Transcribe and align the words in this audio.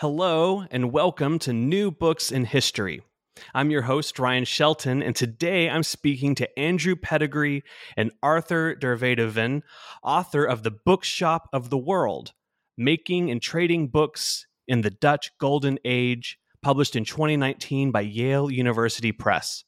Hello, 0.00 0.64
and 0.70 0.92
welcome 0.92 1.40
to 1.40 1.52
New 1.52 1.90
Books 1.90 2.30
in 2.30 2.44
History. 2.44 3.02
I'm 3.52 3.68
your 3.68 3.82
host, 3.82 4.20
Ryan 4.20 4.44
Shelton, 4.44 5.02
and 5.02 5.16
today 5.16 5.68
I'm 5.68 5.82
speaking 5.82 6.36
to 6.36 6.56
Andrew 6.56 6.94
Pettegree 6.94 7.64
and 7.96 8.12
Arthur 8.22 8.76
der 8.76 8.96
Weduwen, 8.96 9.62
author 10.04 10.44
of 10.44 10.62
The 10.62 10.70
Bookshop 10.70 11.48
of 11.52 11.70
the 11.70 11.76
World 11.76 12.32
Making 12.76 13.32
and 13.32 13.42
Trading 13.42 13.88
Books 13.88 14.46
in 14.68 14.82
the 14.82 14.90
Dutch 14.90 15.36
Golden 15.40 15.80
Age, 15.84 16.38
published 16.62 16.94
in 16.94 17.04
2019 17.04 17.90
by 17.90 18.02
Yale 18.02 18.52
University 18.52 19.10
Press. 19.10 19.64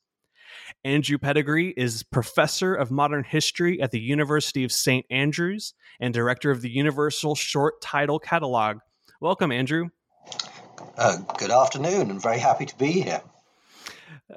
Andrew 0.84 1.18
Pettegree 1.18 1.74
is 1.76 2.04
professor 2.04 2.72
of 2.72 2.92
modern 2.92 3.24
history 3.24 3.82
at 3.82 3.90
the 3.90 3.98
University 3.98 4.62
of 4.62 4.70
St. 4.70 5.04
Andrews 5.10 5.74
and 5.98 6.14
director 6.14 6.52
of 6.52 6.62
the 6.62 6.70
Universal 6.70 7.34
Short 7.34 7.82
Title 7.82 8.20
Catalog. 8.20 8.76
Welcome, 9.20 9.50
Andrew. 9.50 9.88
Uh, 10.96 11.16
good 11.38 11.50
afternoon, 11.50 12.10
and 12.10 12.20
very 12.20 12.38
happy 12.38 12.66
to 12.66 12.76
be 12.76 12.92
here. 12.92 13.22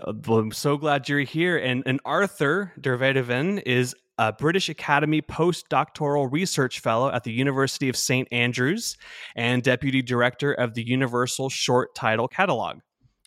Uh, 0.01 0.13
well, 0.27 0.39
I'm 0.39 0.51
so 0.51 0.77
glad 0.77 1.09
you're 1.09 1.19
here. 1.19 1.57
And, 1.57 1.83
and 1.85 1.99
Arthur 2.05 2.71
der 2.79 2.97
Weduwen 2.97 3.61
is 3.65 3.95
a 4.17 4.31
British 4.31 4.69
Academy 4.69 5.21
postdoctoral 5.21 6.31
research 6.31 6.79
fellow 6.79 7.09
at 7.09 7.23
the 7.23 7.31
University 7.31 7.89
of 7.89 7.95
St. 7.95 8.27
Andrews 8.31 8.97
and 9.35 9.63
deputy 9.63 10.01
director 10.01 10.53
of 10.53 10.73
the 10.73 10.87
Universal 10.87 11.49
Short 11.49 11.95
Title 11.95 12.27
Catalog. 12.27 12.79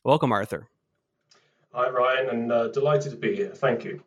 Welcome, 0.05 0.33
Arthur. 0.33 0.69
Hi, 1.73 1.91
Ryan, 1.91 2.28
and 2.30 2.53
uh, 2.53 2.69
delighted 2.69 3.11
to 3.11 3.19
be 3.19 3.36
here. 3.36 3.51
Thank 3.51 3.84
you. 3.84 4.03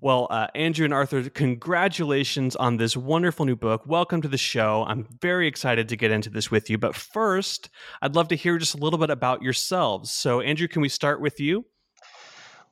Well, 0.00 0.26
uh, 0.30 0.48
Andrew 0.54 0.84
and 0.84 0.94
Arthur, 0.94 1.28
congratulations 1.28 2.56
on 2.56 2.76
this 2.76 2.96
wonderful 2.96 3.46
new 3.46 3.56
book. 3.56 3.82
Welcome 3.86 4.22
to 4.22 4.28
the 4.28 4.38
show. 4.38 4.84
I'm 4.86 5.06
very 5.20 5.46
excited 5.46 5.88
to 5.90 5.96
get 5.96 6.10
into 6.10 6.30
this 6.30 6.50
with 6.50 6.70
you. 6.70 6.78
But 6.78 6.94
first, 6.94 7.70
I'd 8.00 8.14
love 8.14 8.28
to 8.28 8.36
hear 8.36 8.58
just 8.58 8.74
a 8.74 8.78
little 8.78 8.98
bit 8.98 9.10
about 9.10 9.42
yourselves. 9.42 10.10
So, 10.10 10.40
Andrew, 10.40 10.68
can 10.68 10.82
we 10.82 10.88
start 10.88 11.20
with 11.20 11.40
you? 11.40 11.66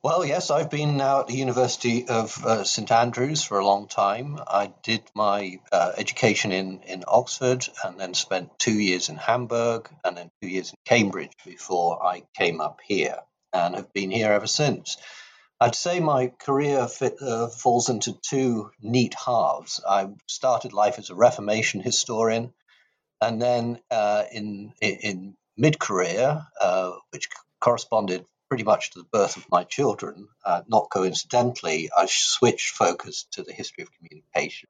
Well, 0.03 0.25
yes, 0.25 0.51
I've 0.51 0.69
been 0.69 0.97
now 0.97 1.21
at 1.21 1.27
the 1.27 1.37
University 1.37 2.05
of 2.09 2.43
uh, 2.45 2.65
St 2.65 2.91
Andrews 2.91 3.41
for 3.41 3.57
a 3.57 3.65
long 3.65 3.87
time. 3.87 4.37
I 4.45 4.73
did 4.83 5.03
my 5.15 5.61
uh, 5.71 5.93
education 5.95 6.51
in, 6.51 6.81
in 6.81 7.05
Oxford 7.07 7.65
and 7.85 7.97
then 7.97 8.13
spent 8.13 8.59
two 8.59 8.77
years 8.77 9.07
in 9.07 9.15
Hamburg 9.15 9.89
and 10.03 10.17
then 10.17 10.29
two 10.41 10.49
years 10.49 10.71
in 10.71 10.75
Cambridge 10.83 11.31
before 11.45 12.05
I 12.05 12.23
came 12.37 12.59
up 12.59 12.81
here 12.85 13.19
and 13.53 13.75
have 13.75 13.93
been 13.93 14.11
here 14.11 14.33
ever 14.33 14.47
since. 14.47 14.97
I'd 15.59 15.75
say 15.75 15.99
my 15.99 16.27
career 16.27 16.87
fit, 16.87 17.21
uh, 17.21 17.47
falls 17.47 17.89
into 17.89 18.13
two 18.21 18.71
neat 18.81 19.13
halves. 19.13 19.81
I 19.87 20.09
started 20.27 20.73
life 20.73 20.99
as 20.99 21.09
a 21.09 21.15
Reformation 21.15 21.79
historian, 21.81 22.53
and 23.21 23.41
then 23.41 23.79
uh, 23.89 24.25
in 24.31 24.73
in 24.81 25.37
mid 25.57 25.79
career, 25.79 26.45
uh, 26.59 26.91
which 27.11 27.29
corresponded 27.59 28.25
pretty 28.49 28.63
much 28.63 28.91
to 28.91 28.99
the 28.99 29.05
birth 29.05 29.37
of 29.37 29.49
my 29.49 29.63
children, 29.63 30.27
uh, 30.45 30.61
not 30.67 30.89
coincidentally, 30.91 31.89
I 31.95 32.07
switched 32.07 32.75
focus 32.75 33.25
to 33.31 33.43
the 33.43 33.53
history 33.53 33.83
of 33.83 33.91
communication, 33.93 34.69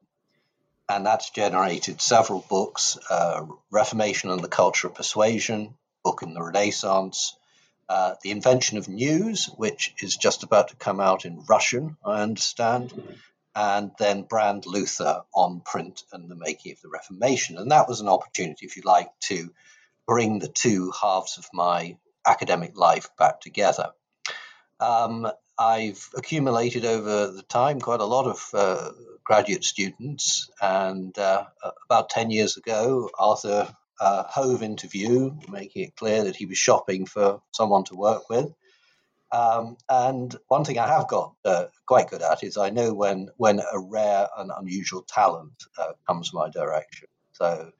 and 0.87 1.05
that's 1.05 1.31
generated 1.31 2.01
several 2.01 2.45
books: 2.49 2.97
uh, 3.09 3.45
Reformation 3.71 4.29
and 4.29 4.41
the 4.41 4.47
Culture 4.47 4.87
of 4.87 4.95
Persuasion, 4.95 5.75
book 6.03 6.21
in 6.21 6.33
the 6.33 6.43
Renaissance. 6.43 7.35
Uh, 7.93 8.15
the 8.23 8.31
Invention 8.31 8.79
of 8.79 8.89
News, 8.89 9.45
which 9.55 9.93
is 10.01 10.17
just 10.17 10.41
about 10.41 10.69
to 10.69 10.75
come 10.75 10.99
out 10.99 11.25
in 11.25 11.45
Russian, 11.47 11.95
I 12.03 12.23
understand, 12.23 12.91
and 13.53 13.91
then 13.99 14.23
Brand 14.23 14.65
Luther 14.65 15.21
on 15.31 15.61
print 15.63 16.01
and 16.11 16.27
the 16.27 16.35
making 16.35 16.71
of 16.71 16.81
the 16.81 16.89
Reformation. 16.89 17.59
And 17.59 17.69
that 17.69 17.87
was 17.87 18.01
an 18.01 18.09
opportunity, 18.09 18.65
if 18.65 18.77
you 18.77 18.81
like, 18.83 19.11
to 19.29 19.53
bring 20.07 20.39
the 20.39 20.47
two 20.47 20.91
halves 20.99 21.37
of 21.37 21.47
my 21.53 21.95
academic 22.25 22.75
life 22.75 23.09
back 23.19 23.41
together. 23.41 23.91
Um, 24.79 25.31
I've 25.59 26.09
accumulated 26.17 26.85
over 26.85 27.27
the 27.27 27.43
time 27.43 27.79
quite 27.79 28.01
a 28.01 28.05
lot 28.05 28.25
of 28.25 28.49
uh, 28.55 28.89
graduate 29.23 29.63
students, 29.63 30.49
and 30.59 31.15
uh, 31.15 31.45
about 31.85 32.09
10 32.09 32.31
years 32.31 32.57
ago, 32.57 33.11
Arthur 33.19 33.71
uh, 33.99 34.23
Hove 34.23 34.61
view, 34.81 35.39
making 35.49 35.83
it 35.83 35.95
clear 35.95 36.23
that 36.23 36.35
he 36.35 36.45
was 36.45 36.57
shopping 36.57 37.05
for 37.05 37.41
someone 37.51 37.83
to 37.85 37.95
work 37.95 38.29
with. 38.29 38.53
Um, 39.31 39.77
and 39.89 40.35
one 40.47 40.63
thing 40.63 40.77
I 40.77 40.87
have 40.87 41.07
got 41.07 41.33
uh, 41.43 41.65
quite 41.87 42.09
good 42.09 42.21
at 42.21 42.43
is 42.43 42.55
I 42.55 42.69
know 42.69 42.93
when 42.93 43.29
when 43.37 43.59
a 43.59 43.79
rare 43.79 44.27
and 44.37 44.51
unusual 44.55 45.03
talent 45.07 45.53
uh, 45.77 45.93
comes 46.07 46.33
my 46.33 46.49
direction. 46.49 47.07
So 47.31 47.71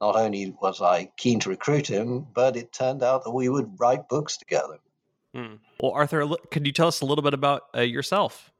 not 0.00 0.16
only 0.16 0.54
was 0.60 0.80
I 0.80 1.10
keen 1.16 1.40
to 1.40 1.50
recruit 1.50 1.86
him, 1.86 2.26
but 2.34 2.56
it 2.56 2.72
turned 2.72 3.02
out 3.02 3.24
that 3.24 3.30
we 3.30 3.48
would 3.48 3.78
write 3.78 4.08
books 4.08 4.38
together. 4.38 4.78
Hmm. 5.34 5.56
Well, 5.80 5.92
Arthur, 5.92 6.26
could 6.50 6.66
you 6.66 6.72
tell 6.72 6.88
us 6.88 7.00
a 7.00 7.06
little 7.06 7.22
bit 7.22 7.34
about 7.34 7.62
uh, 7.74 7.80
yourself? 7.80 8.51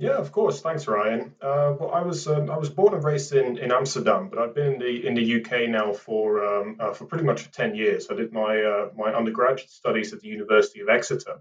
Yeah, 0.00 0.16
of 0.18 0.30
course. 0.30 0.60
Thanks, 0.60 0.86
Ryan. 0.86 1.34
Uh, 1.42 1.74
well, 1.78 1.90
I 1.92 2.02
was 2.02 2.28
um, 2.28 2.50
I 2.50 2.56
was 2.56 2.70
born 2.70 2.94
and 2.94 3.02
raised 3.02 3.32
in, 3.32 3.58
in 3.58 3.72
Amsterdam, 3.72 4.28
but 4.28 4.38
I've 4.38 4.54
been 4.54 4.74
in 4.74 4.78
the 4.78 5.06
in 5.08 5.14
the 5.14 5.42
UK 5.42 5.68
now 5.68 5.92
for 5.92 6.44
um, 6.44 6.76
uh, 6.78 6.92
for 6.92 7.04
pretty 7.06 7.24
much 7.24 7.50
ten 7.50 7.74
years. 7.74 8.06
I 8.08 8.14
did 8.14 8.32
my 8.32 8.62
uh, 8.62 8.90
my 8.96 9.12
undergraduate 9.12 9.70
studies 9.70 10.12
at 10.12 10.20
the 10.20 10.28
University 10.28 10.80
of 10.80 10.88
Exeter, 10.88 11.40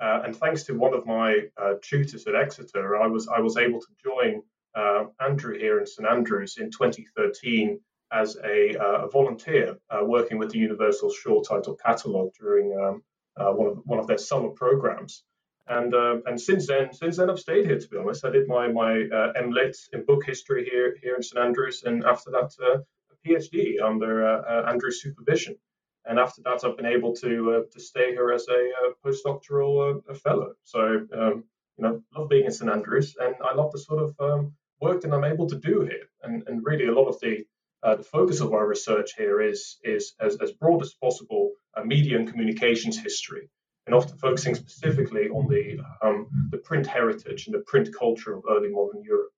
uh, 0.00 0.22
and 0.24 0.36
thanks 0.36 0.62
to 0.64 0.74
one 0.74 0.94
of 0.94 1.04
my 1.04 1.48
uh, 1.60 1.74
tutors 1.82 2.28
at 2.28 2.36
Exeter, 2.36 2.96
I 2.96 3.08
was 3.08 3.26
I 3.26 3.40
was 3.40 3.56
able 3.56 3.80
to 3.80 3.88
join 4.04 4.42
uh, 4.76 5.06
Andrew 5.20 5.58
here 5.58 5.80
in 5.80 5.86
St 5.86 6.08
Andrews 6.08 6.58
in 6.58 6.70
2013 6.70 7.80
as 8.12 8.36
a, 8.44 8.76
a 8.78 9.08
volunteer 9.08 9.78
working 10.02 10.38
with 10.38 10.52
the 10.52 10.58
Universal 10.60 11.10
Short 11.10 11.48
Title 11.48 11.74
Catalogue 11.74 12.30
during 12.38 12.72
um, 12.78 13.02
one 13.34 13.66
of 13.66 13.78
one 13.84 13.98
of 13.98 14.06
their 14.06 14.18
summer 14.18 14.50
programs. 14.50 15.24
And 15.68 15.94
uh, 15.94 16.18
and 16.26 16.40
since 16.40 16.68
then, 16.68 16.92
since 16.92 17.16
then 17.16 17.28
I've 17.28 17.40
stayed 17.40 17.66
here. 17.66 17.78
To 17.78 17.88
be 17.88 17.96
honest, 17.96 18.24
I 18.24 18.30
did 18.30 18.46
my 18.46 18.68
my 18.68 18.92
uh, 18.92 19.32
MLit 19.32 19.76
in 19.92 20.04
book 20.04 20.24
history 20.24 20.64
here 20.64 20.96
here 21.02 21.16
in 21.16 21.22
St 21.22 21.44
Andrews, 21.44 21.82
and 21.84 22.04
after 22.04 22.30
that 22.30 22.52
uh, 22.62 22.78
a 22.78 23.28
PhD 23.28 23.82
under 23.82 24.26
uh, 24.26 24.42
uh, 24.42 24.70
Andrew's 24.70 25.02
supervision. 25.02 25.56
And 26.04 26.20
after 26.20 26.40
that, 26.42 26.64
I've 26.64 26.76
been 26.76 26.86
able 26.86 27.14
to 27.16 27.54
uh, 27.54 27.60
to 27.72 27.80
stay 27.80 28.12
here 28.12 28.30
as 28.30 28.46
a 28.48 28.94
postdoctoral 29.04 30.02
fellow. 30.18 30.52
So 30.62 31.04
um, 31.12 31.44
you 31.76 31.82
know, 31.82 32.00
love 32.16 32.28
being 32.28 32.44
in 32.44 32.52
St 32.52 32.70
Andrews, 32.70 33.16
and 33.18 33.34
I 33.44 33.52
love 33.54 33.72
the 33.72 33.80
sort 33.80 34.02
of 34.04 34.14
um, 34.20 34.54
work 34.80 35.00
that 35.00 35.12
I'm 35.12 35.24
able 35.24 35.48
to 35.48 35.56
do 35.56 35.80
here. 35.80 36.06
And 36.22 36.46
and 36.46 36.64
really, 36.64 36.86
a 36.86 36.94
lot 36.94 37.08
of 37.08 37.18
the 37.18 37.44
the 37.82 38.04
focus 38.04 38.40
of 38.40 38.52
our 38.52 38.68
research 38.68 39.14
here 39.16 39.40
is 39.40 39.78
is 39.82 40.14
as, 40.20 40.36
as 40.36 40.52
broad 40.52 40.82
as 40.82 40.94
possible 40.94 41.54
media 41.84 42.16
and 42.18 42.30
communications 42.30 42.98
history 42.98 43.50
and 43.86 43.94
often 43.94 44.18
focusing 44.18 44.54
specifically 44.54 45.28
on 45.28 45.46
the, 45.48 45.78
um, 46.02 46.26
the 46.50 46.58
print 46.58 46.86
heritage 46.86 47.46
and 47.46 47.54
the 47.54 47.60
print 47.60 47.88
culture 47.96 48.36
of 48.36 48.44
early 48.50 48.68
modern 48.68 49.02
Europe. 49.02 49.30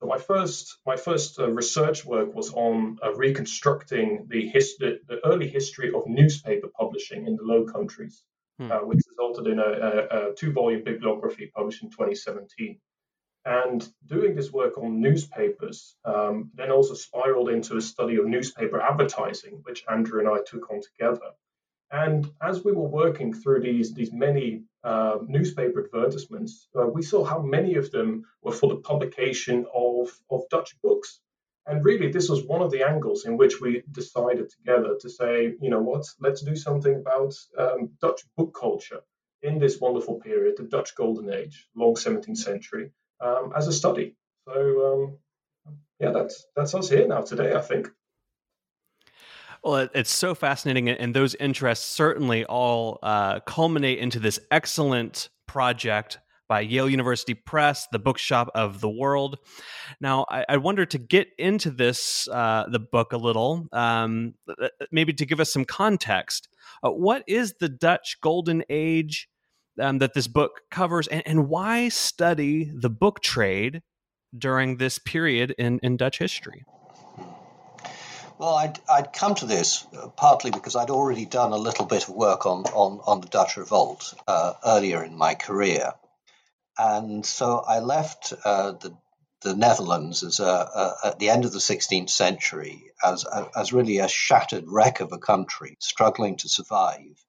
So 0.00 0.08
my 0.08 0.18
first, 0.18 0.78
my 0.84 0.96
first 0.96 1.38
uh, 1.38 1.50
research 1.50 2.04
work 2.04 2.34
was 2.34 2.52
on 2.52 2.98
uh, 3.02 3.14
reconstructing 3.14 4.26
the, 4.28 4.46
his- 4.48 4.76
the, 4.78 5.00
early 5.24 5.48
history 5.48 5.92
of 5.94 6.06
newspaper 6.06 6.68
publishing 6.78 7.26
in 7.26 7.36
the 7.36 7.42
Low 7.42 7.64
Countries, 7.64 8.22
hmm. 8.58 8.70
uh, 8.70 8.80
which 8.80 9.00
resulted 9.08 9.46
in 9.46 9.58
a, 9.58 9.62
a, 9.62 10.30
a 10.30 10.34
two-volume 10.34 10.84
bibliography 10.84 11.50
published 11.54 11.82
in 11.82 11.90
2017. 11.90 12.78
And 13.46 13.86
doing 14.06 14.34
this 14.34 14.50
work 14.52 14.78
on 14.78 15.00
newspapers 15.00 15.96
um, 16.04 16.50
then 16.54 16.70
also 16.70 16.94
spiraled 16.94 17.50
into 17.50 17.76
a 17.76 17.80
study 17.80 18.16
of 18.16 18.26
newspaper 18.26 18.80
advertising, 18.80 19.60
which 19.64 19.84
Andrew 19.88 20.20
and 20.20 20.28
I 20.28 20.38
took 20.46 20.70
on 20.70 20.80
together. 20.80 21.32
And 21.94 22.28
as 22.42 22.64
we 22.64 22.72
were 22.72 22.88
working 22.88 23.32
through 23.32 23.60
these, 23.60 23.94
these 23.94 24.12
many 24.12 24.64
uh, 24.82 25.18
newspaper 25.28 25.84
advertisements, 25.84 26.66
uh, 26.76 26.88
we 26.88 27.02
saw 27.02 27.22
how 27.22 27.40
many 27.40 27.76
of 27.76 27.92
them 27.92 28.24
were 28.42 28.50
for 28.50 28.68
the 28.68 28.80
publication 28.80 29.64
of, 29.72 30.10
of 30.28 30.42
Dutch 30.50 30.74
books. 30.82 31.20
And 31.66 31.84
really, 31.84 32.10
this 32.10 32.28
was 32.28 32.42
one 32.42 32.62
of 32.62 32.72
the 32.72 32.82
angles 32.82 33.26
in 33.26 33.36
which 33.36 33.60
we 33.60 33.84
decided 33.92 34.50
together 34.50 34.96
to 35.00 35.08
say, 35.08 35.54
you 35.60 35.70
know 35.70 35.82
what, 35.82 36.04
let's 36.18 36.42
do 36.42 36.56
something 36.56 36.96
about 36.96 37.32
um, 37.56 37.90
Dutch 38.00 38.22
book 38.36 38.56
culture 38.58 39.00
in 39.42 39.60
this 39.60 39.78
wonderful 39.80 40.16
period, 40.16 40.56
the 40.56 40.64
Dutch 40.64 40.96
Golden 40.96 41.32
Age, 41.32 41.68
long 41.76 41.94
17th 41.94 42.38
century, 42.38 42.90
um, 43.20 43.52
as 43.56 43.68
a 43.68 43.72
study. 43.72 44.16
So, 44.48 44.56
um, 44.88 45.18
yeah, 46.00 46.10
that's 46.10 46.44
that's 46.56 46.74
us 46.74 46.90
here 46.90 47.06
now 47.06 47.20
today, 47.20 47.54
I 47.54 47.60
think. 47.60 47.88
Well, 49.64 49.88
it's 49.94 50.10
so 50.10 50.34
fascinating, 50.34 50.90
and 50.90 51.16
those 51.16 51.34
interests 51.36 51.86
certainly 51.86 52.44
all 52.44 52.98
uh, 53.02 53.40
culminate 53.40 53.98
into 53.98 54.20
this 54.20 54.38
excellent 54.50 55.30
project 55.46 56.18
by 56.50 56.60
Yale 56.60 56.90
University 56.90 57.32
Press, 57.32 57.86
the 57.90 57.98
bookshop 57.98 58.50
of 58.54 58.82
the 58.82 58.90
world. 58.90 59.38
Now, 60.02 60.26
I, 60.28 60.44
I 60.50 60.56
wonder 60.58 60.84
to 60.84 60.98
get 60.98 61.28
into 61.38 61.70
this, 61.70 62.28
uh, 62.28 62.66
the 62.70 62.78
book 62.78 63.14
a 63.14 63.16
little, 63.16 63.66
um, 63.72 64.34
uh, 64.46 64.68
maybe 64.92 65.14
to 65.14 65.24
give 65.24 65.40
us 65.40 65.50
some 65.50 65.64
context. 65.64 66.46
Uh, 66.82 66.90
what 66.90 67.24
is 67.26 67.54
the 67.58 67.70
Dutch 67.70 68.18
Golden 68.20 68.64
Age 68.68 69.30
um, 69.80 69.96
that 69.96 70.12
this 70.12 70.28
book 70.28 70.60
covers, 70.70 71.08
and, 71.08 71.22
and 71.24 71.48
why 71.48 71.88
study 71.88 72.70
the 72.74 72.90
book 72.90 73.20
trade 73.20 73.80
during 74.36 74.76
this 74.76 74.98
period 74.98 75.54
in, 75.56 75.78
in 75.82 75.96
Dutch 75.96 76.18
history? 76.18 76.64
Well, 78.36 78.54
I'd, 78.56 78.80
I'd 78.90 79.12
come 79.12 79.36
to 79.36 79.46
this 79.46 79.86
uh, 79.96 80.08
partly 80.08 80.50
because 80.50 80.74
I'd 80.74 80.90
already 80.90 81.24
done 81.24 81.52
a 81.52 81.56
little 81.56 81.86
bit 81.86 82.08
of 82.08 82.14
work 82.16 82.46
on, 82.46 82.64
on, 82.64 83.00
on 83.06 83.20
the 83.20 83.28
Dutch 83.28 83.56
Revolt 83.56 84.12
uh, 84.26 84.54
earlier 84.66 85.04
in 85.04 85.16
my 85.16 85.34
career. 85.34 85.92
And 86.76 87.24
so 87.24 87.58
I 87.58 87.78
left 87.78 88.32
uh, 88.44 88.72
the, 88.72 88.96
the 89.42 89.54
Netherlands 89.54 90.24
as 90.24 90.40
a, 90.40 90.44
a, 90.44 90.94
at 91.04 91.18
the 91.20 91.30
end 91.30 91.44
of 91.44 91.52
the 91.52 91.60
16th 91.60 92.10
century 92.10 92.90
as, 93.04 93.24
as 93.56 93.72
really 93.72 93.98
a 93.98 94.08
shattered 94.08 94.64
wreck 94.66 94.98
of 94.98 95.12
a 95.12 95.18
country 95.18 95.76
struggling 95.78 96.36
to 96.38 96.48
survive 96.48 97.24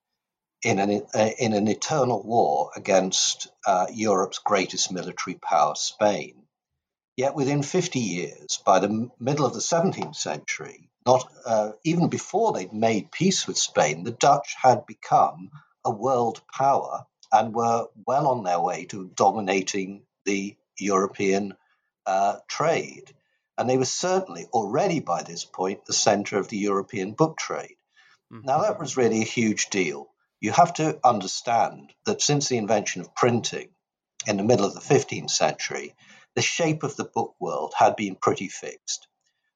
in 0.64 0.80
an, 0.80 1.06
uh, 1.14 1.30
in 1.38 1.54
an 1.54 1.68
eternal 1.68 2.24
war 2.24 2.72
against 2.76 3.48
uh, 3.68 3.86
Europe's 3.94 4.40
greatest 4.40 4.92
military 4.92 5.36
power, 5.36 5.76
Spain. 5.76 6.42
Yet 7.16 7.36
within 7.36 7.62
50 7.62 8.00
years, 8.00 8.60
by 8.66 8.80
the 8.80 9.12
middle 9.20 9.46
of 9.46 9.54
the 9.54 9.60
17th 9.60 10.16
century, 10.16 10.90
not 11.06 11.32
uh, 11.46 11.72
even 11.84 12.10
before 12.10 12.54
they'd 12.54 12.74
made 12.74 13.12
peace 13.12 13.48
with 13.48 13.58
Spain, 13.58 14.04
the 14.04 14.12
Dutch 14.12 14.56
had 14.62 14.86
become 14.86 15.52
a 15.84 15.92
world 15.92 16.42
power 16.52 17.06
and 17.32 17.54
were 17.54 17.88
well 18.08 18.28
on 18.28 18.44
their 18.44 18.60
way 18.60 18.86
to 18.86 19.12
dominating 19.16 20.04
the 20.26 20.56
European 20.80 21.56
uh, 22.06 22.38
trade. 22.48 23.14
And 23.58 23.70
they 23.70 23.78
were 23.78 23.86
certainly 23.86 24.46
already 24.52 25.00
by 25.00 25.24
this 25.24 25.46
point 25.46 25.86
the 25.86 25.94
center 25.94 26.38
of 26.38 26.50
the 26.50 26.58
European 26.58 27.14
book 27.14 27.38
trade. 27.38 27.76
Mm-hmm. 28.34 28.46
Now, 28.46 28.62
that 28.62 28.80
was 28.80 28.98
really 28.98 29.22
a 29.22 29.26
huge 29.26 29.70
deal. 29.70 30.10
You 30.42 30.52
have 30.52 30.74
to 30.76 31.00
understand 31.04 31.94
that 32.06 32.22
since 32.22 32.50
the 32.50 32.58
invention 32.58 33.02
of 33.02 33.16
printing 33.16 33.70
in 34.28 34.38
the 34.38 34.44
middle 34.44 34.66
of 34.66 34.74
the 34.74 34.80
15th 34.80 35.30
century, 35.30 35.96
the 36.36 36.42
shape 36.42 36.84
of 36.84 36.96
the 36.96 37.06
book 37.06 37.36
world 37.40 37.74
had 37.78 37.96
been 37.96 38.16
pretty 38.16 38.50
fixed. 38.50 39.08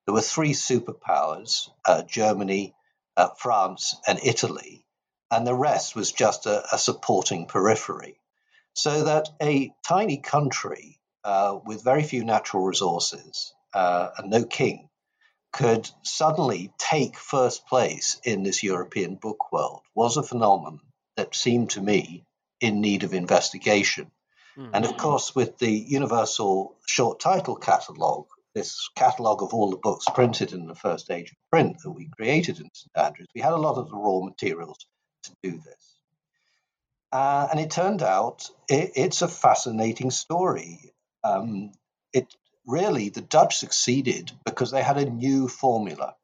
There 0.10 0.16
were 0.16 0.22
three 0.22 0.54
superpowers 0.54 1.70
uh, 1.86 2.02
Germany, 2.02 2.74
uh, 3.16 3.30
France, 3.38 3.96
and 4.08 4.20
Italy, 4.24 4.84
and 5.30 5.46
the 5.46 5.54
rest 5.54 5.96
was 5.96 6.12
just 6.12 6.48
a, 6.48 6.64
a 6.74 6.80
supporting 6.80 7.46
periphery. 7.46 8.20
So 8.74 9.04
that 9.04 9.30
a 9.40 9.72
tiny 9.88 10.18
country 10.18 11.00
uh, 11.24 11.60
with 11.64 11.84
very 11.84 12.02
few 12.02 12.24
natural 12.24 12.64
resources 12.64 13.54
uh, 13.76 14.10
and 14.18 14.32
no 14.32 14.46
king 14.46 14.90
could 15.54 15.88
suddenly 16.02 16.74
take 16.80 17.16
first 17.16 17.68
place 17.68 18.20
in 18.24 18.42
this 18.42 18.64
European 18.64 19.14
book 19.14 19.52
world 19.52 19.84
was 19.94 20.18
a 20.18 20.24
phenomenon 20.24 20.80
that 21.18 21.36
seemed 21.36 21.70
to 21.70 21.82
me 21.82 22.26
in 22.60 22.82
need 22.82 23.04
of 23.04 23.14
investigation. 23.14 24.10
Mm-hmm. 24.58 24.74
And 24.74 24.86
of 24.86 24.98
course, 24.98 25.36
with 25.36 25.60
the 25.60 25.72
Universal 25.72 26.76
Short 26.88 27.20
Title 27.20 27.58
Catalogue, 27.58 28.26
this 28.56 28.90
catalogue 28.96 29.42
of 29.44 29.54
all 29.54 29.70
the 29.70 29.78
books 29.78 30.06
printed 30.14 30.54
in 30.54 30.66
the 30.66 30.76
first 30.76 31.12
age 31.12 31.32
of 31.32 31.38
print 31.52 31.78
that 31.84 31.92
we 31.92 32.10
created 32.16 32.60
in 32.60 32.70
St 32.74 32.92
Andrews, 32.96 33.28
we 33.36 33.42
had 33.42 33.54
a 33.54 33.58
lot 33.58 33.78
of 33.78 33.90
the 33.90 33.96
raw 33.96 34.20
materials 34.22 34.86
to 35.24 35.32
do 35.44 35.52
this. 35.52 36.00
Uh, 37.12 37.48
and 37.52 37.60
it 37.60 37.72
turned 37.72 38.04
out 38.04 38.50
it, 38.68 38.92
it's 38.96 39.22
a 39.22 39.28
fascinating 39.28 40.12
story. 40.12 40.92
Um, 41.24 41.72
it 42.14 42.28
really, 42.66 43.10
the 43.10 43.22
Dutch 43.22 43.58
succeeded 43.58 44.32
because 44.46 44.72
they 44.72 44.84
had 44.84 44.98
a 44.98 45.10
new 45.10 45.48
formula. 45.48 46.16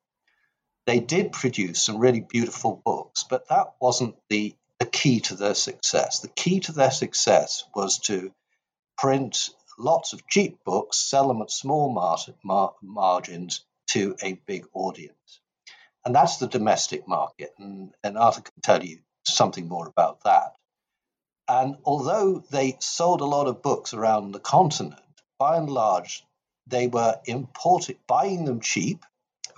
They 0.85 0.99
did 0.99 1.31
produce 1.31 1.81
some 1.81 1.97
really 1.97 2.21
beautiful 2.21 2.79
books, 2.85 3.25
but 3.27 3.49
that 3.49 3.73
wasn't 3.81 4.15
the, 4.29 4.55
the 4.79 4.85
key 4.85 5.21
to 5.21 5.35
their 5.35 5.55
success. 5.55 6.19
The 6.19 6.27
key 6.27 6.59
to 6.61 6.71
their 6.71 6.91
success 6.91 7.63
was 7.73 7.99
to 8.01 8.31
print 8.97 9.49
lots 9.79 10.13
of 10.13 10.27
cheap 10.27 10.59
books, 10.65 10.97
sell 10.97 11.27
them 11.29 11.41
at 11.41 11.51
small 11.51 11.91
mar- 11.93 12.17
mar- 12.43 12.75
margins 12.81 13.65
to 13.91 14.15
a 14.23 14.33
big 14.47 14.65
audience. 14.73 15.41
And 16.05 16.15
that's 16.15 16.37
the 16.37 16.47
domestic 16.47 17.07
market. 17.07 17.53
And, 17.59 17.93
and 18.03 18.17
Arthur 18.17 18.41
can 18.41 18.61
tell 18.63 18.83
you 18.83 18.99
something 19.25 19.67
more 19.67 19.87
about 19.87 20.23
that. 20.25 20.53
And 21.49 21.77
although 21.85 22.43
they 22.51 22.77
sold 22.81 23.21
a 23.21 23.25
lot 23.25 23.47
of 23.47 23.63
books 23.63 23.93
around 23.93 24.33
the 24.33 24.41
continent, 24.41 25.01
by 25.39 25.57
and 25.57 25.69
large, 25.69 26.25
they 26.67 26.87
were 26.87 27.19
imported, 27.27 27.99
buying 28.07 28.45
them 28.45 28.61
cheap 28.61 29.05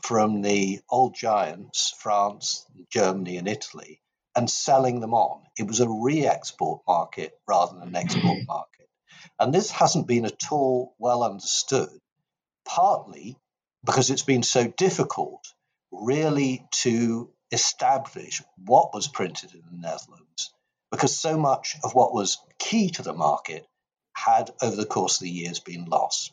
from 0.04 0.42
the 0.44 0.81
old 0.90 1.16
giants, 1.16 1.94
France, 2.00 2.66
Germany, 2.92 3.38
and 3.38 3.48
Italy, 3.50 4.02
and 4.36 4.50
selling 4.50 5.02
them 5.02 5.14
on. 5.14 5.44
It 5.58 5.68
was 5.68 5.81
a 5.81 5.90
re 5.90 6.25
export 6.28 6.81
market 6.88 7.34
rather 7.48 7.80
than 7.80 7.90
an 7.90 7.98
export 7.98 8.40
market. 8.48 8.87
And 9.39 9.53
this 9.53 9.71
hasn't 9.71 10.07
been 10.07 10.25
at 10.25 10.51
all 10.51 10.95
well 10.97 11.24
understood, 11.24 11.89
partly 12.65 13.38
because 13.85 14.09
it's 14.09 14.24
been 14.24 14.44
so 14.44 14.68
difficult 14.68 15.53
really 15.91 16.65
to 16.71 17.29
establish 17.51 18.41
what 18.65 18.94
was 18.94 19.07
printed 19.07 19.53
in 19.53 19.62
the 19.62 19.77
Netherlands, 19.77 20.53
because 20.91 21.15
so 21.15 21.38
much 21.38 21.75
of 21.83 21.94
what 21.95 22.13
was 22.13 22.38
key 22.59 22.89
to 22.91 23.03
the 23.03 23.13
market 23.13 23.65
had, 24.13 24.51
over 24.62 24.75
the 24.75 24.85
course 24.85 25.19
of 25.19 25.25
the 25.25 25.31
years, 25.31 25.59
been 25.59 25.85
lost. 25.85 26.31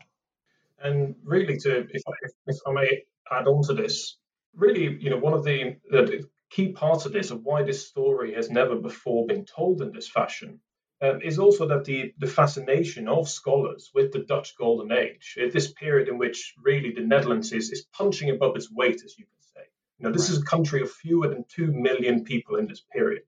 And 0.83 1.15
really, 1.25 1.57
to 1.59 1.87
if 1.91 2.03
I, 2.09 2.13
if 2.47 2.57
I 2.67 2.73
may 2.73 3.05
add 3.31 3.47
on 3.47 3.63
to 3.65 3.75
this, 3.75 4.17
really, 4.55 4.99
you 5.01 5.11
know, 5.11 5.19
one 5.19 5.35
of 5.35 5.45
the, 5.45 5.77
the 5.91 6.29
key 6.51 6.73
parts 6.73 7.07
of 7.07 7.13
this, 7.13 7.31
of 7.31 7.43
why 7.43 7.63
this 7.63 7.87
story 7.87 8.35
has 8.35 8.51
never 8.51 8.77
before 8.77 9.27
been 9.27 9.45
told 9.45 9.83
in 9.83 9.93
this 9.93 10.09
fashion, 10.09 10.61
um, 11.03 11.21
is 11.23 11.39
also 11.39 11.67
that 11.69 11.85
the, 11.85 12.15
the 12.19 12.27
fascination 12.27 13.09
of 13.09 13.29
scholars 13.29 13.91
with 13.95 14.13
the 14.13 14.21
Dutch 14.21 14.57
Golden 14.57 14.93
Age, 14.93 15.37
this 15.53 15.73
period 15.73 16.09
in 16.09 16.19
which 16.19 16.55
really 16.63 16.93
the 16.93 17.01
Netherlands 17.01 17.53
is, 17.53 17.71
is 17.71 17.87
punching 17.93 18.31
above 18.31 18.57
its 18.57 18.71
weight, 18.71 19.03
as 19.05 19.19
you 19.19 19.25
can 19.25 19.43
say. 19.55 19.69
You 19.99 20.05
know, 20.05 20.13
this 20.13 20.29
right. 20.31 20.37
is 20.37 20.43
a 20.43 20.47
country 20.47 20.83
of 20.83 20.91
fewer 20.91 21.29
than 21.29 21.45
2 21.49 21.73
million 21.73 22.25
people 22.25 22.57
in 22.57 22.67
this 22.67 22.83
period. 22.93 23.23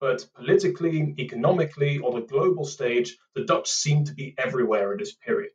But 0.00 0.26
politically, 0.34 1.14
economically, 1.18 2.00
on 2.00 2.14
the 2.14 2.26
global 2.26 2.64
stage, 2.64 3.16
the 3.36 3.44
Dutch 3.44 3.70
seem 3.70 4.04
to 4.06 4.14
be 4.14 4.34
everywhere 4.36 4.92
in 4.92 4.98
this 4.98 5.14
period. 5.14 5.52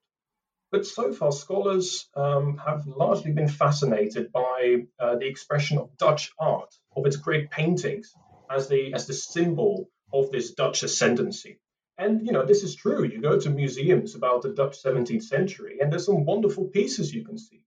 But 0.71 0.85
so 0.85 1.13
far, 1.13 1.31
scholars 1.31 2.09
um, 2.15 2.57
have 2.65 2.87
largely 2.87 3.31
been 3.31 3.47
fascinated 3.49 4.31
by 4.31 4.85
uh, 4.99 5.15
the 5.17 5.27
expression 5.27 5.77
of 5.77 5.95
Dutch 5.97 6.31
art, 6.39 6.73
of 6.95 7.05
its 7.05 7.17
great 7.17 7.51
paintings, 7.51 8.13
as 8.49 8.67
the, 8.67 8.93
as 8.93 9.05
the 9.05 9.13
symbol 9.13 9.89
of 10.13 10.31
this 10.31 10.51
Dutch 10.51 10.83
ascendancy. 10.83 11.59
And 11.97 12.25
you 12.25 12.31
know, 12.31 12.45
this 12.45 12.63
is 12.63 12.75
true. 12.75 13.03
You 13.03 13.21
go 13.21 13.39
to 13.39 13.49
museums 13.49 14.15
about 14.15 14.43
the 14.43 14.49
Dutch 14.49 14.81
17th 14.83 15.23
century, 15.23 15.79
and 15.81 15.91
there's 15.91 16.05
some 16.05 16.25
wonderful 16.25 16.65
pieces 16.65 17.13
you 17.13 17.25
can 17.25 17.37
see. 17.37 17.63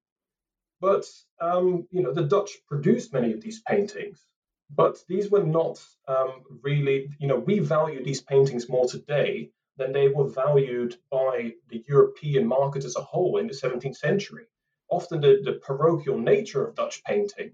But 0.80 1.04
um, 1.40 1.86
you 1.90 2.02
know, 2.02 2.12
the 2.12 2.24
Dutch 2.24 2.52
produced 2.66 3.12
many 3.12 3.32
of 3.32 3.40
these 3.40 3.60
paintings, 3.60 4.24
but 4.70 4.98
these 5.08 5.30
were 5.30 5.42
not 5.42 5.84
um, 6.06 6.42
really. 6.62 7.10
You 7.18 7.26
know, 7.26 7.38
we 7.38 7.58
value 7.58 8.04
these 8.04 8.22
paintings 8.22 8.68
more 8.68 8.86
today 8.86 9.50
than 9.76 9.92
they 9.92 10.08
were 10.08 10.28
valued 10.28 10.96
by 11.10 11.54
the 11.68 11.84
European 11.88 12.46
market 12.46 12.84
as 12.84 12.96
a 12.96 13.02
whole 13.02 13.38
in 13.38 13.46
the 13.46 13.54
17th 13.54 13.96
century. 13.96 14.44
Often, 14.90 15.22
the, 15.22 15.40
the 15.42 15.54
parochial 15.54 16.18
nature 16.18 16.64
of 16.64 16.74
Dutch 16.76 17.02
painting 17.04 17.52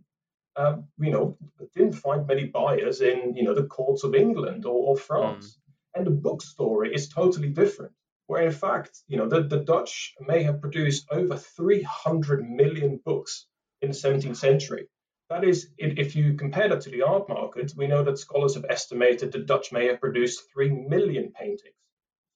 um, 0.56 0.88
you 0.98 1.10
know, 1.10 1.36
didn't 1.74 1.92
find 1.94 2.26
many 2.26 2.46
buyers 2.46 3.00
in, 3.00 3.34
you 3.36 3.44
know, 3.44 3.54
the 3.54 3.66
courts 3.66 4.04
of 4.04 4.14
England 4.14 4.64
or, 4.64 4.88
or 4.88 4.96
France. 4.96 5.46
Mm. 5.46 5.98
And 5.98 6.06
the 6.06 6.10
book 6.10 6.42
story 6.42 6.94
is 6.94 7.08
totally 7.08 7.48
different, 7.48 7.92
where 8.26 8.44
in 8.44 8.52
fact, 8.52 8.98
you 9.06 9.16
know, 9.16 9.28
the, 9.28 9.42
the 9.42 9.60
Dutch 9.60 10.14
may 10.20 10.42
have 10.42 10.60
produced 10.60 11.06
over 11.10 11.36
300 11.36 12.48
million 12.48 13.00
books 13.04 13.46
in 13.82 13.90
the 13.90 13.96
17th 13.96 14.36
century. 14.36 14.88
That 15.28 15.44
is, 15.44 15.70
if 15.76 16.14
you 16.14 16.34
compare 16.34 16.68
that 16.68 16.82
to 16.82 16.90
the 16.90 17.02
art 17.02 17.28
market, 17.28 17.72
we 17.76 17.88
know 17.88 18.04
that 18.04 18.18
scholars 18.18 18.54
have 18.54 18.66
estimated 18.68 19.32
the 19.32 19.40
Dutch 19.40 19.72
may 19.72 19.86
have 19.86 20.00
produced 20.00 20.50
3 20.52 20.70
million 20.70 21.32
paintings. 21.32 21.74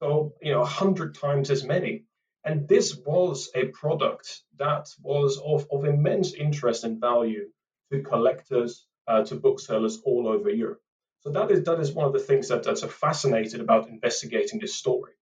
So, 0.02 0.34
you 0.42 0.52
know, 0.52 0.60
100 0.60 1.14
times 1.14 1.50
as 1.50 1.64
many. 1.64 2.04
And 2.42 2.66
this 2.66 2.96
was 2.96 3.50
a 3.54 3.66
product 3.66 4.42
that 4.58 4.88
was 5.02 5.38
of, 5.38 5.66
of 5.70 5.84
immense 5.84 6.32
interest 6.32 6.84
and 6.84 7.00
value 7.00 7.50
to 7.90 8.02
collectors, 8.02 8.86
uh, 9.06 9.24
to 9.24 9.34
booksellers 9.34 10.00
all 10.04 10.28
over 10.28 10.50
Europe. 10.50 10.82
So 11.20 11.30
that 11.30 11.50
is 11.50 11.64
that 11.64 11.80
is 11.80 11.92
one 11.92 12.06
of 12.06 12.12
the 12.12 12.18
things 12.18 12.48
that 12.48 12.62
that's 12.62 12.82
fascinated 12.84 13.60
about 13.60 13.88
investigating 13.88 14.58
this 14.58 14.74
story. 14.74 15.12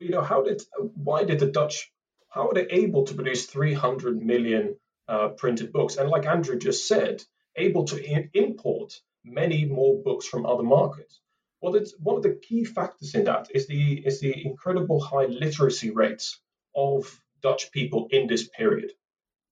You 0.00 0.10
know, 0.10 0.22
how 0.22 0.42
did 0.42 0.62
why 0.94 1.24
did 1.24 1.38
the 1.38 1.46
Dutch 1.46 1.92
how 2.28 2.48
were 2.48 2.54
they 2.54 2.66
able 2.66 3.04
to 3.04 3.14
produce 3.14 3.46
300 3.46 4.20
million 4.20 4.76
uh, 5.06 5.28
printed 5.28 5.72
books? 5.72 5.96
And 5.96 6.10
like 6.10 6.26
Andrew 6.26 6.58
just 6.58 6.86
said, 6.86 7.22
able 7.56 7.84
to 7.86 8.28
import 8.34 9.00
many 9.24 9.64
more 9.64 10.02
books 10.02 10.26
from 10.26 10.46
other 10.46 10.62
markets. 10.62 11.20
Well, 11.60 11.74
it's, 11.74 11.94
one 11.98 12.16
of 12.16 12.22
the 12.22 12.38
key 12.40 12.64
factors 12.64 13.14
in 13.14 13.24
that 13.24 13.48
is 13.52 13.66
the 13.66 13.94
is 14.06 14.20
the 14.20 14.46
incredible 14.46 15.00
high 15.00 15.26
literacy 15.26 15.90
rates 15.90 16.40
of 16.74 17.20
Dutch 17.42 17.72
people 17.72 18.08
in 18.10 18.26
this 18.26 18.48
period. 18.48 18.92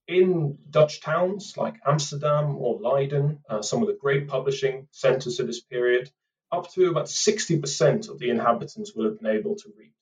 In 0.08 0.58
Dutch 0.70 1.00
towns 1.00 1.56
like 1.56 1.80
Amsterdam 1.84 2.56
or 2.56 2.78
Leiden, 2.78 3.40
uh, 3.48 3.62
some 3.62 3.82
of 3.82 3.88
the 3.88 3.98
great 4.00 4.28
publishing 4.28 4.86
centers 4.92 5.40
of 5.40 5.46
this 5.48 5.60
period, 5.60 6.10
up 6.52 6.70
to 6.72 6.88
about 6.90 7.06
60% 7.06 8.08
of 8.08 8.18
the 8.18 8.30
inhabitants 8.30 8.94
will 8.94 9.06
have 9.06 9.20
been 9.20 9.34
able 9.36 9.56
to 9.56 9.72
read. 9.76 9.92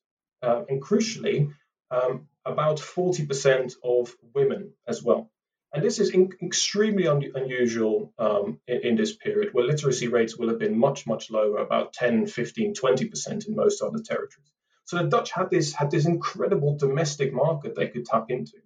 Uh, 0.42 0.64
and 0.68 0.82
crucially, 0.82 1.54
um, 1.90 2.28
about 2.44 2.76
40% 2.76 3.76
of 3.82 4.14
women 4.34 4.74
as 4.86 5.02
well. 5.02 5.30
And 5.72 5.82
this 5.82 5.98
is 5.98 6.10
in, 6.10 6.30
extremely 6.42 7.08
un, 7.08 7.24
unusual 7.34 8.12
um, 8.18 8.60
in, 8.68 8.80
in, 8.82 8.96
this 8.96 9.16
period, 9.16 9.52
where 9.52 9.64
literacy 9.64 10.08
rates 10.08 10.36
will 10.36 10.48
have 10.48 10.58
been 10.58 10.78
much, 10.78 11.06
much 11.06 11.30
lower, 11.30 11.58
about 11.58 11.92
10, 11.94 12.26
15, 12.26 12.74
20% 12.74 13.48
in 13.48 13.56
most 13.56 13.82
other 13.82 13.98
territories. 13.98 14.52
So 14.84 14.98
the 14.98 15.08
Dutch 15.08 15.30
had 15.32 15.50
this 15.50 15.72
had 15.72 15.90
this 15.90 16.06
incredible 16.06 16.76
domestic 16.76 17.32
market 17.32 17.74
they 17.74 17.88
could 17.88 18.04
tap 18.04 18.26
into. 18.28 18.58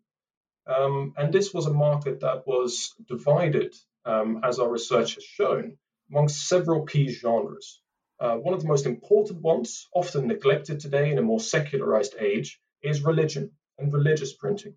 Um, 0.69 1.15
and 1.17 1.33
this 1.33 1.55
was 1.55 1.67
a 1.67 1.73
market 1.73 2.21
that 2.21 2.47
was 2.47 2.95
divided, 3.09 3.75
um, 4.05 4.41
as 4.45 4.59
our 4.59 4.71
research 4.71 5.15
has 5.15 5.25
shown, 5.25 5.79
amongst 6.11 6.47
several 6.47 6.85
key 6.85 7.09
genres. 7.09 7.81
Uh, 8.21 8.37
one 8.37 8.53
of 8.53 8.61
the 8.61 8.69
most 8.69 8.87
important 8.87 9.41
ones, 9.41 9.89
often 9.95 10.27
neglected 10.27 10.81
today 10.81 11.11
in 11.11 11.19
a 11.19 11.23
more 11.23 11.41
secularized 11.41 12.17
age, 12.19 12.61
is 12.83 13.03
religion 13.03 13.53
and 13.79 13.93
religious 13.93 14.35
printing. 14.35 14.75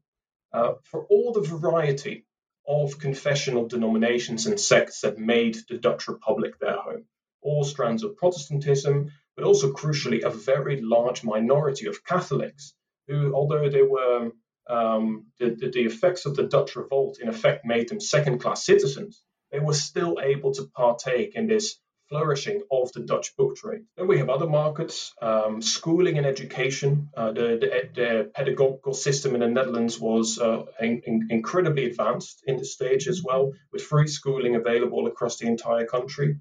Uh, 0.53 0.73
for 0.83 1.05
all 1.05 1.31
the 1.33 1.41
variety 1.41 2.25
of 2.67 2.99
confessional 2.99 3.67
denominations 3.67 4.45
and 4.45 4.59
sects 4.59 5.01
that 5.01 5.17
made 5.17 5.57
the 5.67 5.77
Dutch 5.77 6.07
Republic 6.07 6.59
their 6.59 6.77
home, 6.77 7.05
all 7.41 7.63
strands 7.63 8.03
of 8.03 8.15
Protestantism, 8.15 9.11
but 9.35 9.45
also 9.45 9.73
crucially 9.73 10.23
a 10.23 10.29
very 10.29 10.79
large 10.81 11.23
minority 11.23 11.87
of 11.87 12.03
Catholics 12.03 12.73
who, 13.07 13.33
although 13.33 13.69
they 13.69 13.81
were 13.81 14.31
um, 14.69 15.25
the, 15.39 15.49
the, 15.49 15.69
the 15.69 15.81
effects 15.81 16.25
of 16.25 16.35
the 16.35 16.43
Dutch 16.43 16.75
revolt 16.75 17.19
in 17.21 17.29
effect 17.29 17.65
made 17.65 17.89
them 17.89 17.99
second 17.99 18.39
class 18.39 18.65
citizens, 18.65 19.23
they 19.51 19.59
were 19.59 19.73
still 19.73 20.19
able 20.21 20.53
to 20.53 20.63
partake 20.75 21.35
in 21.35 21.47
this 21.47 21.77
flourishing 22.11 22.61
of 22.69 22.91
the 22.91 22.99
Dutch 22.99 23.35
book 23.37 23.55
trade. 23.55 23.83
Then 23.95 24.07
we 24.07 24.17
have 24.17 24.29
other 24.29 24.47
markets, 24.47 25.13
um, 25.21 25.61
schooling 25.61 26.17
and 26.17 26.27
education. 26.27 27.09
Uh, 27.15 27.31
the, 27.31 27.57
the, 27.61 27.89
the, 27.95 28.31
pedagogical 28.35 28.93
system 28.93 29.33
in 29.33 29.39
the 29.39 29.47
Netherlands 29.47 29.97
was 29.97 30.37
uh, 30.37 30.63
in, 30.81 31.01
in, 31.05 31.27
incredibly 31.29 31.85
advanced 31.85 32.43
in 32.45 32.57
this 32.57 32.73
stage 32.73 33.07
as 33.07 33.23
well, 33.23 33.53
with 33.71 33.81
free 33.81 34.07
schooling 34.07 34.55
available 34.55 35.07
across 35.07 35.37
the 35.37 35.47
entire 35.47 35.85
country. 35.85 36.35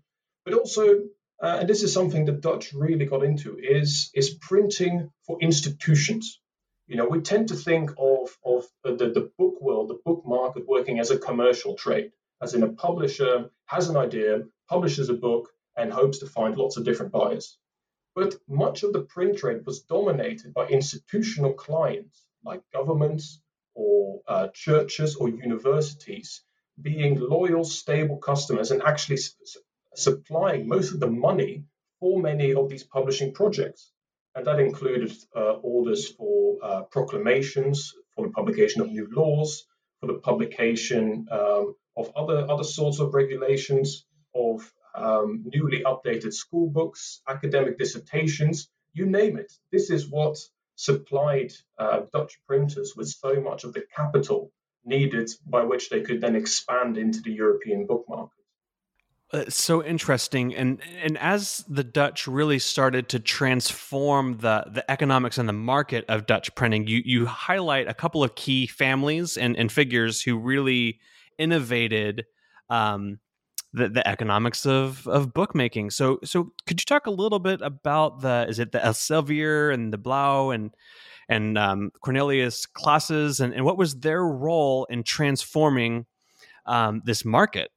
But 0.45 0.55
also, 0.55 1.03
uh, 1.41 1.59
and 1.61 1.69
this 1.69 1.85
is 1.85 1.93
something 1.93 2.25
the 2.25 2.33
Dutch 2.33 2.73
really 2.73 3.07
got 3.07 3.23
into, 3.23 3.57
is, 3.57 4.11
is 4.13 4.31
printing 4.41 5.11
for 5.25 5.39
institutions. 5.41 6.41
You 6.91 6.97
know, 6.97 7.07
we 7.07 7.21
tend 7.21 7.47
to 7.51 7.55
think 7.55 7.93
of, 7.99 8.37
of 8.45 8.65
the, 8.83 8.97
the 8.97 9.31
book 9.39 9.63
world, 9.63 9.91
the 9.91 10.01
book 10.05 10.25
market 10.27 10.67
working 10.67 10.99
as 10.99 11.13
a 11.13 11.19
commercial 11.21 11.77
trade, 11.77 12.11
as 12.43 12.55
in 12.55 12.65
a 12.65 12.73
publisher 12.73 13.49
has 13.67 13.89
an 13.89 13.97
idea, 13.97 14.43
publishes 14.69 15.09
a 15.09 15.15
book, 15.15 15.51
and 15.77 15.93
hopes 15.93 16.19
to 16.19 16.27
find 16.27 16.57
lots 16.57 16.77
of 16.77 16.85
different 16.85 17.13
buyers. 17.13 17.57
But 18.17 18.35
much 18.49 18.83
of 18.83 18.93
the 18.93 19.03
print 19.03 19.39
trade 19.39 19.65
was 19.65 19.83
dominated 19.83 20.53
by 20.53 20.67
institutional 20.67 21.53
clients 21.53 22.25
like 22.45 22.69
governments 22.73 23.41
or 23.75 24.23
uh, 24.27 24.49
churches 24.53 25.15
or 25.15 25.29
universities 25.29 26.43
being 26.83 27.21
loyal, 27.21 27.63
stable 27.63 28.17
customers 28.17 28.73
and 28.73 28.83
actually 28.83 29.19
su- 29.19 29.61
supplying 29.95 30.67
most 30.67 30.93
of 30.93 30.99
the 30.99 31.07
money 31.29 31.67
for 32.01 32.21
many 32.21 32.53
of 32.53 32.69
these 32.69 32.83
publishing 32.83 33.33
projects. 33.33 33.93
And 34.35 34.47
that 34.47 34.61
included 34.61 35.13
uh, 35.35 35.55
orders 35.63 36.09
for 36.09 36.59
uh, 36.63 36.83
proclamations, 36.83 37.95
for 38.15 38.27
the 38.27 38.33
publication 38.33 38.81
of 38.81 38.89
new 38.89 39.09
laws, 39.11 39.67
for 40.01 40.07
the 40.07 40.19
publication 40.19 41.27
um, 41.31 41.75
of 41.97 42.13
other, 42.17 42.47
other 42.49 42.65
sorts 42.65 43.01
of 43.01 43.13
regulations, 43.13 44.07
of 44.35 44.73
um, 44.95 45.45
newly 45.53 45.83
updated 45.85 46.33
school 46.33 46.69
books, 46.71 47.23
academic 47.29 47.79
dissertations, 47.79 48.69
you 48.93 49.07
name 49.07 49.37
it. 49.37 49.53
This 49.73 49.91
is 49.91 50.09
what 50.09 50.37
supplied 50.77 51.53
uh, 51.79 52.01
Dutch 52.13 52.41
printers 52.47 52.95
with 52.97 53.09
so 53.09 53.41
much 53.41 53.65
of 53.65 53.73
the 53.73 53.85
capital 53.95 54.53
needed 54.85 55.31
by 55.47 55.65
which 55.65 55.91
they 55.91 56.01
could 56.01 56.21
then 56.21 56.37
expand 56.37 56.97
into 56.97 57.21
the 57.21 57.33
European 57.33 57.87
book 57.87 58.07
market. 58.09 58.40
It's 59.33 59.57
so 59.57 59.85
interesting, 59.85 60.57
and 60.57 60.81
and 61.01 61.17
as 61.19 61.65
the 61.69 61.85
Dutch 61.85 62.27
really 62.27 62.59
started 62.59 63.09
to 63.11 63.21
transform 63.21 64.39
the 64.39 64.65
the 64.69 64.91
economics 64.91 65.39
and 65.39 65.49
the 65.49 65.53
market 65.53 66.05
of 66.09 66.27
Dutch 66.27 66.53
printing, 66.57 66.89
you 66.89 67.01
you 67.05 67.27
highlight 67.27 67.89
a 67.89 67.95
couple 67.95 68.25
of 68.25 68.35
key 68.35 68.67
families 68.67 69.37
and, 69.37 69.57
and 69.57 69.71
figures 69.71 70.21
who 70.21 70.37
really 70.37 70.99
innovated 71.39 72.27
um, 72.71 73.21
the, 73.73 73.89
the 73.89 74.07
economics 74.07 74.67
of 74.67 75.07
of 75.07 75.33
bookmaking. 75.33 75.91
So 75.91 76.19
so 76.25 76.53
could 76.67 76.81
you 76.81 76.85
talk 76.85 77.07
a 77.07 77.13
little 77.13 77.39
bit 77.39 77.61
about 77.63 78.23
the 78.23 78.47
is 78.49 78.59
it 78.59 78.73
the 78.73 78.81
Elsevier 78.81 79.73
and 79.73 79.93
the 79.93 79.99
Blaeu 79.99 80.53
and 80.53 80.75
and 81.29 81.57
um, 81.57 81.93
Cornelius 82.01 82.67
Claesz 82.67 83.39
and, 83.39 83.55
and 83.55 83.65
what 83.65 83.79
was 83.79 84.01
their 84.01 84.25
role 84.25 84.87
in 84.91 85.05
transforming 85.05 86.07
um, 86.67 87.03
this 87.05 87.25
market? 87.25 87.71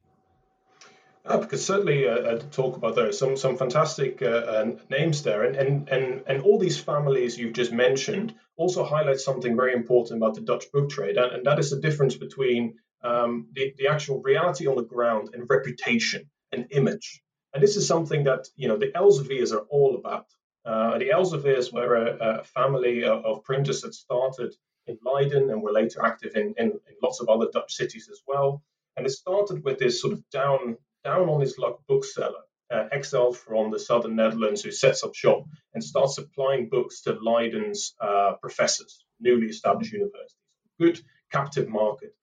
Uh, 1.25 1.38
because 1.38 1.65
certainly 1.65 2.06
uh, 2.06 2.15
uh, 2.15 2.38
talk 2.51 2.75
about 2.75 2.96
those 2.96 3.18
some 3.18 3.38
some 3.38 3.56
fantastic 3.56 4.22
uh, 4.22 4.25
uh, 4.25 4.72
names 4.89 5.24
there, 5.24 5.44
and, 5.44 5.56
and 5.56 5.88
and 5.88 6.24
and 6.27 6.42
all 6.42 6.60
these 6.60 6.77
families 6.77 7.38
you've 7.38 7.53
just 7.53 7.72
mentioned 7.72 8.36
also 8.58 8.84
highlight 8.84 9.22
something 9.22 9.56
very 9.56 9.74
important 9.74 10.18
about 10.18 10.36
the 10.36 10.42
Dutch 10.42 10.70
book 10.74 10.89
trade, 10.89 11.15
and, 11.15 11.32
and 11.32 11.46
that 11.46 11.60
is 11.60 11.70
the 11.70 11.80
difference 11.80 12.15
between 12.15 12.75
um, 13.03 13.48
the, 13.53 13.74
the 13.77 13.88
actual 13.88 14.22
reality 14.22 14.68
on 14.68 14.75
the 14.75 14.84
ground 14.84 15.30
and 15.34 15.50
reputation 15.50 16.30
and 16.51 16.68
image. 16.72 17.22
And 17.53 17.63
this 17.63 17.77
is 17.77 17.88
something 17.88 18.25
that 18.25 18.50
you 18.58 18.68
know 18.68 18.77
the 18.77 18.92
Elseviers 18.92 19.53
are 19.53 19.65
all 19.70 19.96
about. 19.96 20.25
Uh, 20.65 20.98
the 20.98 21.10
Elseviers 21.10 21.72
were 21.72 21.96
a, 21.96 22.39
a 22.39 22.44
family 22.44 23.06
of, 23.06 23.24
of, 23.25 23.44
printers 23.44 23.82
that 23.82 23.94
started 23.94 24.53
in 24.88 24.98
Leiden 25.06 25.50
and 25.50 25.62
were 25.62 25.72
later 25.72 26.06
active 26.06 26.36
in, 26.36 26.53
in, 26.58 26.68
in, 26.68 26.96
lots 27.01 27.20
of 27.20 27.27
other 27.27 27.48
Dutch 27.51 27.74
cities 27.74 28.10
as 28.10 28.22
well. 28.27 28.62
And 28.96 29.06
it 29.06 29.10
started 29.10 29.63
with 29.63 29.77
this 29.77 30.01
sort 30.01 30.13
of 30.13 30.30
down 30.30 30.77
down 31.03 31.29
on 31.29 31.41
his 31.41 31.57
luck 31.57 31.79
bookseller, 31.88 32.43
uh, 32.72 32.88
exiled 32.91 33.38
from 33.38 33.72
the 33.72 33.79
southern 33.79 34.15
Netherlands, 34.15 34.62
who 34.63 34.72
sets 34.72 35.03
up 35.03 35.13
shop 35.13 35.43
and 35.74 35.83
starts 35.83 36.15
supplying 36.15 36.69
books 36.69 37.01
to 37.01 37.13
Leiden's 37.13 37.93
uh, 38.01 38.33
professors, 38.41 39.05
newly 39.19 39.48
established 39.48 39.93
universities. 39.93 40.36
Good 40.79 41.01
captive 41.31 41.69
market. 41.69 42.15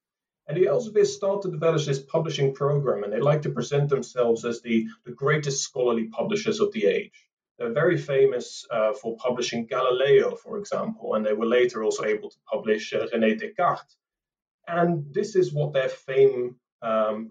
And 0.47 0.57
the 0.57 0.67
Elseviers 0.67 1.15
started 1.15 1.43
to 1.43 1.53
develop 1.53 1.85
this 1.85 2.01
publishing 2.01 2.55
program, 2.55 3.05
and 3.05 3.13
they 3.13 3.21
like 3.21 3.43
to 3.43 3.51
present 3.51 3.89
themselves 3.89 4.45
as 4.45 4.61
the, 4.63 4.89
the 5.05 5.13
greatest 5.13 5.63
scholarly 5.63 6.09
publishers 6.09 6.59
of 6.59 6.73
the 6.73 6.87
age. 6.87 7.29
They're 7.59 7.73
very 7.73 7.99
famous 7.99 8.67
uh, 8.71 8.95
for 8.95 9.17
publishing 9.17 9.67
Galileo, 9.67 10.35
for 10.35 10.59
example, 10.59 11.15
and 11.15 11.25
they 11.25 11.35
were 11.35 11.47
later 11.47 11.85
also 11.85 12.05
able 12.05 12.31
to 12.31 12.37
publish 12.51 12.93
uh, 12.93 13.07
René 13.15 13.39
Descartes. 13.39 13.97
And 14.67 15.13
this 15.13 15.37
is 15.37 15.53
what 15.53 15.73
their 15.73 15.89
fame 15.91 16.57
um, 16.83 17.31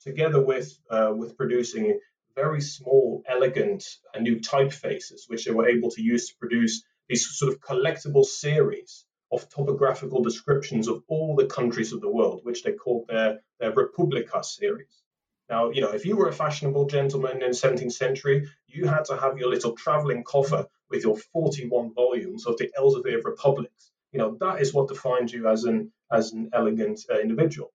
together 0.00 0.40
with 0.40 0.78
uh, 0.90 1.12
with 1.14 1.36
producing 1.36 1.98
very 2.34 2.60
small, 2.60 3.22
elegant, 3.26 3.84
uh, 4.14 4.18
new 4.18 4.40
typefaces, 4.40 5.28
which 5.28 5.44
they 5.44 5.50
were 5.50 5.68
able 5.68 5.90
to 5.90 6.02
use 6.02 6.28
to 6.28 6.36
produce 6.36 6.82
these 7.08 7.28
sort 7.36 7.52
of 7.52 7.60
collectible 7.60 8.24
series 8.24 9.04
of 9.30 9.48
topographical 9.48 10.22
descriptions 10.22 10.88
of 10.88 11.02
all 11.08 11.34
the 11.36 11.46
countries 11.46 11.92
of 11.92 12.00
the 12.00 12.08
world, 12.08 12.40
which 12.42 12.62
they 12.62 12.72
called 12.72 13.06
their, 13.08 13.40
their 13.58 13.72
Republica 13.72 14.42
series. 14.44 15.02
Now, 15.48 15.70
you 15.70 15.80
know, 15.80 15.90
if 15.90 16.06
you 16.06 16.16
were 16.16 16.28
a 16.28 16.32
fashionable 16.32 16.86
gentleman 16.86 17.42
in 17.42 17.50
the 17.50 17.56
17th 17.56 17.92
century, 17.92 18.48
you 18.66 18.86
had 18.86 19.04
to 19.06 19.16
have 19.16 19.38
your 19.38 19.50
little 19.50 19.72
traveling 19.72 20.22
coffer 20.22 20.66
with 20.88 21.02
your 21.02 21.16
41 21.16 21.94
volumes 21.94 22.46
of 22.46 22.56
the 22.58 22.70
Elsevier 22.78 23.22
Republics. 23.24 23.90
You 24.12 24.18
know, 24.18 24.36
that 24.40 24.60
is 24.60 24.72
what 24.72 24.88
defines 24.88 25.32
you 25.32 25.48
as 25.48 25.64
an 25.64 25.92
as 26.10 26.32
an 26.32 26.50
elegant 26.52 27.00
uh, 27.10 27.18
individual. 27.18 27.72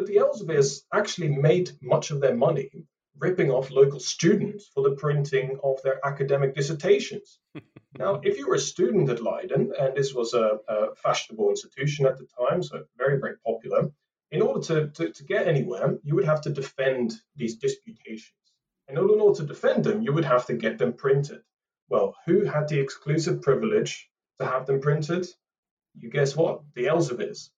But 0.00 0.06
the 0.06 0.16
Elseviers 0.16 0.86
actually 0.94 1.28
made 1.28 1.72
much 1.82 2.10
of 2.10 2.22
their 2.22 2.34
money 2.34 2.70
ripping 3.18 3.50
off 3.50 3.70
local 3.70 4.00
students 4.00 4.70
for 4.72 4.82
the 4.82 4.96
printing 4.96 5.58
of 5.62 5.82
their 5.82 6.00
academic 6.02 6.54
dissertations. 6.54 7.38
now, 7.98 8.18
if 8.24 8.38
you 8.38 8.48
were 8.48 8.54
a 8.54 8.58
student 8.58 9.10
at 9.10 9.22
Leiden, 9.22 9.74
and 9.78 9.94
this 9.94 10.14
was 10.14 10.32
a, 10.32 10.58
a, 10.66 10.94
fashionable 10.94 11.50
institution 11.50 12.06
at 12.06 12.16
the 12.16 12.26
time, 12.26 12.62
so 12.62 12.82
very, 12.96 13.20
very 13.20 13.36
popular, 13.44 13.90
in 14.30 14.40
order 14.40 14.60
to, 14.68 14.88
to, 14.88 15.12
to 15.12 15.24
get 15.24 15.46
anywhere, 15.46 15.98
you 16.02 16.14
would 16.14 16.24
have 16.24 16.40
to 16.40 16.50
defend 16.50 17.12
these 17.36 17.56
disputations. 17.56 18.32
In 18.88 18.96
order, 18.96 19.12
in 19.12 19.20
order 19.20 19.40
to 19.40 19.46
defend 19.46 19.84
them, 19.84 20.00
you 20.00 20.14
would 20.14 20.24
have 20.24 20.46
to 20.46 20.54
get 20.54 20.78
them 20.78 20.94
printed. 20.94 21.42
Well, 21.90 22.16
who 22.24 22.46
had 22.46 22.68
the 22.68 22.80
exclusive 22.80 23.42
privilege 23.42 24.08
to 24.38 24.46
have 24.46 24.64
them 24.64 24.80
printed? 24.80 25.26
You 25.94 26.08
guess 26.08 26.34
what? 26.34 26.62
The 26.74 26.86
Elseviers. 26.86 27.50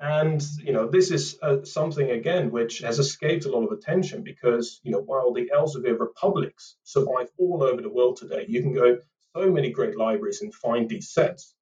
And 0.00 0.40
you 0.62 0.72
know, 0.72 0.88
this 0.88 1.10
is 1.10 1.38
uh, 1.42 1.64
something 1.64 2.10
again 2.10 2.52
which 2.52 2.78
has 2.80 3.00
escaped 3.00 3.46
a 3.46 3.50
lot 3.50 3.64
of 3.64 3.72
attention 3.72 4.22
because 4.22 4.80
you 4.84 4.92
know, 4.92 5.00
while 5.00 5.32
the 5.32 5.50
Elsevier 5.52 5.98
republics 5.98 6.76
survive 6.84 7.28
all 7.36 7.62
over 7.64 7.82
the 7.82 7.90
world 7.90 8.16
today, 8.16 8.44
you 8.48 8.62
can 8.62 8.72
go 8.72 8.98
so 9.34 9.50
many 9.50 9.70
great 9.70 9.96
libraries 9.96 10.40
and 10.42 10.54
find 10.54 10.88
these 10.88 11.10
sets. 11.10 11.54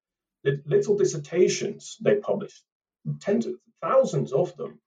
The 0.43 0.61
little 0.65 0.95
dissertations 0.97 1.97
they 2.01 2.15
publish, 2.15 2.61
tens 3.19 3.47
of 3.47 3.55
thousands 3.81 4.31
of 4.33 4.55
them, 4.55 4.79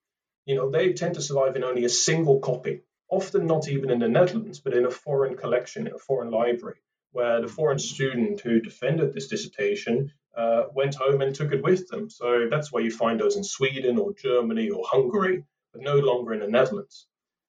you 0.47 0.55
know, 0.55 0.71
they 0.71 0.93
tend 0.93 1.15
to 1.15 1.23
survive 1.23 1.57
in 1.57 1.65
only 1.65 1.85
a 1.85 1.89
single 1.89 2.39
copy, 2.39 2.83
often 3.11 3.47
not 3.47 3.69
even 3.69 3.91
in 3.91 3.99
the 3.99 4.09
Netherlands, 4.09 4.61
but 4.61 4.75
in 4.75 4.87
a 4.87 4.91
foreign 4.91 5.37
collection, 5.37 5.89
in 5.89 5.95
a 5.95 5.99
foreign 5.99 6.31
library, 6.31 6.81
where 7.13 7.41
the 7.41 7.49
foreign 7.49 7.81
student 7.81 8.41
who 8.41 8.61
defended 8.61 9.13
this 9.13 9.27
dissertation 9.27 10.13
uh, 10.37 10.65
went 10.75 10.95
home 10.95 11.21
and 11.23 11.35
took 11.35 11.53
it 11.53 11.63
with 11.63 11.89
them. 11.89 12.09
So 12.11 12.49
that's 12.51 12.73
why 12.73 12.81
you 12.81 12.91
find 12.91 13.19
those 13.19 13.37
in 13.37 13.45
Sweden 13.45 13.99
or 13.99 14.15
Germany 14.15 14.71
or 14.71 14.85
Hungary, 14.87 15.45
but 15.73 15.83
no 15.83 15.97
longer 15.97 16.33
in 16.33 16.41
the 16.41 16.49
Netherlands. 16.49 17.07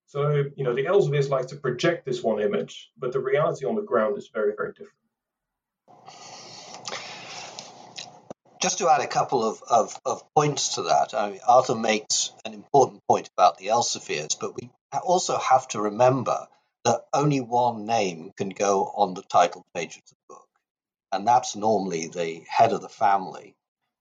So, 0.07 0.43
you 0.55 0.63
know, 0.63 0.73
the 0.73 0.85
Elseviers 0.85 1.29
like 1.29 1.47
to 1.47 1.55
project 1.55 2.05
this 2.05 2.21
one 2.21 2.41
image, 2.41 2.89
but 2.97 3.13
the 3.13 3.19
reality 3.19 3.65
on 3.65 3.75
the 3.75 3.81
ground 3.81 4.17
is 4.17 4.29
very, 4.33 4.53
very 4.57 4.73
different. 4.73 4.91
Just 8.61 8.79
to 8.79 8.89
add 8.89 9.01
a 9.01 9.07
couple 9.07 9.43
of, 9.43 9.63
of, 9.69 9.99
of 10.05 10.21
points 10.35 10.75
to 10.75 10.83
that, 10.83 11.13
I 11.13 11.31
mean, 11.31 11.39
Arthur 11.47 11.75
makes 11.75 12.33
an 12.45 12.53
important 12.53 13.01
point 13.07 13.29
about 13.35 13.57
the 13.57 13.67
Elseviers, 13.67 14.37
but 14.39 14.55
we 14.55 14.69
also 15.01 15.37
have 15.37 15.67
to 15.69 15.81
remember 15.81 16.45
that 16.83 17.05
only 17.13 17.39
one 17.39 17.85
name 17.85 18.31
can 18.35 18.49
go 18.49 18.83
on 18.83 19.13
the 19.13 19.23
title 19.23 19.65
page 19.73 19.97
of 19.97 20.03
the 20.09 20.15
book 20.27 20.47
and 21.11 21.27
that's 21.27 21.55
normally 21.55 22.07
the 22.07 22.43
head 22.47 22.73
of 22.73 22.81
the 22.81 22.89
family. 22.89 23.55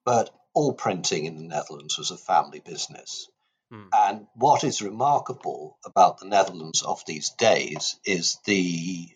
But 0.04 0.30
all 0.54 0.72
printing 0.72 1.26
in 1.26 1.36
the 1.36 1.44
Netherlands 1.44 1.98
was 1.98 2.10
a 2.10 2.16
family 2.16 2.60
business. 2.60 3.28
Hmm. 3.70 3.88
And 3.92 4.26
what 4.34 4.64
is 4.64 4.82
remarkable 4.82 5.78
about 5.84 6.18
the 6.18 6.26
Netherlands 6.26 6.82
of 6.82 7.04
these 7.06 7.30
days 7.30 7.96
is 8.04 8.38
the 8.44 9.08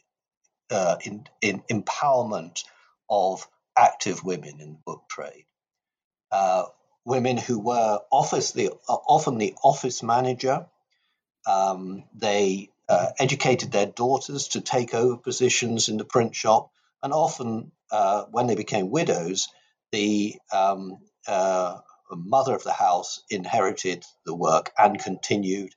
uh, 0.70 0.96
in, 1.04 1.26
in 1.40 1.62
empowerment 1.70 2.64
of 3.08 3.46
active 3.76 4.24
women 4.24 4.60
in 4.60 4.72
the 4.72 4.78
book 4.84 5.02
trade. 5.08 5.44
Uh, 6.30 6.64
women 7.04 7.36
who 7.36 7.58
were 7.58 8.00
office 8.10 8.52
the, 8.52 8.70
uh, 8.88 8.94
often 9.06 9.38
the 9.38 9.54
office 9.62 10.02
manager. 10.02 10.66
Um, 11.46 12.04
they 12.14 12.70
uh, 12.88 13.08
educated 13.18 13.72
their 13.72 13.86
daughters 13.86 14.48
to 14.48 14.60
take 14.60 14.94
over 14.94 15.16
positions 15.16 15.88
in 15.88 15.98
the 15.98 16.04
print 16.04 16.34
shop, 16.34 16.70
and 17.02 17.12
often 17.12 17.72
uh, 17.90 18.24
when 18.30 18.46
they 18.46 18.54
became 18.54 18.90
widows, 18.90 19.48
the 19.92 20.34
um, 20.52 20.98
uh, 21.26 21.78
mother 22.10 22.54
of 22.54 22.64
the 22.64 22.72
house 22.72 23.22
inherited 23.30 24.04
the 24.26 24.34
work 24.34 24.72
and 24.78 24.98
continued 24.98 25.74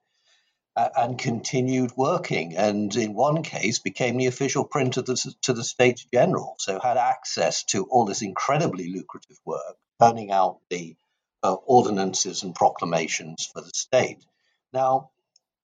uh, 0.78 0.90
and 0.96 1.18
continued 1.18 1.92
working, 1.98 2.56
and 2.56 2.96
in 2.96 3.16
one 3.16 3.42
case 3.42 3.80
became 3.80 4.16
the 4.16 4.28
official 4.28 4.64
printer 4.64 5.02
to 5.02 5.14
the, 5.14 5.34
to 5.42 5.54
the 5.54 5.64
States 5.64 6.06
General, 6.14 6.56
so 6.60 6.80
had 6.80 6.98
access 6.98 7.64
to 7.64 7.86
all 7.86 8.06
this 8.06 8.22
incredibly 8.22 8.94
lucrative 8.94 9.40
work, 9.44 9.76
turning 10.00 10.32
out 10.32 10.60
the 10.70 10.96
uh, 11.42 11.54
ordinances 11.54 12.44
and 12.44 12.54
proclamations 12.54 13.50
for 13.52 13.62
the 13.62 13.72
state. 13.74 14.24
Now, 14.72 15.10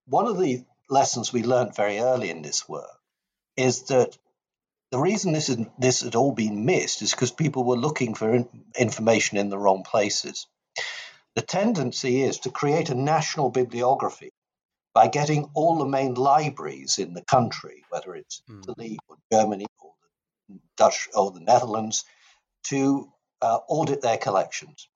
one 0.07 0.25
of 0.25 0.39
the 0.39 0.63
lessons 0.89 1.31
we 1.31 1.43
learned 1.43 1.75
very 1.75 1.99
early 1.99 2.31
in 2.31 2.41
this 2.41 2.67
work 2.67 2.97
is 3.55 3.83
that 3.83 4.17
the 4.93 4.99
reason 4.99 5.33
this 5.33 5.49
is, 5.49 5.57
this 5.79 6.01
had 6.01 6.13
all 6.13 6.33
been 6.33 6.65
missed 6.65 7.01
is 7.01 7.09
because 7.09 7.31
people 7.31 7.63
were 7.63 7.75
looking 7.75 8.13
for 8.13 8.31
in, 8.31 8.47
information 8.77 9.39
in 9.39 9.49
the 9.49 9.57
wrong 9.57 9.81
places. 9.81 10.45
The 11.33 11.41
tendency 11.41 12.21
is 12.21 12.37
to 12.41 12.51
create 12.51 12.91
a 12.91 12.93
national 12.95 13.49
bibliography 13.49 14.29
by 14.93 15.07
getting 15.07 15.49
all 15.55 15.79
the 15.79 15.87
main 15.87 16.13
libraries 16.13 16.99
in 16.99 17.15
the 17.15 17.23
country, 17.23 17.83
whether 17.89 18.13
it's 18.13 18.43
mm. 18.47 18.61
Italy 18.61 18.99
or 19.07 19.15
Germany 19.31 19.65
or 19.79 19.93
the 20.47 20.59
Dutch 20.77 21.09
or 21.15 21.31
the 21.31 21.39
Netherlands, 21.39 22.05
to 22.65 23.11
uh, 23.41 23.61
audit 23.67 24.01
their 24.01 24.19
collections. 24.19 24.87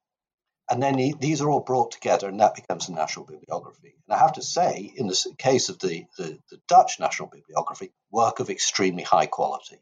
And 0.69 0.83
then 0.83 0.97
these 1.19 1.41
are 1.41 1.49
all 1.49 1.61
brought 1.61 1.89
together, 1.89 2.27
and 2.29 2.39
that 2.39 2.53
becomes 2.53 2.87
a 2.87 2.93
national 2.93 3.25
bibliography. 3.25 3.95
And 4.07 4.15
I 4.15 4.19
have 4.19 4.33
to 4.33 4.43
say, 4.43 4.93
in 4.95 5.07
the 5.07 5.25
case 5.39 5.69
of 5.69 5.79
the, 5.79 6.05
the, 6.19 6.37
the 6.51 6.59
Dutch 6.67 6.99
national 6.99 7.29
bibliography, 7.29 7.93
work 8.11 8.39
of 8.39 8.51
extremely 8.51 9.01
high 9.01 9.25
quality, 9.25 9.79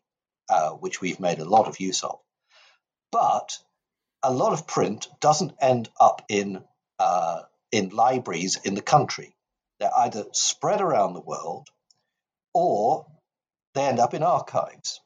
uh, 0.50 0.72
which 0.72 1.02
we've 1.02 1.20
made 1.20 1.40
a 1.40 1.50
lot 1.50 1.68
of 1.68 1.80
use 1.80 2.04
of. 2.04 2.20
But 3.12 3.58
a 4.24 4.32
lot 4.34 4.54
of 4.54 4.68
print 4.68 5.08
doesn't 5.20 5.54
end 5.62 5.90
up 6.00 6.24
in 6.30 6.64
uh, 7.00 7.42
in 7.72 7.90
libraries 7.90 8.58
in 8.64 8.76
the 8.76 8.82
country. 8.82 9.36
They're 9.80 9.96
either 9.98 10.26
spread 10.32 10.82
around 10.82 11.14
the 11.14 11.22
world, 11.22 11.68
or 12.54 13.06
they 13.74 13.86
end 13.86 14.00
up 14.00 14.14
in 14.14 14.24
archives, 14.24 15.02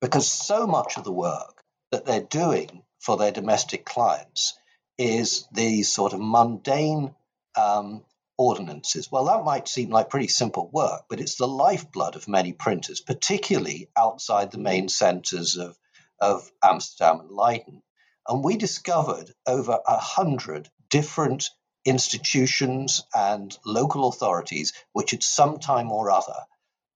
because 0.00 0.30
so 0.30 0.66
much 0.66 0.96
of 0.96 1.04
the 1.04 1.12
work 1.12 1.62
that 1.90 2.06
they're 2.06 2.20
doing 2.20 2.82
for 3.00 3.16
their 3.16 3.32
domestic 3.32 3.84
clients 3.84 4.56
is 4.96 5.46
these 5.52 5.90
sort 5.90 6.12
of 6.12 6.20
mundane 6.20 7.14
um, 7.56 8.04
ordinances. 8.40 9.12
Well, 9.12 9.26
that 9.26 9.44
might 9.44 9.68
seem 9.68 9.90
like 9.90 10.08
pretty 10.08 10.28
simple 10.28 10.70
work, 10.72 11.02
but 11.10 11.20
it's 11.20 11.36
the 11.36 11.46
lifeblood 11.46 12.16
of 12.16 12.26
many 12.26 12.54
printers, 12.54 13.02
particularly 13.02 13.90
outside 13.94 14.50
the 14.50 14.56
main 14.56 14.88
centers 14.88 15.58
of, 15.58 15.76
of 16.18 16.50
Amsterdam 16.64 17.20
and 17.20 17.30
Leiden. 17.30 17.82
And 18.26 18.42
we 18.42 18.56
discovered 18.56 19.30
over 19.46 19.78
a 19.86 19.98
hundred 19.98 20.70
different 20.88 21.50
institutions 21.84 23.04
and 23.14 23.54
local 23.66 24.08
authorities 24.08 24.72
which 24.92 25.12
at 25.12 25.22
some 25.22 25.58
time 25.58 25.92
or 25.92 26.10
other 26.10 26.40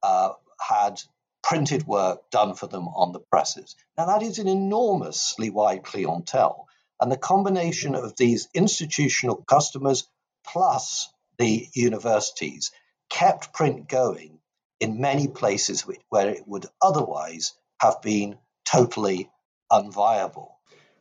uh, 0.02 0.30
had 0.59 0.98
printed 1.42 1.87
work 1.87 2.30
done 2.30 2.54
for 2.54 2.68
them 2.68 2.88
on 2.88 3.12
the 3.12 3.20
presses. 3.20 3.76
Now, 3.98 4.07
that 4.07 4.22
is 4.22 4.38
an 4.38 4.48
enormously 4.48 5.50
wide 5.50 5.85
clientele. 5.85 6.68
And 6.98 7.12
the 7.12 7.18
combination 7.18 7.94
of 7.94 8.16
these 8.16 8.48
institutional 8.54 9.37
customers 9.37 10.09
plus 10.46 11.11
the 11.38 11.68
universities 11.74 12.70
kept 13.10 13.52
print 13.52 13.88
going 13.88 14.38
in 14.80 15.00
many 15.00 15.28
places 15.28 15.86
where 16.08 16.30
it 16.30 16.46
would 16.46 16.66
otherwise 16.82 17.52
have 17.80 18.00
been 18.02 18.38
totally 18.64 19.30
unviable. 19.70 20.50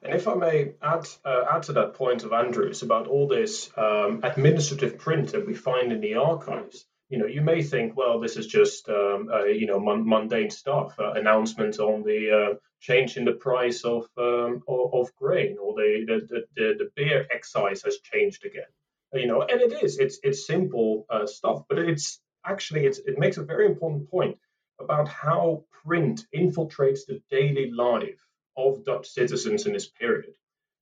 And 0.01 0.13
if 0.13 0.27
I 0.27 0.35
may 0.35 0.73
add 0.81 1.07
uh, 1.23 1.45
add 1.49 1.63
to 1.63 1.73
that 1.73 1.93
point 1.93 2.23
of 2.23 2.33
Andrew's 2.33 2.83
about 2.83 3.07
all 3.07 3.27
this 3.27 3.69
um, 3.77 4.19
administrative 4.23 4.97
print 4.97 5.31
that 5.31 5.47
we 5.47 5.53
find 5.53 5.93
in 5.93 6.01
the 6.01 6.15
archives, 6.15 6.85
you 7.09 7.19
know, 7.19 7.25
you 7.25 7.41
may 7.41 7.63
think, 7.63 7.95
well, 7.95 8.19
this 8.19 8.35
is 8.35 8.47
just 8.47 8.89
um, 8.89 9.29
uh, 9.31 9.45
you 9.45 9.65
know 9.65 9.79
mundane 9.79 10.49
stuff, 10.49 10.99
uh, 10.99 11.13
announcement 11.13 11.79
on 11.79 12.03
the 12.03 12.21
uh, 12.31 12.55
change 12.81 13.15
in 13.15 13.23
the 13.23 13.33
price 13.33 13.83
of 13.85 14.07
um, 14.17 14.61
of, 14.67 14.93
of, 14.93 15.15
grain, 15.15 15.57
or 15.61 15.73
the 15.75 16.03
the, 16.07 16.43
the 16.55 16.73
the 16.79 16.89
beer 16.95 17.25
excise 17.31 17.83
has 17.83 17.99
changed 17.99 18.45
again. 18.45 18.71
You 19.13 19.27
know, 19.27 19.41
and 19.43 19.61
it 19.61 19.83
is 19.83 19.99
it's 19.99 20.19
it's 20.23 20.47
simple 20.47 21.05
uh, 21.09 21.27
stuff, 21.27 21.63
but 21.69 21.77
it's 21.77 22.19
actually 22.45 22.85
it's, 22.85 22.99
it 22.99 23.19
makes 23.19 23.37
a 23.37 23.43
very 23.43 23.65
important 23.67 24.09
point 24.09 24.37
about 24.79 25.07
how 25.07 25.65
print 25.85 26.25
infiltrates 26.35 27.05
the 27.07 27.21
daily 27.29 27.69
life 27.71 28.21
of 28.57 28.83
Dutch 28.83 29.07
citizens 29.07 29.65
in 29.65 29.73
this 29.73 29.87
period. 29.87 30.33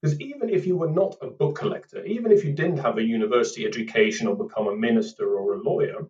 Because 0.02 0.20
even 0.20 0.50
if 0.50 0.66
you 0.66 0.78
were 0.78 0.90
not 0.90 1.18
a 1.22 1.28
book 1.28 1.56
collector, 1.56 2.04
even 2.06 2.32
if 2.32 2.44
you 2.44 2.54
didn't 2.54 2.80
have 2.80 2.98
a 2.98 3.04
university 3.04 3.66
education 3.66 4.28
or 4.28 4.36
become 4.36 4.68
a 4.68 4.76
minister 4.76 5.28
or 5.38 5.54
a 5.54 5.62
lawyer, 5.62 6.08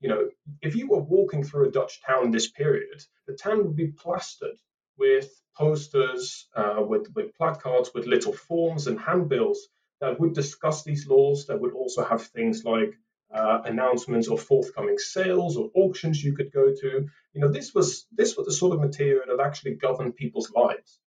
you 0.00 0.08
know, 0.08 0.30
if 0.62 0.76
you 0.76 0.88
were 0.88 1.02
walking 1.02 1.44
through 1.44 1.68
a 1.68 1.70
Dutch 1.70 2.00
town 2.02 2.30
this 2.30 2.50
period, 2.50 3.02
the 3.26 3.34
town 3.34 3.64
would 3.64 3.76
be 3.76 3.88
plastered 3.88 4.56
with 4.96 5.28
posters, 5.56 6.46
uh, 6.54 6.82
with, 6.86 7.12
with 7.14 7.34
placards, 7.34 7.92
with 7.94 8.06
little 8.06 8.32
forms 8.32 8.86
and 8.86 8.98
handbills 8.98 9.68
that 10.04 10.20
would 10.20 10.34
discuss 10.34 10.82
these 10.82 11.06
laws. 11.06 11.46
That 11.46 11.60
would 11.60 11.74
also 11.74 12.04
have 12.04 12.22
things 12.22 12.64
like 12.64 12.92
uh, 13.32 13.62
announcements 13.64 14.28
of 14.28 14.40
forthcoming 14.42 14.98
sales 14.98 15.56
or 15.56 15.70
auctions 15.74 16.22
you 16.22 16.34
could 16.34 16.52
go 16.52 16.72
to. 16.72 17.06
You 17.32 17.40
know, 17.40 17.50
this 17.50 17.74
was 17.74 18.06
this 18.12 18.36
was 18.36 18.46
the 18.46 18.52
sort 18.52 18.74
of 18.74 18.80
material 18.80 19.24
that 19.28 19.44
actually 19.44 19.74
governed 19.74 20.16
people's 20.16 20.50
lives 20.50 21.00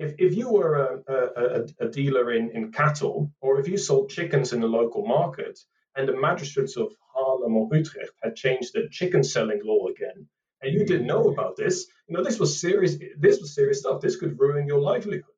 if, 0.00 0.14
if 0.18 0.34
you 0.34 0.48
were 0.48 0.74
a, 0.76 1.12
a, 1.12 1.86
a, 1.86 1.88
dealer 1.90 2.32
in, 2.32 2.50
in 2.52 2.72
cattle, 2.72 3.30
or 3.42 3.60
if 3.60 3.68
you 3.68 3.76
sold 3.76 4.08
chickens 4.08 4.54
in 4.54 4.60
the 4.60 4.66
local 4.66 5.04
market, 5.06 5.60
and 5.94 6.08
the 6.08 6.18
magistrates 6.18 6.78
of 6.78 6.90
Haarlem 7.14 7.54
or 7.54 7.68
Utrecht 7.70 8.12
had 8.22 8.34
changed 8.34 8.72
the 8.72 8.88
chicken 8.90 9.22
selling 9.22 9.60
law 9.62 9.88
again, 9.88 10.26
and 10.62 10.72
you 10.72 10.86
didn't 10.86 11.06
know 11.06 11.28
about 11.28 11.56
this, 11.56 11.86
you 12.08 12.16
know 12.16 12.24
this 12.24 12.40
was 12.40 12.58
serious. 12.58 12.96
This 13.18 13.40
was 13.40 13.54
serious 13.54 13.80
stuff. 13.80 14.00
This 14.00 14.16
could 14.16 14.40
ruin 14.40 14.66
your 14.66 14.80
livelihood. 14.80 15.36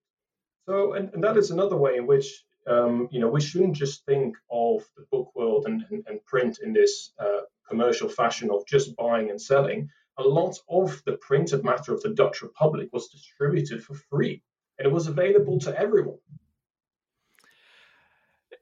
So, 0.66 0.92
and, 0.92 1.12
and 1.12 1.24
that 1.24 1.36
is 1.36 1.50
another 1.50 1.76
way 1.76 1.96
in 1.96 2.06
which 2.06 2.44
um, 2.66 3.08
you 3.10 3.20
know 3.20 3.28
we 3.28 3.40
shouldn't 3.40 3.76
just 3.76 4.04
think 4.06 4.36
of 4.50 4.84
the 4.96 5.04
book 5.10 5.30
world 5.34 5.66
and, 5.66 5.84
and, 5.90 6.04
and 6.06 6.24
print 6.24 6.58
in 6.62 6.72
this 6.72 7.12
uh, 7.18 7.42
commercial 7.68 8.08
fashion 8.08 8.50
of 8.50 8.66
just 8.66 8.96
buying 8.96 9.30
and 9.30 9.40
selling. 9.40 9.88
A 10.18 10.22
lot 10.22 10.58
of 10.68 11.02
the 11.06 11.12
printed 11.12 11.64
matter 11.64 11.94
of 11.94 12.02
the 12.02 12.10
Dutch 12.10 12.42
Republic 12.42 12.90
was 12.92 13.08
distributed 13.08 13.82
for 13.82 13.94
free 13.94 14.42
and 14.78 14.86
it 14.86 14.92
was 14.92 15.06
available 15.06 15.58
to 15.60 15.78
everyone. 15.78 16.18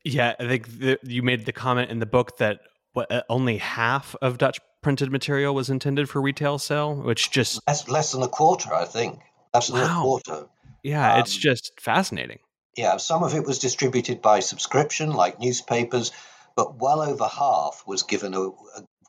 Yeah, 0.05 0.35
I 0.39 0.47
think 0.47 0.79
the, 0.79 0.99
you 1.03 1.23
made 1.23 1.45
the 1.45 1.53
comment 1.53 1.91
in 1.91 1.99
the 1.99 2.07
book 2.07 2.39
that 2.39 2.61
what, 2.93 3.11
uh, 3.13 3.23
only 3.29 3.59
half 3.59 4.17
of 4.23 4.39
Dutch 4.39 4.59
printed 4.83 5.13
material 5.13 5.55
was 5.55 5.69
intended 5.69 6.09
for 6.09 6.23
retail 6.23 6.59
sale, 6.59 6.95
which 6.95 7.31
just 7.31 7.61
less, 7.67 7.89
less 7.89 8.13
than 8.13 8.23
a 8.23 8.29
quarter, 8.29 8.73
I 8.73 8.87
think. 8.87 9.21
Less 9.53 9.69
than 9.69 9.81
wow. 9.81 10.01
a 10.01 10.03
quarter. 10.03 10.47
Yeah, 10.83 11.15
um, 11.15 11.21
it's 11.21 11.37
just 11.37 11.73
fascinating. 11.79 12.39
Yeah, 12.81 12.97
some 12.97 13.23
of 13.23 13.35
it 13.35 13.45
was 13.45 13.59
distributed 13.59 14.23
by 14.23 14.41
subscription, 14.41 15.11
like 15.11 15.39
newspapers, 15.39 16.13
but 16.57 16.79
well 16.81 17.03
over 17.03 17.27
half 17.27 17.85
was 17.87 18.05
given 18.05 18.33
a, 18.33 18.53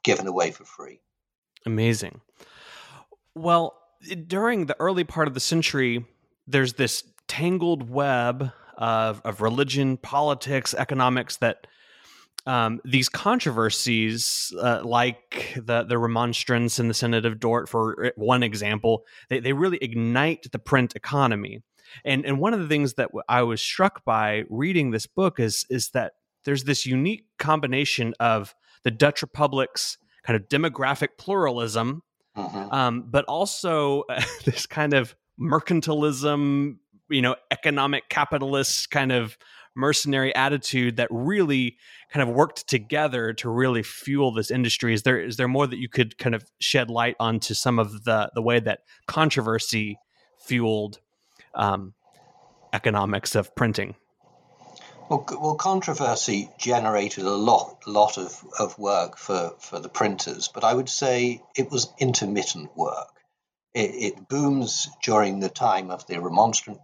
given 0.03 0.27
away 0.27 0.51
for 0.51 0.65
free. 0.65 0.99
Amazing. 1.65 2.19
Well, 3.33 3.77
during 4.27 4.65
the 4.65 4.75
early 4.77 5.05
part 5.05 5.29
of 5.29 5.35
the 5.35 5.39
century, 5.39 6.05
there's 6.47 6.73
this 6.73 7.05
tangled 7.29 7.89
web 7.89 8.51
of, 8.77 9.21
of 9.23 9.39
religion, 9.39 9.95
politics, 9.95 10.73
economics 10.73 11.37
that 11.37 11.65
um, 12.45 12.81
these 12.83 13.07
controversies, 13.07 14.53
uh, 14.59 14.81
like 14.83 15.53
the 15.55 15.83
the 15.83 15.97
Remonstrance 15.97 16.77
in 16.77 16.89
the 16.89 16.93
Synod 16.93 17.25
of 17.25 17.39
Dort, 17.39 17.69
for 17.69 18.11
one 18.17 18.43
example, 18.43 19.05
they, 19.29 19.39
they 19.39 19.53
really 19.53 19.77
ignite 19.81 20.51
the 20.51 20.59
print 20.59 20.93
economy. 20.93 21.61
And 22.05 22.25
and 22.25 22.39
one 22.39 22.53
of 22.53 22.59
the 22.59 22.67
things 22.67 22.95
that 22.95 23.09
I 23.27 23.43
was 23.43 23.61
struck 23.61 24.03
by 24.05 24.43
reading 24.49 24.91
this 24.91 25.07
book 25.07 25.39
is 25.39 25.65
is 25.69 25.89
that 25.89 26.13
there's 26.45 26.63
this 26.63 26.85
unique 26.85 27.25
combination 27.37 28.13
of 28.19 28.55
the 28.83 28.91
Dutch 28.91 29.21
Republic's 29.21 29.97
kind 30.23 30.35
of 30.35 30.47
demographic 30.49 31.09
pluralism, 31.17 32.03
mm-hmm. 32.35 32.73
um, 32.73 33.05
but 33.09 33.25
also 33.25 34.03
uh, 34.09 34.21
this 34.45 34.65
kind 34.65 34.93
of 34.93 35.15
mercantilism, 35.39 36.77
you 37.09 37.21
know, 37.21 37.35
economic 37.51 38.09
capitalist 38.09 38.91
kind 38.91 39.11
of 39.11 39.37
mercenary 39.75 40.35
attitude 40.35 40.97
that 40.97 41.07
really 41.11 41.77
kind 42.11 42.27
of 42.27 42.35
worked 42.35 42.67
together 42.67 43.31
to 43.33 43.49
really 43.49 43.81
fuel 43.81 44.31
this 44.33 44.51
industry 44.51 44.93
is 44.93 45.03
there 45.03 45.19
is 45.19 45.37
there 45.37 45.47
more 45.47 45.65
that 45.65 45.79
you 45.79 45.87
could 45.87 46.17
kind 46.17 46.35
of 46.35 46.43
shed 46.59 46.89
light 46.89 47.15
onto 47.21 47.53
some 47.53 47.79
of 47.79 48.03
the 48.03 48.29
the 48.35 48.41
way 48.41 48.59
that 48.59 48.79
controversy 49.07 49.97
fueled 50.45 50.99
um, 51.55 51.93
economics 52.73 53.35
of 53.35 53.53
printing 53.55 53.95
well, 55.11 55.25
well, 55.41 55.55
controversy 55.55 56.49
generated 56.57 57.25
a 57.25 57.35
lot, 57.35 57.85
lot 57.85 58.17
of, 58.17 58.45
of 58.57 58.79
work 58.79 59.17
for, 59.17 59.53
for 59.59 59.77
the 59.77 59.89
printers, 59.89 60.47
but 60.47 60.63
I 60.63 60.73
would 60.73 60.87
say 60.87 61.43
it 61.53 61.69
was 61.69 61.91
intermittent 61.99 62.77
work. 62.77 63.09
It, 63.73 63.91
it 63.93 64.29
booms 64.29 64.87
during 65.03 65.41
the 65.41 65.49
time 65.49 65.91
of 65.91 66.07
the 66.07 66.21
Remonstrant 66.21 66.79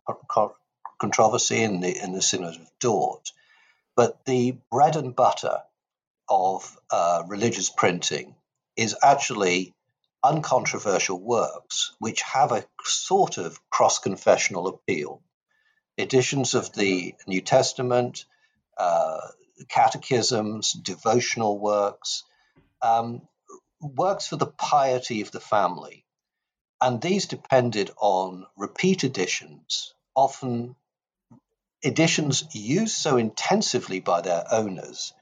controversy 1.00 1.64
in 1.64 1.80
the 1.80 2.04
in 2.04 2.12
the 2.12 2.22
Synod 2.22 2.56
of 2.56 2.70
Dort, 2.82 3.32
but 3.96 4.26
the 4.26 4.58
bread 4.70 4.98
and 4.98 5.16
butter 5.16 5.62
of 6.28 6.78
uh, 6.92 7.24
religious 7.28 7.70
printing 7.70 8.36
is 8.76 8.94
actually 9.02 9.74
uncontroversial 10.24 11.20
works 11.20 11.96
which 12.00 12.22
have 12.22 12.52
a 12.52 12.66
sort 12.84 13.38
of 13.38 13.60
cross 13.70 14.00
confessional 14.00 14.68
appeal. 14.68 15.22
Editions 15.98 16.54
of 16.54 16.74
the 16.74 17.16
New 17.28 17.42
Testament, 17.42 18.26
uh, 18.78 19.20
catechisms, 19.68 20.74
devotional 20.74 21.58
works, 21.60 22.24
um, 22.82 23.22
works 23.82 24.28
for 24.28 24.36
the 24.36 24.48
piety 24.48 25.22
of 25.22 25.32
the 25.32 25.40
family. 25.40 26.06
And 26.80 27.02
these 27.02 27.26
depended 27.26 27.92
on 27.98 28.46
repeat 28.56 29.04
editions, 29.04 29.94
often 30.16 30.76
editions 31.84 32.44
used 32.54 32.96
so 32.96 33.18
intensively 33.18 34.00
by 34.00 34.22
their 34.22 34.44
owners 34.52 35.14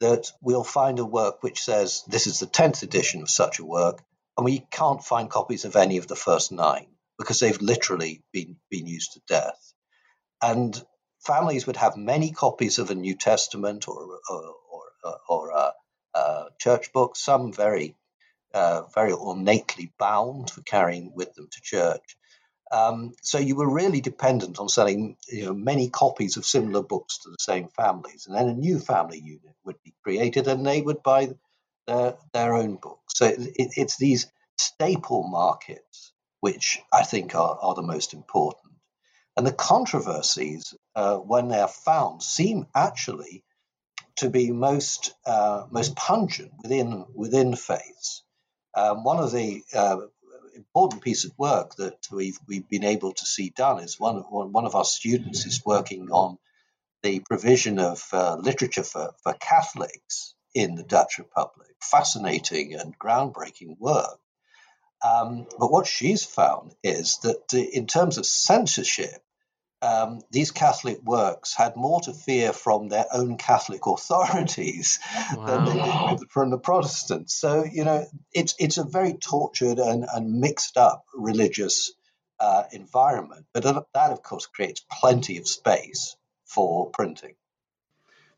that 0.00 0.32
we'll 0.40 0.64
find 0.64 0.98
a 0.98 1.04
work 1.04 1.42
which 1.42 1.62
says 1.62 2.02
this 2.06 2.26
is 2.26 2.40
the 2.40 2.46
10th 2.46 2.82
edition 2.82 3.22
of 3.22 3.30
such 3.30 3.58
a 3.58 3.64
work, 3.64 4.02
and 4.36 4.44
we 4.44 4.66
can't 4.70 5.04
find 5.04 5.30
copies 5.30 5.64
of 5.64 5.76
any 5.76 5.98
of 5.98 6.08
the 6.08 6.16
first 6.16 6.52
nine 6.52 6.86
because 7.18 7.40
they've 7.40 7.60
literally 7.60 8.22
been, 8.32 8.56
been 8.70 8.86
used 8.86 9.12
to 9.12 9.20
death. 9.28 9.72
And 10.42 10.80
families 11.24 11.66
would 11.66 11.76
have 11.76 11.96
many 11.96 12.32
copies 12.32 12.78
of 12.78 12.90
a 12.90 12.94
New 12.94 13.14
Testament 13.14 13.88
or, 13.88 14.18
or, 14.28 14.54
or, 15.04 15.18
or 15.28 15.50
a, 15.50 15.72
a 16.14 16.44
church 16.58 16.92
book, 16.92 17.16
some 17.16 17.52
very, 17.52 17.94
uh, 18.54 18.82
very 18.94 19.12
ornately 19.12 19.92
bound 19.98 20.50
for 20.50 20.62
carrying 20.62 21.12
with 21.14 21.34
them 21.34 21.48
to 21.50 21.60
church. 21.62 22.16
Um, 22.72 23.12
so 23.20 23.38
you 23.38 23.54
were 23.54 23.70
really 23.70 24.00
dependent 24.00 24.58
on 24.58 24.68
selling 24.68 25.16
you 25.28 25.44
know, 25.44 25.52
many 25.52 25.90
copies 25.90 26.38
of 26.38 26.46
similar 26.46 26.82
books 26.82 27.18
to 27.18 27.30
the 27.30 27.36
same 27.38 27.68
families, 27.68 28.26
and 28.26 28.34
then 28.34 28.48
a 28.48 28.54
new 28.54 28.78
family 28.78 29.18
unit 29.18 29.54
would 29.64 29.76
be 29.84 29.92
created, 30.02 30.48
and 30.48 30.64
they 30.64 30.80
would 30.80 31.02
buy 31.02 31.34
their, 31.86 32.16
their 32.32 32.54
own 32.54 32.76
books. 32.76 33.14
So 33.14 33.26
it, 33.26 33.38
it's 33.56 33.96
these 33.96 34.26
staple 34.56 35.24
markets 35.24 36.12
which 36.40 36.80
I 36.92 37.04
think 37.04 37.34
are, 37.34 37.58
are 37.62 37.74
the 37.74 37.82
most 37.82 38.14
important. 38.14 38.72
And 39.36 39.46
the 39.46 39.52
controversies, 39.52 40.74
uh, 40.94 41.16
when 41.16 41.48
they 41.48 41.60
are 41.60 41.68
found, 41.68 42.22
seem 42.22 42.66
actually 42.74 43.44
to 44.16 44.28
be 44.28 44.50
most 44.50 45.14
uh, 45.24 45.64
most 45.70 45.96
pungent 45.96 46.52
within 46.62 47.06
within 47.14 47.56
faiths. 47.56 48.22
Um, 48.74 49.04
one 49.04 49.18
of 49.18 49.32
the 49.32 49.62
uh, 49.72 50.00
important 50.54 51.02
piece 51.02 51.24
of 51.24 51.32
work 51.38 51.76
that 51.76 51.96
we've 52.10 52.38
we've 52.46 52.68
been 52.68 52.84
able 52.84 53.12
to 53.12 53.24
see 53.24 53.50
done 53.56 53.78
is 53.82 53.98
one 53.98 54.16
of 54.16 54.26
one 54.28 54.66
of 54.66 54.74
our 54.74 54.84
students 54.84 55.46
is 55.46 55.64
working 55.64 56.10
on 56.10 56.36
the 57.02 57.20
provision 57.20 57.78
of 57.78 58.06
uh, 58.12 58.36
literature 58.36 58.84
for, 58.84 59.12
for 59.22 59.32
Catholics 59.34 60.34
in 60.54 60.74
the 60.74 60.82
Dutch 60.82 61.18
Republic. 61.18 61.68
Fascinating 61.80 62.74
and 62.74 62.98
groundbreaking 62.98 63.78
work. 63.78 64.18
Um, 65.04 65.46
but 65.58 65.72
what 65.72 65.86
she's 65.86 66.24
found 66.24 66.74
is 66.82 67.18
that 67.22 67.52
in 67.52 67.86
terms 67.86 68.18
of 68.18 68.26
censorship, 68.26 69.22
um, 69.82 70.20
these 70.30 70.52
Catholic 70.52 71.02
works 71.02 71.54
had 71.54 71.74
more 71.74 72.00
to 72.02 72.12
fear 72.12 72.52
from 72.52 72.88
their 72.88 73.06
own 73.12 73.36
Catholic 73.36 73.80
authorities 73.86 75.00
wow. 75.36 75.44
than 75.44 75.64
they 75.64 76.16
did 76.16 76.30
from 76.30 76.50
the 76.50 76.58
Protestants. 76.58 77.34
So, 77.34 77.64
you 77.64 77.84
know, 77.84 78.06
it's, 78.32 78.54
it's 78.60 78.78
a 78.78 78.84
very 78.84 79.14
tortured 79.14 79.78
and, 79.78 80.06
and 80.12 80.40
mixed 80.40 80.76
up 80.76 81.04
religious 81.14 81.92
uh, 82.38 82.64
environment. 82.70 83.46
But 83.52 83.64
that, 83.64 84.12
of 84.12 84.22
course, 84.22 84.46
creates 84.46 84.84
plenty 84.90 85.38
of 85.38 85.48
space 85.48 86.16
for 86.44 86.90
printing. 86.90 87.34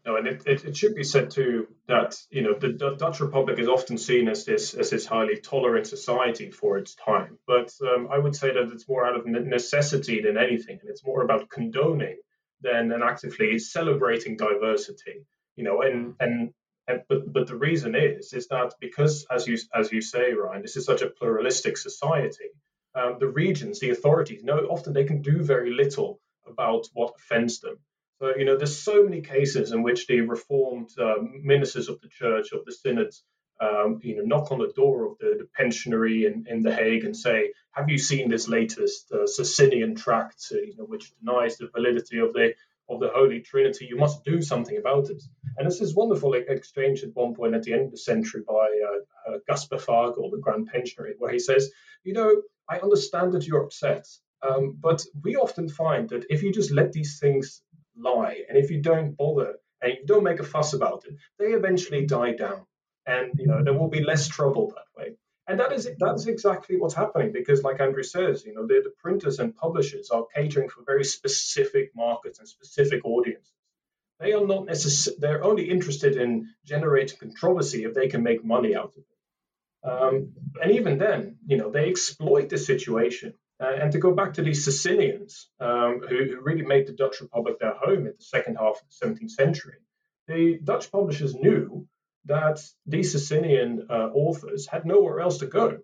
No, 0.06 0.16
and 0.16 0.26
it, 0.26 0.42
it, 0.46 0.64
it, 0.66 0.76
should 0.76 0.94
be 0.94 1.02
said 1.02 1.30
too 1.30 1.66
that 1.88 2.14
you 2.30 2.42
know 2.42 2.52
the, 2.52 2.94
Dutch 2.98 3.20
Republic 3.20 3.58
is 3.58 3.68
often 3.68 3.96
seen 3.96 4.28
as 4.28 4.44
this 4.44 4.74
as 4.74 4.90
this 4.90 5.06
highly 5.06 5.38
tolerant 5.38 5.86
society 5.86 6.50
for 6.50 6.76
its 6.76 6.94
time, 6.94 7.38
but 7.46 7.72
um, 7.82 8.08
I 8.12 8.18
would 8.18 8.36
say 8.36 8.52
that 8.52 8.70
it's 8.70 8.86
more 8.86 9.06
out 9.06 9.16
of 9.16 9.24
necessity 9.26 10.20
than 10.20 10.36
anything, 10.36 10.78
and 10.80 10.90
it's 10.90 11.06
more 11.06 11.22
about 11.22 11.48
condoning 11.48 12.18
than, 12.60 12.88
than 12.88 13.02
actively 13.02 13.58
celebrating 13.58 14.36
diversity. 14.36 15.24
You 15.56 15.64
know, 15.64 15.80
and 15.80 16.14
and, 16.20 16.52
and 16.86 17.02
but 17.08 17.32
but 17.32 17.46
the 17.46 17.56
reason 17.56 17.94
is 17.94 18.34
is 18.34 18.48
that 18.48 18.74
because 18.80 19.26
as 19.30 19.46
you 19.46 19.56
as 19.74 19.90
you 19.90 20.02
say, 20.02 20.34
Ryan, 20.34 20.60
this 20.60 20.76
is 20.76 20.84
such 20.84 21.00
a 21.00 21.08
pluralistic 21.08 21.78
society. 21.78 22.50
Um, 22.94 23.16
the 23.18 23.28
regions, 23.28 23.80
the 23.80 23.90
authorities 23.90 24.44
know 24.44 24.58
often 24.70 24.92
they 24.92 25.04
can 25.04 25.22
do 25.22 25.42
very 25.42 25.72
little 25.72 26.20
about 26.46 26.86
what 26.92 27.14
offends 27.16 27.60
them. 27.60 27.78
You 28.36 28.44
know, 28.44 28.56
there's 28.56 28.78
so 28.78 29.02
many 29.02 29.20
cases 29.20 29.72
in 29.72 29.82
which 29.82 30.06
the 30.06 30.20
reformed 30.20 30.90
uh, 30.98 31.16
ministers 31.42 31.88
of 31.88 32.00
the 32.00 32.08
church, 32.08 32.52
of 32.52 32.64
the 32.64 32.72
synods, 32.72 33.22
um, 33.60 34.00
you 34.02 34.16
know, 34.16 34.24
knock 34.24 34.50
on 34.50 34.58
the 34.58 34.72
door 34.74 35.06
of 35.06 35.18
the, 35.18 35.38
the 35.38 35.48
pensionary 35.58 36.26
in, 36.26 36.46
in 36.48 36.62
The 36.62 36.74
Hague 36.74 37.04
and 37.04 37.16
say, 37.16 37.52
have 37.72 37.88
you 37.88 37.98
seen 37.98 38.28
this 38.28 38.48
latest 38.48 39.10
uh, 39.12 39.26
Socinian 39.26 39.94
tract, 39.94 40.46
uh, 40.52 40.56
you 40.56 40.74
know, 40.76 40.84
which 40.84 41.12
denies 41.18 41.56
the 41.56 41.68
validity 41.74 42.18
of 42.18 42.32
the 42.32 42.54
of 42.88 43.00
the 43.00 43.10
Holy 43.14 43.40
Trinity? 43.40 43.86
You 43.86 43.96
must 43.96 44.24
do 44.24 44.42
something 44.42 44.76
about 44.76 45.08
it. 45.08 45.22
And 45.56 45.66
this 45.66 45.80
is 45.80 45.94
wonderful 45.94 46.34
exchange 46.34 47.02
at 47.02 47.14
one 47.14 47.34
point 47.34 47.54
at 47.54 47.62
the 47.62 47.72
end 47.72 47.86
of 47.86 47.90
the 47.92 47.96
century 47.96 48.42
by 48.46 48.52
uh, 48.88 49.32
uh, 49.32 49.38
Gaspar 49.48 49.78
the 49.78 50.40
Grand 50.40 50.68
Pensionary, 50.70 51.14
where 51.18 51.32
he 51.32 51.38
says, 51.38 51.70
you 52.02 52.12
know, 52.12 52.42
I 52.68 52.78
understand 52.78 53.32
that 53.32 53.46
you're 53.46 53.64
upset, 53.64 54.06
um, 54.42 54.76
but 54.80 55.04
we 55.22 55.36
often 55.36 55.68
find 55.68 56.08
that 56.10 56.26
if 56.28 56.42
you 56.42 56.52
just 56.52 56.70
let 56.70 56.92
these 56.92 57.18
things 57.18 57.62
lie. 57.96 58.44
And 58.48 58.58
if 58.58 58.70
you 58.70 58.80
don't 58.80 59.16
bother 59.16 59.56
and 59.80 59.92
you 59.92 60.06
don't 60.06 60.24
make 60.24 60.40
a 60.40 60.44
fuss 60.44 60.72
about 60.72 61.04
it, 61.06 61.16
they 61.38 61.52
eventually 61.52 62.06
die 62.06 62.32
down. 62.32 62.66
And 63.06 63.38
you 63.38 63.46
know 63.46 63.62
there 63.62 63.74
will 63.74 63.88
be 63.88 64.02
less 64.02 64.28
trouble 64.28 64.72
that 64.74 65.00
way. 65.00 65.16
And 65.46 65.60
that 65.60 65.72
is 65.72 65.88
that's 65.98 66.26
exactly 66.26 66.76
what's 66.78 66.94
happening 66.94 67.32
because, 67.32 67.62
like 67.62 67.80
Andrew 67.80 68.02
says, 68.02 68.44
you 68.46 68.54
know 68.54 68.66
the, 68.66 68.80
the 68.82 68.92
printers 68.98 69.38
and 69.38 69.54
publishers 69.54 70.10
are 70.10 70.24
catering 70.34 70.70
for 70.70 70.82
very 70.86 71.04
specific 71.04 71.90
markets 71.94 72.38
and 72.38 72.48
specific 72.48 73.04
audiences. 73.04 73.52
They 74.20 74.32
are 74.32 74.46
not 74.46 74.64
necessarily 74.66 75.20
they're 75.20 75.44
only 75.44 75.68
interested 75.68 76.16
in 76.16 76.48
generating 76.64 77.18
controversy 77.18 77.84
if 77.84 77.94
they 77.94 78.08
can 78.08 78.22
make 78.22 78.42
money 78.44 78.74
out 78.74 78.94
of 78.96 78.98
it. 78.98 79.14
Um, 79.86 80.32
and 80.62 80.72
even 80.72 80.96
then, 80.96 81.36
you 81.46 81.58
know, 81.58 81.70
they 81.70 81.90
exploit 81.90 82.48
the 82.48 82.56
situation 82.56 83.34
and 83.80 83.92
to 83.92 83.98
go 83.98 84.12
back 84.12 84.34
to 84.34 84.42
these 84.42 84.64
Socinians, 84.64 85.48
um, 85.60 86.00
who, 86.08 86.24
who, 86.24 86.40
really 86.40 86.64
made 86.64 86.86
the 86.86 86.92
Dutch 86.92 87.20
Republic 87.20 87.58
their 87.58 87.74
home 87.74 88.06
in 88.06 88.14
the 88.16 88.24
second 88.24 88.56
half 88.56 88.80
of 88.80 88.86
the 88.88 89.06
17th 89.06 89.30
century, 89.30 89.76
the 90.26 90.58
Dutch 90.62 90.90
publishers 90.90 91.34
knew 91.34 91.86
that 92.26 92.60
these 92.86 93.12
Socinian 93.12 93.86
uh, 93.90 94.08
authors 94.14 94.66
had 94.66 94.86
nowhere 94.86 95.20
else 95.20 95.38
to 95.38 95.46
go. 95.46 95.78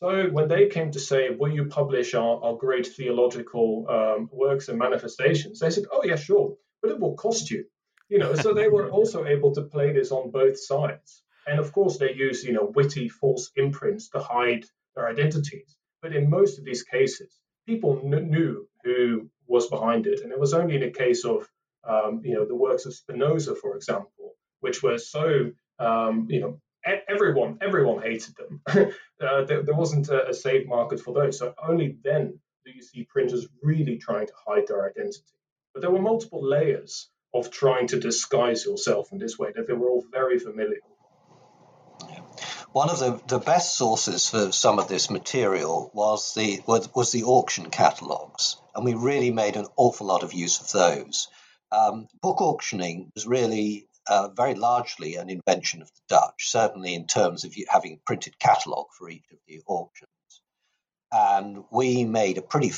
So 0.00 0.28
when 0.30 0.48
they 0.48 0.66
came 0.66 0.90
to 0.92 0.98
say, 0.98 1.30
"Will 1.30 1.52
you 1.52 1.66
publish 1.66 2.14
our, 2.14 2.42
our 2.42 2.56
great 2.56 2.86
theological 2.86 3.86
um, 3.88 4.28
works 4.32 4.68
and 4.68 4.78
manifestations?" 4.78 5.60
they 5.60 5.70
said, 5.70 5.84
"Oh 5.92 6.02
yeah, 6.04 6.16
sure, 6.16 6.56
but 6.80 6.90
it 6.90 6.98
will 6.98 7.14
cost 7.14 7.50
you." 7.50 7.66
You 8.08 8.18
know, 8.18 8.34
so 8.34 8.52
they 8.52 8.68
were 8.68 8.90
also 8.96 9.24
able 9.26 9.54
to 9.54 9.62
play 9.62 9.92
this 9.92 10.10
on 10.10 10.30
both 10.30 10.58
sides. 10.58 11.22
And 11.46 11.60
of 11.60 11.72
course, 11.72 11.98
they 11.98 12.14
use 12.14 12.42
you 12.42 12.52
know 12.52 12.72
witty 12.74 13.08
false 13.08 13.50
imprints 13.54 14.08
to 14.08 14.18
hide 14.18 14.64
their 14.96 15.08
identities. 15.08 15.76
But 16.02 16.14
in 16.14 16.28
most 16.28 16.58
of 16.58 16.64
these 16.64 16.82
cases, 16.82 17.40
people 17.66 17.96
kn- 17.96 18.30
knew 18.30 18.66
who 18.84 19.30
was 19.46 19.68
behind 19.68 20.06
it, 20.06 20.20
and 20.20 20.32
it 20.32 20.38
was 20.40 20.52
only 20.52 20.76
in 20.76 20.82
a 20.82 20.90
case 20.90 21.24
of 21.24 21.48
um, 21.84 22.20
you 22.24 22.34
know 22.34 22.44
the 22.44 22.54
works 22.54 22.86
of 22.86 22.94
Spinoza, 22.94 23.54
for 23.54 23.76
example, 23.76 24.34
which 24.60 24.82
were 24.82 24.98
so 24.98 25.52
um, 25.78 26.26
you 26.28 26.40
know 26.40 26.60
everyone 27.08 27.58
everyone 27.60 28.02
hated 28.02 28.34
them. 28.36 28.60
uh, 29.20 29.44
there, 29.44 29.62
there, 29.62 29.74
wasn't 29.74 30.08
a, 30.08 30.28
a 30.28 30.34
safe 30.34 30.66
market 30.66 31.00
for 31.00 31.14
those. 31.14 31.38
So 31.38 31.54
only 31.66 31.96
then 32.02 32.38
do 32.64 32.72
you 32.72 32.82
see 32.82 33.04
printers 33.04 33.46
really 33.62 33.98
trying 33.98 34.26
to 34.26 34.32
hide 34.46 34.66
their 34.68 34.88
identity. 34.88 35.22
But 35.72 35.80
there 35.80 35.90
were 35.90 36.02
multiple 36.02 36.46
layers 36.46 37.08
of 37.34 37.50
trying 37.50 37.86
to 37.88 38.00
disguise 38.00 38.64
yourself 38.64 39.10
in 39.12 39.18
this 39.18 39.38
way 39.38 39.52
that 39.54 39.66
they 39.66 39.72
were 39.72 39.88
all 39.88 40.04
very 40.10 40.38
familiar. 40.38 40.78
One 42.72 42.88
of 42.88 42.98
the, 42.98 43.20
the 43.26 43.38
best 43.38 43.76
sources 43.76 44.30
for 44.30 44.50
some 44.50 44.78
of 44.78 44.88
this 44.88 45.10
material 45.10 45.90
was 45.92 46.32
the 46.34 46.62
was, 46.66 46.88
was 46.94 47.12
the 47.12 47.24
auction 47.24 47.68
catalogues, 47.68 48.56
and 48.74 48.84
we 48.84 48.94
really 48.94 49.30
made 49.30 49.56
an 49.56 49.66
awful 49.76 50.06
lot 50.06 50.22
of 50.22 50.32
use 50.32 50.60
of 50.60 50.72
those. 50.72 51.28
Um, 51.70 52.08
book 52.22 52.40
auctioning 52.40 53.10
was 53.14 53.26
really 53.26 53.88
uh, 54.06 54.28
very 54.28 54.54
largely 54.54 55.16
an 55.16 55.30
invention 55.30 55.82
of 55.82 55.88
the 55.88 56.00
Dutch, 56.08 56.50
certainly 56.50 56.94
in 56.94 57.06
terms 57.06 57.44
of 57.44 57.54
having 57.68 57.94
a 57.94 58.00
printed 58.06 58.38
catalogue 58.38 58.88
for 58.96 59.08
each 59.08 59.30
of 59.30 59.38
the 59.46 59.60
auctions. 59.66 60.08
And 61.12 61.64
we 61.70 62.04
made 62.04 62.38
a 62.38 62.42
pretty, 62.42 62.72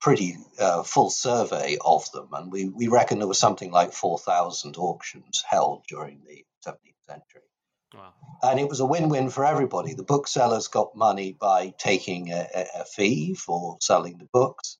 pretty 0.00 0.36
uh, 0.58 0.82
full 0.82 1.10
survey 1.10 1.76
of 1.84 2.10
them, 2.12 2.28
and 2.32 2.50
we, 2.50 2.68
we 2.68 2.88
reckon 2.88 3.18
there 3.18 3.28
was 3.28 3.38
something 3.38 3.70
like 3.70 3.92
4,000 3.92 4.76
auctions 4.78 5.44
held 5.46 5.84
during 5.86 6.22
the 6.26 6.44
17th 6.66 7.06
century. 7.06 7.42
And 8.42 8.58
it 8.58 8.68
was 8.68 8.80
a 8.80 8.86
win 8.86 9.08
win 9.08 9.30
for 9.30 9.44
everybody. 9.44 9.94
The 9.94 10.02
booksellers 10.02 10.68
got 10.68 10.96
money 10.96 11.32
by 11.32 11.74
taking 11.78 12.32
a, 12.32 12.46
a 12.80 12.84
fee 12.84 13.34
for 13.34 13.76
selling 13.80 14.18
the 14.18 14.28
books. 14.32 14.78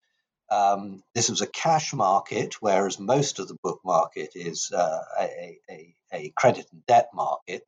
Um, 0.51 1.03
this 1.15 1.31
was 1.31 1.41
a 1.41 1.47
cash 1.47 1.95
market, 1.95 2.61
whereas 2.61 2.99
most 2.99 3.39
of 3.39 3.49
the 3.49 3.57
book 3.63 3.81
market 3.85 4.33
is 4.35 4.71
uh, 4.71 5.01
a, 5.19 5.59
a, 5.71 5.95
a, 6.13 6.33
credit 6.37 6.67
and 6.73 6.85
debt 6.85 7.09
market, 7.15 7.63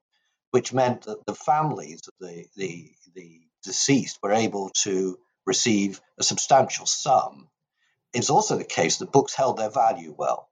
which 0.51 0.73
meant 0.73 1.03
that 1.03 1.25
the 1.25 1.35
families 1.35 2.03
of 2.09 2.15
the, 2.21 2.45
the, 2.57 2.91
the 3.15 3.41
deceased 3.63 4.19
were 4.23 4.33
able 4.33 4.71
to 4.83 5.19
receive 5.47 6.01
a 6.19 6.23
substantial 6.23 6.85
sum. 6.85 7.49
It's 8.13 8.31
also 8.31 8.59
the 8.59 8.65
case 8.65 8.99
that 8.99 9.13
books 9.13 9.35
held 9.35 9.57
their 9.57 9.71
value 9.71 10.15
well. 10.17 10.51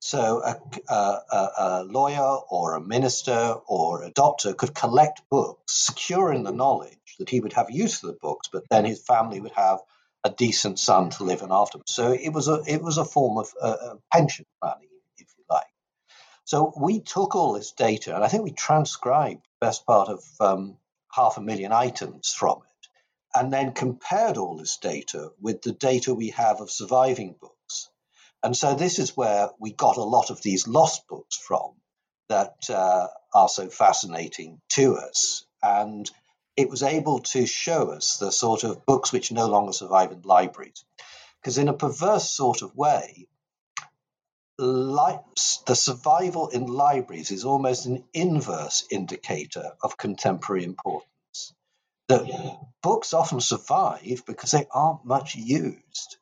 So 0.00 0.42
a, 0.44 0.92
a, 0.92 1.50
a, 1.58 1.84
lawyer 1.84 2.38
or 2.48 2.74
a 2.74 2.80
minister 2.80 3.56
or 3.66 4.04
a 4.04 4.10
doctor 4.10 4.54
could 4.54 4.74
collect 4.74 5.22
books, 5.28 5.74
securing 5.74 6.44
the 6.44 6.52
knowledge 6.52 7.16
that 7.18 7.28
he 7.28 7.40
would 7.40 7.52
have 7.54 7.70
use 7.70 7.98
for 7.98 8.06
the 8.06 8.18
books, 8.20 8.48
but 8.52 8.62
then 8.70 8.84
his 8.84 9.02
family 9.04 9.40
would 9.40 9.52
have 9.52 9.80
a 10.24 10.30
decent 10.30 10.78
son 10.78 11.10
to 11.10 11.24
live 11.24 11.42
in 11.42 11.50
after. 11.50 11.78
So 11.86 12.12
it 12.12 12.32
was 12.32 12.48
a 12.48 12.62
it 12.66 12.82
was 12.82 12.98
a 12.98 13.04
form 13.04 13.38
of 13.38 13.52
uh, 13.60 13.96
pension 14.12 14.46
planning, 14.60 14.88
if 15.16 15.26
you 15.36 15.44
like. 15.50 15.66
So 16.44 16.72
we 16.80 17.00
took 17.00 17.34
all 17.34 17.54
this 17.54 17.72
data, 17.72 18.14
and 18.14 18.24
I 18.24 18.28
think 18.28 18.44
we 18.44 18.52
transcribed 18.52 19.42
the 19.42 19.66
best 19.66 19.84
part 19.86 20.08
of 20.08 20.24
um, 20.40 20.76
half 21.12 21.36
a 21.38 21.42
million 21.42 21.72
items 21.72 22.32
from 22.32 22.58
it, 22.58 22.88
and 23.34 23.52
then 23.52 23.72
compared 23.72 24.36
all 24.36 24.56
this 24.56 24.76
data 24.76 25.32
with 25.40 25.62
the 25.62 25.72
data 25.72 26.14
we 26.14 26.30
have 26.30 26.60
of 26.60 26.70
surviving 26.70 27.34
books. 27.40 27.57
And 28.42 28.56
so 28.56 28.74
this 28.74 28.98
is 28.98 29.16
where 29.16 29.50
we 29.58 29.72
got 29.72 29.96
a 29.96 30.02
lot 30.02 30.30
of 30.30 30.42
these 30.42 30.68
lost 30.68 31.08
books 31.08 31.36
from 31.36 31.72
that 32.28 32.70
uh, 32.70 33.08
are 33.34 33.48
so 33.48 33.68
fascinating 33.68 34.60
to 34.70 34.96
us. 34.96 35.46
And 35.62 36.10
it 36.56 36.70
was 36.70 36.82
able 36.82 37.20
to 37.20 37.46
show 37.46 37.90
us 37.90 38.18
the 38.18 38.30
sort 38.30 38.64
of 38.64 38.86
books 38.86 39.12
which 39.12 39.32
no 39.32 39.46
longer 39.48 39.72
survive 39.72 40.12
in 40.12 40.22
libraries. 40.22 40.84
Because 41.40 41.58
in 41.58 41.68
a 41.68 41.72
perverse 41.72 42.30
sort 42.30 42.62
of 42.62 42.76
way, 42.76 43.28
li- 44.58 45.18
the 45.66 45.74
survival 45.76 46.48
in 46.48 46.66
libraries 46.66 47.30
is 47.30 47.44
almost 47.44 47.86
an 47.86 48.04
inverse 48.12 48.86
indicator 48.90 49.72
of 49.82 49.96
contemporary 49.96 50.64
importance. 50.64 51.54
That 52.08 52.26
books 52.82 53.14
often 53.14 53.40
survive 53.40 54.22
because 54.26 54.52
they 54.52 54.66
aren't 54.70 55.04
much 55.04 55.36
used. 55.36 56.16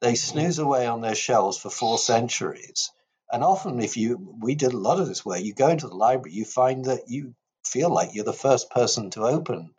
They 0.00 0.14
snooze 0.14 0.58
away 0.58 0.86
on 0.86 1.00
their 1.00 1.14
shelves 1.14 1.58
for 1.58 1.70
four 1.70 1.98
centuries. 1.98 2.90
And 3.30 3.44
often, 3.44 3.80
if 3.80 3.96
you, 3.96 4.36
we 4.40 4.54
did 4.54 4.72
a 4.72 4.78
lot 4.78 4.98
of 4.98 5.06
this 5.06 5.24
work, 5.24 5.40
you 5.42 5.54
go 5.54 5.68
into 5.68 5.88
the 5.88 5.94
library, 5.94 6.32
you 6.34 6.44
find 6.44 6.86
that 6.86 7.08
you 7.08 7.34
feel 7.64 7.90
like 7.90 8.14
you're 8.14 8.24
the 8.24 8.32
first 8.32 8.70
person 8.70 9.10
to 9.10 9.24
open 9.24 9.74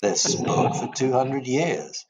this 0.00 0.34
book 0.40 0.74
for 0.74 0.88
200 0.94 1.46
years. 1.46 2.06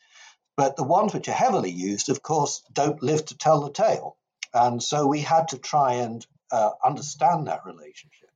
But 0.57 0.77
the 0.77 0.85
ones 0.85 1.15
which 1.15 1.29
are 1.29 1.33
heavily 1.33 1.71
used, 1.71 2.11
of 2.11 2.23
course, 2.23 2.63
don't 2.73 3.03
live 3.03 3.25
to 3.27 3.37
tell 3.37 3.63
the 3.63 3.73
tale. 3.73 4.17
And 4.53 4.83
so 4.83 5.07
we 5.07 5.21
had 5.21 5.49
to 5.49 5.59
try 5.59 5.95
and 5.95 6.25
uh, 6.53 6.71
understand 6.85 7.49
that 7.49 7.67
relationship. 7.67 8.31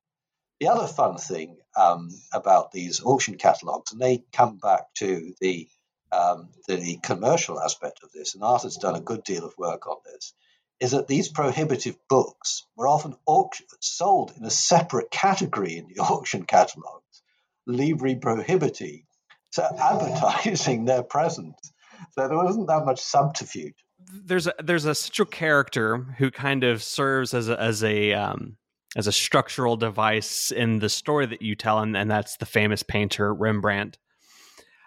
The 0.58 0.68
other 0.68 0.88
fun 0.88 1.18
thing 1.18 1.58
um, 1.76 2.10
about 2.32 2.72
these 2.72 3.00
auction 3.04 3.36
catalogs, 3.36 3.92
and 3.92 4.00
they 4.00 4.24
come 4.32 4.56
back 4.58 4.92
to 4.94 5.34
the 5.40 5.68
um, 6.12 6.48
the 6.66 6.98
commercial 7.02 7.60
aspect 7.60 8.00
of 8.02 8.12
this, 8.12 8.34
and 8.34 8.42
Arthur's 8.42 8.76
done 8.76 8.96
a 8.96 9.00
good 9.00 9.24
deal 9.24 9.44
of 9.44 9.56
work 9.58 9.86
on 9.86 9.96
this, 10.04 10.32
is 10.80 10.92
that 10.92 11.08
these 11.08 11.28
prohibitive 11.28 11.96
books 12.08 12.66
were 12.76 12.88
often 12.88 13.14
auction- 13.26 13.66
sold 13.80 14.32
in 14.36 14.44
a 14.44 14.50
separate 14.50 15.10
category 15.10 15.76
in 15.76 15.88
the 15.88 16.00
auction 16.02 16.44
catalogs, 16.44 17.22
libri 17.66 18.16
prohibiti, 18.16 19.04
so 19.50 19.64
advertising 19.78 20.84
their 20.84 21.02
presence. 21.02 21.72
So 22.12 22.28
there 22.28 22.36
wasn't 22.36 22.68
that 22.68 22.84
much 22.84 23.00
subterfuge. 23.00 23.74
There's 24.12 24.46
a 24.46 24.54
there's 24.62 24.84
a 24.84 24.94
central 24.94 25.26
character 25.26 25.98
who 26.18 26.30
kind 26.30 26.62
of 26.62 26.82
serves 26.82 27.34
as 27.34 27.48
a, 27.48 27.60
as 27.60 27.82
a 27.82 28.12
um, 28.12 28.56
as 28.96 29.06
a 29.06 29.12
structural 29.12 29.76
device 29.76 30.50
in 30.50 30.78
the 30.78 30.88
story 30.88 31.26
that 31.26 31.42
you 31.42 31.56
tell, 31.56 31.80
and, 31.80 31.96
and 31.96 32.10
that's 32.10 32.36
the 32.36 32.46
famous 32.46 32.82
painter 32.82 33.34
Rembrandt. 33.34 33.98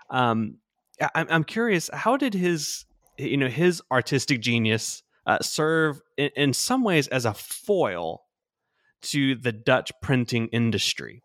Um, 0.10 0.57
I, 1.02 1.26
I'm 1.30 1.44
curious, 1.44 1.90
how 1.94 2.18
did 2.18 2.34
his 2.34 2.86
you 3.18 3.38
know 3.38 3.48
his 3.48 3.82
artistic 3.92 4.42
genius 4.42 5.04
uh, 5.26 5.40
serve 5.42 6.02
in, 6.18 6.30
in 6.36 6.54
some 6.54 6.84
ways 6.84 7.08
as 7.08 7.26
a 7.26 7.34
foil 7.34 8.24
to 9.04 9.36
the 9.36 9.52
Dutch 9.52 9.92
printing 10.02 10.48
industry? 10.48 11.24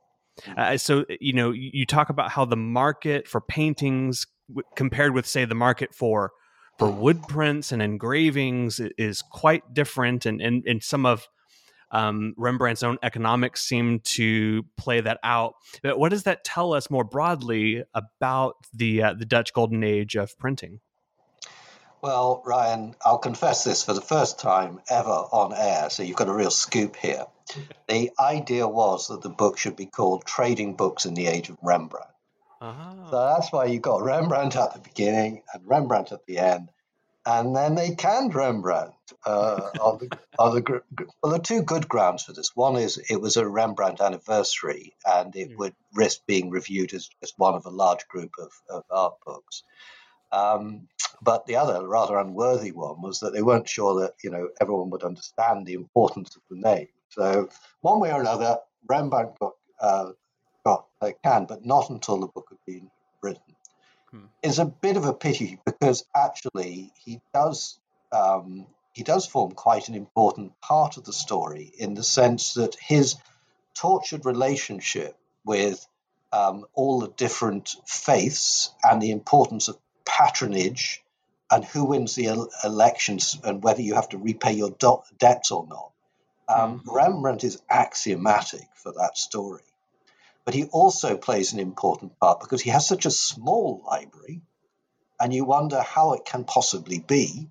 Uh, 0.56 0.76
so 0.76 1.04
you 1.20 1.32
know, 1.32 1.50
you 1.50 1.86
talk 1.86 2.10
about 2.10 2.30
how 2.30 2.44
the 2.44 2.56
market 2.56 3.26
for 3.26 3.40
paintings 3.40 4.26
w- 4.48 4.64
compared 4.74 5.14
with, 5.14 5.26
say, 5.26 5.44
the 5.44 5.54
market 5.54 5.94
for 5.94 6.32
for 6.78 6.90
wood 6.90 7.22
prints 7.26 7.72
and 7.72 7.80
engravings 7.80 8.80
is 8.98 9.22
quite 9.22 9.72
different, 9.72 10.26
and 10.26 10.40
and, 10.42 10.64
and 10.66 10.82
some 10.82 11.06
of 11.06 11.26
um, 11.90 12.34
Rembrandt's 12.36 12.82
own 12.82 12.98
economics 13.02 13.62
seem 13.62 14.00
to 14.00 14.64
play 14.76 15.00
that 15.00 15.18
out. 15.22 15.54
But 15.82 15.98
what 15.98 16.10
does 16.10 16.24
that 16.24 16.44
tell 16.44 16.72
us 16.72 16.90
more 16.90 17.04
broadly 17.04 17.84
about 17.94 18.56
the 18.74 19.02
uh, 19.02 19.14
the 19.14 19.26
Dutch 19.26 19.52
Golden 19.52 19.84
Age 19.84 20.16
of 20.16 20.36
printing? 20.38 20.80
Well, 22.02 22.42
Ryan, 22.44 22.94
I'll 23.04 23.18
confess 23.18 23.64
this 23.64 23.82
for 23.82 23.92
the 23.92 24.00
first 24.00 24.38
time 24.38 24.80
ever 24.88 25.08
on 25.10 25.52
air, 25.54 25.90
so 25.90 26.02
you've 26.02 26.16
got 26.16 26.28
a 26.28 26.34
real 26.34 26.50
scoop 26.50 26.94
here. 26.94 27.24
The 27.88 28.10
idea 28.20 28.68
was 28.68 29.08
that 29.08 29.22
the 29.22 29.28
book 29.28 29.58
should 29.58 29.76
be 29.76 29.86
called 29.86 30.24
Trading 30.24 30.74
Books 30.74 31.06
in 31.06 31.14
the 31.14 31.26
Age 31.26 31.48
of 31.48 31.58
Rembrandt. 31.62 32.10
Uh-huh. 32.60 33.10
So 33.10 33.34
that's 33.34 33.52
why 33.52 33.66
you 33.66 33.80
got 33.80 34.02
Rembrandt 34.02 34.56
at 34.56 34.72
the 34.72 34.80
beginning 34.80 35.42
and 35.52 35.66
Rembrandt 35.66 36.12
at 36.12 36.26
the 36.26 36.38
end. 36.38 36.68
And 37.26 37.56
then 37.56 37.74
they 37.74 37.96
canned 37.96 38.36
Rembrandt 38.36 38.94
uh, 39.26 39.70
on 39.80 39.98
the, 39.98 40.08
the 40.08 41.06
well, 41.20 41.32
there 41.32 41.40
are 41.40 41.42
two 41.42 41.62
good 41.62 41.88
grounds 41.88 42.22
for 42.22 42.32
this. 42.32 42.54
One 42.54 42.76
is 42.76 42.98
it 43.10 43.20
was 43.20 43.36
a 43.36 43.46
Rembrandt 43.46 44.00
anniversary, 44.00 44.94
and 45.04 45.34
it 45.34 45.50
mm. 45.50 45.56
would 45.58 45.74
risk 45.92 46.20
being 46.26 46.50
reviewed 46.50 46.94
as 46.94 47.10
just 47.20 47.34
one 47.36 47.54
of 47.54 47.66
a 47.66 47.70
large 47.70 48.06
group 48.06 48.30
of, 48.38 48.52
of 48.70 48.84
art 48.90 49.14
books. 49.26 49.64
Um, 50.30 50.86
but 51.20 51.46
the 51.46 51.56
other 51.56 51.86
rather 51.86 52.16
unworthy 52.16 52.70
one 52.70 53.02
was 53.02 53.20
that 53.20 53.32
they 53.32 53.42
weren't 53.42 53.68
sure 53.68 54.00
that 54.02 54.14
you 54.22 54.30
know 54.30 54.48
everyone 54.60 54.90
would 54.90 55.02
understand 55.02 55.66
the 55.66 55.74
importance 55.74 56.36
of 56.36 56.42
the 56.48 56.56
name. 56.56 56.88
So 57.10 57.48
one 57.80 57.98
way 57.98 58.12
or 58.12 58.20
another, 58.20 58.58
Rembrandt 58.88 59.36
got 59.40 59.54
uh, 59.80 60.12
got 60.64 60.86
uh, 61.00 61.10
canned, 61.24 61.48
but 61.48 61.66
not 61.66 61.90
until 61.90 62.20
the 62.20 62.28
book 62.28 62.46
had 62.50 62.58
been 62.66 62.88
written. 63.20 63.55
Hmm. 64.16 64.26
It's 64.42 64.58
a 64.58 64.64
bit 64.64 64.96
of 64.96 65.04
a 65.04 65.12
pity 65.12 65.58
because 65.64 66.04
actually 66.14 66.92
he 67.04 67.20
does 67.34 67.78
um, 68.12 68.66
he 68.92 69.02
does 69.02 69.26
form 69.26 69.52
quite 69.52 69.88
an 69.88 69.94
important 69.94 70.58
part 70.60 70.96
of 70.96 71.04
the 71.04 71.12
story 71.12 71.70
in 71.78 71.94
the 71.94 72.02
sense 72.02 72.54
that 72.54 72.76
his 72.80 73.16
tortured 73.74 74.24
relationship 74.24 75.16
with 75.44 75.86
um, 76.32 76.64
all 76.74 77.00
the 77.00 77.08
different 77.08 77.76
faiths 77.86 78.70
and 78.82 79.02
the 79.02 79.10
importance 79.10 79.68
of 79.68 79.78
patronage 80.06 81.02
and 81.50 81.64
who 81.64 81.84
wins 81.84 82.14
the 82.14 82.26
el- 82.26 82.50
elections 82.64 83.38
and 83.44 83.62
whether 83.62 83.82
you 83.82 83.94
have 83.94 84.08
to 84.08 84.18
repay 84.18 84.52
your 84.52 84.70
do- 84.70 85.02
debts 85.18 85.50
or 85.50 85.66
not. 85.68 85.92
Um, 86.48 86.80
mm-hmm. 86.80 86.94
Rembrandt 86.94 87.44
is 87.44 87.60
axiomatic 87.68 88.68
for 88.74 88.92
that 88.92 89.18
story. 89.18 89.62
But 90.46 90.54
he 90.54 90.64
also 90.64 91.16
plays 91.18 91.52
an 91.52 91.58
important 91.58 92.18
part 92.20 92.40
because 92.40 92.62
he 92.62 92.70
has 92.70 92.86
such 92.86 93.04
a 93.04 93.10
small 93.10 93.82
library, 93.84 94.40
and 95.20 95.34
you 95.34 95.44
wonder 95.44 95.82
how 95.82 96.12
it 96.12 96.24
can 96.24 96.44
possibly 96.44 97.00
be. 97.00 97.50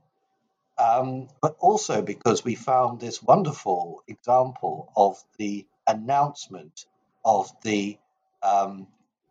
Um, 0.77 1.27
but 1.41 1.57
also 1.59 2.01
because 2.01 2.43
we 2.43 2.55
found 2.55 2.99
this 2.99 3.21
wonderful 3.21 4.01
example 4.07 4.91
of 4.95 5.21
the 5.37 5.67
announcement 5.87 6.85
of 7.23 7.49
the 7.63 7.97
um, 8.41 8.87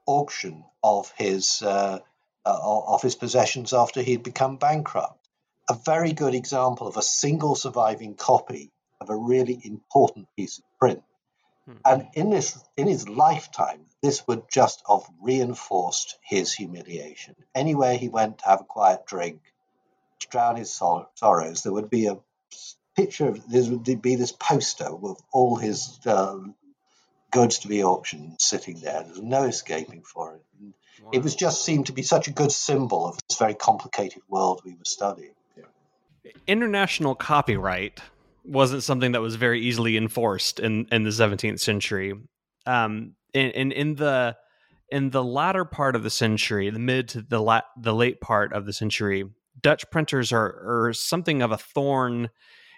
auction 0.07 0.65
of 0.83 1.13
his 1.17 1.63
uh, 1.63 2.01
uh, 2.47 2.83
of 2.87 3.03
his 3.03 3.15
possessions 3.15 3.73
after 3.73 4.03
he'd 4.03 4.23
become 4.23 4.57
bankrupt. 4.57 5.29
A 5.71 5.75
very 5.75 6.13
good 6.13 6.35
example 6.35 6.87
of 6.87 6.99
a 6.99 7.03
single 7.03 7.55
surviving 7.55 8.15
copy 8.15 8.71
of 9.01 9.09
a 9.09 9.17
really 9.17 9.59
important 9.65 10.29
piece 10.37 10.59
of 10.59 10.65
print. 10.79 11.03
Hmm. 11.67 11.77
And 11.85 12.09
in 12.15 12.31
this 12.31 12.59
in 12.77 12.87
his 12.87 13.09
lifetime, 13.09 13.87
this 14.03 14.27
would 14.27 14.51
just 14.51 14.83
have 14.89 15.03
reinforced 15.23 16.19
his 16.23 16.53
humiliation. 16.53 17.37
Anywhere 17.55 17.97
he 17.97 18.09
went 18.09 18.39
to 18.39 18.45
have 18.45 18.61
a 18.61 18.65
quiet 18.65 19.07
drink, 19.07 19.41
to 20.21 20.29
drown 20.29 20.57
his 20.57 20.73
sor- 20.73 21.09
sorrows, 21.15 21.63
there 21.63 21.73
would 21.73 21.91
be 21.91 22.07
a 22.07 22.19
picture 22.97 23.29
of 23.29 23.49
there 23.51 23.63
would 23.71 24.03
be 24.03 24.17
this 24.17 24.33
poster 24.33 24.95
with 24.95 25.21
all 25.33 25.57
his 25.57 25.99
uh, 26.07 26.39
goods 27.31 27.61
to 27.61 27.69
be 27.69 27.83
auctioned 27.83 28.37
sitting 28.41 28.81
there. 28.81 29.03
There's 29.03 29.21
no 29.21 29.45
escaping 29.45 30.03
for 30.03 30.37
it. 30.37 30.43
Wow. 31.03 31.11
It 31.13 31.23
was 31.23 31.35
just 31.35 31.65
seemed 31.65 31.87
to 31.87 31.93
be 31.93 32.03
such 32.03 32.29
a 32.29 32.31
good 32.31 32.53
symbol 32.53 33.07
of 33.07 33.19
this 33.29 33.39
very 33.39 33.55
complicated 33.55 34.23
world 34.29 34.63
we 34.65 34.73
were 34.73 34.85
studying. 34.85 35.35
Yeah. 35.57 36.33
International 36.47 37.15
copyright 37.15 38.01
wasn't 38.45 38.83
something 38.83 39.13
that 39.13 39.21
was 39.21 39.37
very 39.37 39.61
easily 39.61 39.97
enforced 39.97 40.61
in, 40.61 40.87
in 40.93 41.03
the 41.03 41.11
17th 41.11 41.61
century. 41.61 42.15
Um, 42.67 43.15
in, 43.33 43.51
in, 43.51 43.73
in 43.73 43.95
the 43.95 44.37
in 44.91 45.11
the 45.11 45.25
latter 45.25 45.65
part 45.65 45.97
of 45.97 46.03
the 46.03 46.11
century, 46.11 46.71
the 46.71 46.79
mid 46.79 47.09
to 47.09 47.23
the 47.23 47.41
la- 47.41 47.63
the 47.77 47.95
late 47.95 48.21
part 48.21 48.53
of 48.53 48.67
the 48.67 48.73
century, 48.73 49.25
Dutch 49.61 49.85
printers 49.91 50.33
are, 50.33 50.87
are 50.87 50.93
something 50.93 51.43
of 51.43 51.51
a 51.51 51.57
thorn 51.57 52.31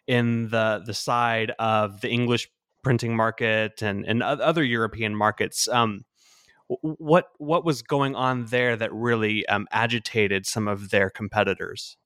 in 0.07 0.49
the 0.49 0.83
the 0.85 0.95
side 0.95 1.53
of 1.59 2.01
the 2.01 2.09
English 2.09 2.49
printing 2.83 3.17
market 3.17 3.83
and, 3.83 4.07
and 4.07 4.23
other 4.23 4.63
European 4.63 5.15
markets. 5.15 5.69
Um, 5.69 6.05
what 6.69 7.27
what 7.39 7.65
was 7.65 7.83
going 7.83 8.15
on 8.15 8.47
there 8.47 8.77
that 8.77 8.93
really 8.93 9.47
um, 9.47 9.67
agitated 9.71 10.47
some 10.47 10.69
of 10.69 10.91
their 10.91 11.11
competitors? 11.11 11.97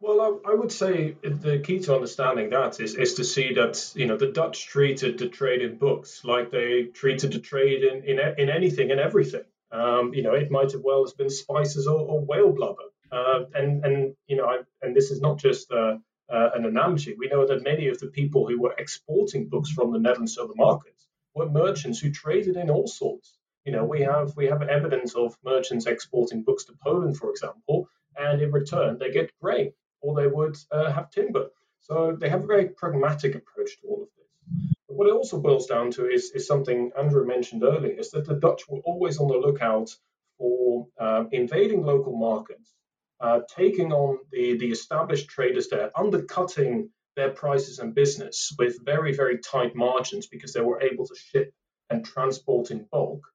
Well, 0.00 0.20
I, 0.20 0.50
I, 0.50 0.54
would 0.54 0.72
say 0.72 1.16
the 1.22 1.60
key 1.60 1.78
to 1.80 1.94
understanding 1.94 2.50
that 2.50 2.78
is, 2.78 2.94
is 2.94 3.14
to 3.14 3.24
see 3.24 3.54
that 3.54 3.92
you 3.94 4.06
know 4.06 4.18
the 4.18 4.32
Dutch 4.32 4.66
treated 4.66 5.18
the 5.18 5.28
trade 5.28 5.62
in 5.62 5.78
books 5.78 6.24
like 6.24 6.50
they 6.50 6.84
treated 6.92 7.32
the 7.32 7.38
trade 7.38 7.84
in 7.84 8.02
in, 8.04 8.18
in 8.36 8.50
anything 8.50 8.90
and 8.90 9.00
everything. 9.00 9.44
Um, 9.70 10.12
you 10.12 10.22
know, 10.22 10.34
it 10.34 10.50
might 10.50 10.72
have 10.72 10.82
well 10.82 11.06
have 11.06 11.16
been 11.16 11.30
spices 11.30 11.86
or, 11.86 12.00
or 12.00 12.20
whale 12.20 12.52
blubber, 12.52 12.88
uh, 13.12 13.44
and 13.54 13.84
and 13.84 14.16
you 14.26 14.36
know, 14.36 14.46
I, 14.46 14.58
and 14.82 14.94
this 14.94 15.10
is 15.10 15.20
not 15.20 15.38
just 15.38 15.72
uh, 15.72 15.96
uh, 16.28 16.50
an 16.54 16.66
analogy. 16.66 17.14
We 17.16 17.28
know 17.28 17.46
that 17.46 17.62
many 17.62 17.88
of 17.88 17.98
the 17.98 18.08
people 18.08 18.46
who 18.46 18.60
were 18.60 18.74
exporting 18.76 19.48
books 19.48 19.70
from 19.70 19.92
the 19.92 19.98
Netherlands 20.00 20.34
to 20.34 20.46
the 20.46 20.56
markets 20.56 21.06
were 21.34 21.48
merchants 21.48 22.00
who 22.00 22.10
traded 22.10 22.56
in 22.56 22.68
all 22.68 22.88
sorts. 22.88 23.38
You 23.64 23.72
know, 23.72 23.84
we 23.84 24.02
have 24.02 24.36
we 24.36 24.46
have 24.46 24.62
evidence 24.62 25.14
of 25.14 25.34
merchants 25.44 25.86
exporting 25.86 26.42
books 26.42 26.64
to 26.64 26.74
Poland, 26.82 27.16
for 27.16 27.30
example, 27.30 27.88
and 28.18 28.42
in 28.42 28.50
return 28.50 28.98
they 28.98 29.10
get 29.10 29.30
grain 29.40 29.72
or 30.04 30.14
they 30.14 30.26
would 30.26 30.56
uh, 30.70 30.92
have 30.92 31.10
timber. 31.10 31.46
So 31.80 32.16
they 32.20 32.28
have 32.28 32.44
a 32.44 32.52
very 32.54 32.68
pragmatic 32.68 33.34
approach 33.34 33.70
to 33.80 33.88
all 33.88 34.02
of 34.02 34.08
this. 34.16 34.74
But 34.86 34.96
what 34.96 35.08
it 35.08 35.14
also 35.14 35.40
boils 35.40 35.66
down 35.66 35.90
to 35.92 36.08
is, 36.08 36.30
is 36.32 36.46
something 36.46 36.92
Andrew 36.98 37.26
mentioned 37.26 37.64
earlier, 37.64 37.98
is 37.98 38.10
that 38.10 38.26
the 38.26 38.34
Dutch 38.34 38.62
were 38.68 38.80
always 38.80 39.18
on 39.18 39.28
the 39.28 39.38
lookout 39.46 39.90
for 40.38 40.86
uh, 41.00 41.24
invading 41.32 41.82
local 41.84 42.16
markets, 42.16 42.74
uh, 43.20 43.40
taking 43.56 43.92
on 43.92 44.18
the, 44.30 44.58
the 44.58 44.70
established 44.70 45.28
traders 45.28 45.68
there, 45.68 45.90
undercutting 45.96 46.90
their 47.16 47.30
prices 47.30 47.78
and 47.78 47.94
business 47.94 48.54
with 48.58 48.84
very, 48.84 49.14
very 49.14 49.38
tight 49.38 49.74
margins 49.74 50.26
because 50.26 50.52
they 50.52 50.60
were 50.60 50.82
able 50.82 51.06
to 51.06 51.14
ship 51.14 51.52
and 51.90 52.04
transport 52.04 52.70
in 52.70 52.86
bulk, 52.90 53.26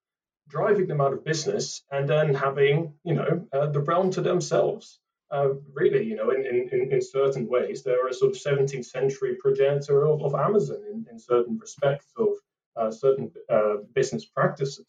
driving 0.48 0.88
them 0.88 1.02
out 1.02 1.14
of 1.14 1.24
business 1.24 1.84
and 1.92 2.08
then 2.08 2.34
having, 2.34 2.94
you 3.04 3.16
know, 3.16 3.48
uh, 3.54 3.68
the 3.68 3.80
realm 3.80 4.12
to 4.12 4.22
themselves. 4.22 5.00
Uh, 5.32 5.50
really, 5.74 6.04
you 6.04 6.16
know, 6.16 6.32
in, 6.32 6.46
in, 6.46 6.92
in 6.92 7.02
certain 7.02 7.48
ways, 7.48 7.84
they're 7.84 8.08
a 8.08 8.14
sort 8.14 8.32
of 8.32 8.42
17th 8.42 8.86
century 8.86 9.36
progenitor 9.40 10.06
of, 10.06 10.24
of 10.24 10.34
Amazon 10.34 10.82
in, 10.92 11.06
in 11.12 11.20
certain 11.20 11.58
respects 11.60 12.08
of 12.18 12.30
uh, 12.76 12.90
certain 12.90 13.32
uh, 13.50 13.76
business 13.94 14.26
practices. 14.26 14.88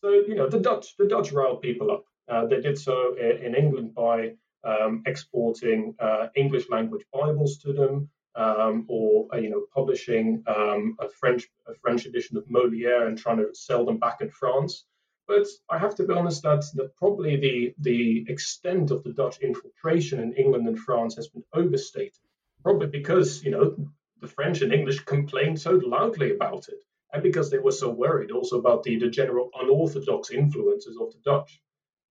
So, 0.00 0.10
you 0.10 0.36
know, 0.36 0.48
the 0.48 0.60
Dutch, 0.60 0.96
the 0.96 1.08
Dutch 1.08 1.32
riled 1.32 1.60
people 1.60 1.90
up. 1.90 2.04
Uh, 2.28 2.46
they 2.46 2.60
did 2.60 2.78
so 2.78 3.16
in 3.16 3.56
England 3.56 3.94
by 3.94 4.34
um, 4.64 5.02
exporting 5.06 5.94
uh, 5.98 6.28
English 6.36 6.68
language 6.70 7.04
Bibles 7.12 7.58
to 7.58 7.72
them, 7.72 8.08
um, 8.36 8.84
or 8.88 9.26
uh, 9.32 9.38
you 9.38 9.50
know 9.50 9.64
publishing 9.74 10.42
um, 10.46 10.96
a 11.00 11.08
French 11.08 11.48
a 11.66 11.74
French 11.74 12.06
edition 12.06 12.36
of 12.36 12.44
Molière 12.46 13.06
and 13.06 13.18
trying 13.18 13.38
to 13.38 13.48
sell 13.52 13.84
them 13.84 13.98
back 13.98 14.20
in 14.20 14.30
France. 14.30 14.84
But 15.26 15.46
I 15.70 15.78
have 15.78 15.94
to 15.96 16.04
be 16.04 16.14
honest 16.14 16.42
that, 16.42 16.64
that 16.74 16.96
probably 16.96 17.36
the 17.36 17.74
the 17.78 18.26
extent 18.28 18.90
of 18.90 19.02
the 19.04 19.12
Dutch 19.12 19.38
infiltration 19.38 20.20
in 20.20 20.32
England 20.32 20.66
and 20.66 20.78
France 20.78 21.14
has 21.16 21.28
been 21.28 21.44
overstated. 21.54 22.24
Probably 22.62 22.88
because 22.88 23.42
you 23.44 23.50
know 23.52 23.76
the 24.20 24.28
French 24.28 24.60
and 24.60 24.72
English 24.72 25.00
complained 25.00 25.60
so 25.60 25.80
loudly 25.84 26.34
about 26.34 26.68
it, 26.68 26.82
and 27.12 27.22
because 27.22 27.50
they 27.50 27.58
were 27.58 27.72
so 27.72 27.90
worried 27.90 28.30
also 28.30 28.58
about 28.58 28.82
the, 28.82 28.98
the 28.98 29.08
general 29.08 29.50
unorthodox 29.60 30.30
influences 30.30 30.96
of 31.00 31.12
the 31.12 31.18
Dutch. 31.24 31.60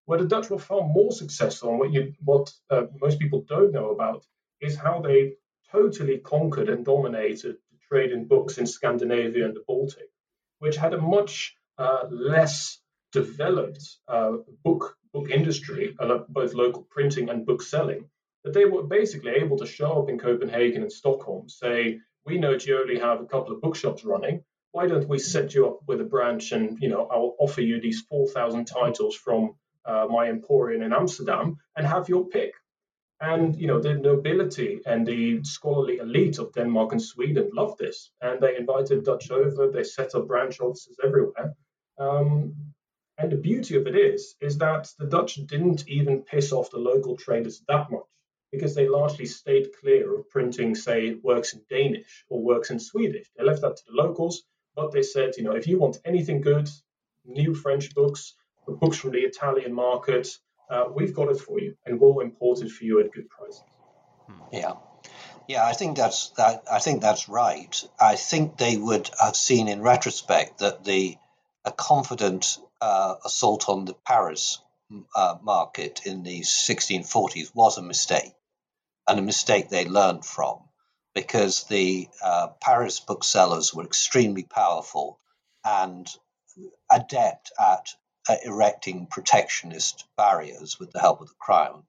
Where 0.06 0.18
the 0.18 0.26
Dutch 0.26 0.50
were 0.50 0.58
far 0.58 0.82
more 0.82 1.12
successful, 1.12 1.70
and 1.70 1.78
what 1.78 1.92
you 1.92 2.14
what 2.24 2.52
uh, 2.70 2.86
most 3.00 3.20
people 3.20 3.42
don't 3.42 3.72
know 3.72 3.90
about 3.90 4.24
is 4.60 4.76
how 4.76 5.00
they 5.00 5.34
totally 5.70 6.18
conquered 6.18 6.68
and 6.68 6.84
dominated 6.84 7.56
the 7.70 7.78
trade 7.88 8.12
in 8.12 8.26
books 8.26 8.58
in 8.58 8.66
Scandinavia 8.66 9.44
and 9.44 9.54
the 9.54 9.64
Baltic, 9.66 10.08
which 10.58 10.76
had 10.76 10.94
a 10.94 11.00
much 11.00 11.54
uh, 11.78 12.06
less 12.10 12.79
developed 13.12 13.82
uh, 14.08 14.32
book 14.64 14.96
book 15.12 15.30
industry, 15.30 15.96
uh, 15.98 16.18
both 16.28 16.54
local 16.54 16.86
printing 16.90 17.28
and 17.30 17.46
book 17.46 17.62
selling. 17.62 18.08
That 18.44 18.54
they 18.54 18.64
were 18.64 18.84
basically 18.84 19.32
able 19.32 19.58
to 19.58 19.66
show 19.66 20.00
up 20.00 20.08
in 20.08 20.18
Copenhagen 20.18 20.82
and 20.82 20.92
Stockholm, 20.92 21.48
say, 21.48 22.00
"We 22.24 22.38
know 22.38 22.56
you 22.58 22.80
only 22.80 22.98
have 22.98 23.20
a 23.20 23.26
couple 23.26 23.54
of 23.54 23.60
bookshops 23.60 24.04
running. 24.04 24.44
Why 24.72 24.86
don't 24.86 25.08
we 25.08 25.18
set 25.18 25.54
you 25.54 25.66
up 25.66 25.80
with 25.86 26.00
a 26.00 26.04
branch, 26.04 26.52
and 26.52 26.78
you 26.80 26.88
know, 26.88 27.06
I'll 27.10 27.34
offer 27.38 27.60
you 27.60 27.80
these 27.80 28.02
four 28.02 28.28
thousand 28.28 28.66
titles 28.66 29.16
from 29.16 29.56
uh, 29.84 30.06
my 30.08 30.28
emporium 30.28 30.82
in 30.82 30.92
Amsterdam, 30.92 31.58
and 31.76 31.86
have 31.86 32.08
your 32.08 32.26
pick." 32.26 32.52
And 33.20 33.54
you 33.60 33.66
know 33.66 33.80
the 33.80 33.94
nobility 33.94 34.80
and 34.86 35.06
the 35.06 35.44
scholarly 35.44 35.98
elite 35.98 36.38
of 36.38 36.54
Denmark 36.54 36.92
and 36.92 37.02
Sweden 37.02 37.50
loved 37.52 37.78
this, 37.78 38.10
and 38.22 38.40
they 38.40 38.56
invited 38.56 39.04
Dutch 39.04 39.30
over. 39.30 39.68
They 39.68 39.84
set 39.84 40.14
up 40.14 40.26
branch 40.26 40.60
offices 40.60 40.96
everywhere. 41.04 41.54
Um, 41.98 42.72
and 43.20 43.30
the 43.30 43.36
beauty 43.36 43.76
of 43.76 43.86
it 43.86 43.94
is, 43.94 44.34
is 44.40 44.58
that 44.58 44.88
the 44.98 45.06
Dutch 45.06 45.34
didn't 45.46 45.86
even 45.86 46.22
piss 46.22 46.52
off 46.52 46.70
the 46.70 46.78
local 46.78 47.16
traders 47.16 47.62
that 47.68 47.90
much, 47.90 48.02
because 48.50 48.74
they 48.74 48.88
largely 48.88 49.26
stayed 49.26 49.68
clear 49.78 50.18
of 50.18 50.30
printing, 50.30 50.74
say, 50.74 51.14
works 51.22 51.52
in 51.52 51.60
Danish 51.68 52.24
or 52.30 52.42
works 52.42 52.70
in 52.70 52.80
Swedish. 52.80 53.26
They 53.36 53.44
left 53.44 53.60
that 53.60 53.76
to 53.76 53.82
the 53.86 54.02
locals, 54.02 54.42
but 54.74 54.92
they 54.92 55.02
said, 55.02 55.34
you 55.36 55.44
know, 55.44 55.52
if 55.52 55.66
you 55.66 55.78
want 55.78 55.98
anything 56.04 56.40
good, 56.40 56.68
new 57.26 57.54
French 57.54 57.94
books, 57.94 58.34
books 58.66 58.96
from 58.96 59.10
the 59.10 59.18
Italian 59.18 59.74
market, 59.74 60.28
uh, 60.70 60.84
we've 60.90 61.14
got 61.14 61.28
it 61.28 61.38
for 61.38 61.60
you, 61.60 61.76
and 61.84 62.00
we'll 62.00 62.20
import 62.20 62.62
it 62.62 62.70
for 62.70 62.84
you 62.84 63.00
at 63.00 63.12
good 63.12 63.28
prices. 63.28 63.62
Hmm. 64.26 64.42
Yeah. 64.52 64.72
Yeah, 65.46 65.66
I 65.66 65.72
think 65.72 65.96
that's 65.96 66.30
that. 66.30 66.62
I 66.70 66.78
think 66.78 67.02
that's 67.02 67.28
right. 67.28 67.84
I 68.00 68.14
think 68.14 68.56
they 68.56 68.76
would 68.76 69.10
have 69.20 69.34
seen 69.34 69.66
in 69.66 69.82
retrospect 69.82 70.60
that 70.60 70.84
the 70.84 71.16
a 71.64 71.72
confident 71.72 72.58
uh, 72.80 73.16
assault 73.24 73.68
on 73.68 73.84
the 73.84 73.94
Paris 74.06 74.58
uh, 75.14 75.36
market 75.42 76.02
in 76.06 76.22
the 76.22 76.40
1640s 76.40 77.54
was 77.54 77.78
a 77.78 77.82
mistake, 77.82 78.32
and 79.06 79.18
a 79.18 79.22
mistake 79.22 79.68
they 79.68 79.84
learned 79.84 80.24
from, 80.24 80.58
because 81.14 81.64
the 81.64 82.08
uh, 82.22 82.48
Paris 82.60 83.00
booksellers 83.00 83.74
were 83.74 83.84
extremely 83.84 84.42
powerful 84.44 85.18
and 85.64 86.08
adept 86.90 87.52
at 87.58 87.94
uh, 88.28 88.36
erecting 88.44 89.06
protectionist 89.06 90.04
barriers 90.16 90.78
with 90.78 90.90
the 90.92 91.00
help 91.00 91.20
of 91.20 91.28
the 91.28 91.34
crown. 91.38 91.84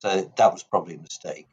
So 0.00 0.32
that 0.36 0.52
was 0.52 0.62
probably 0.62 0.94
a 0.94 0.98
mistake. 0.98 1.46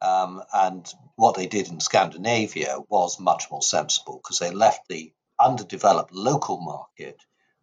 Um, 0.00 0.42
and 0.52 0.86
what 1.16 1.36
they 1.36 1.46
did 1.46 1.68
in 1.68 1.80
Scandinavia 1.80 2.78
was 2.88 3.18
much 3.18 3.44
more 3.50 3.62
sensible 3.62 4.20
because 4.22 4.38
they 4.38 4.50
left 4.50 4.88
the 4.88 5.12
underdeveloped 5.40 6.12
local 6.12 6.60
market 6.60 7.18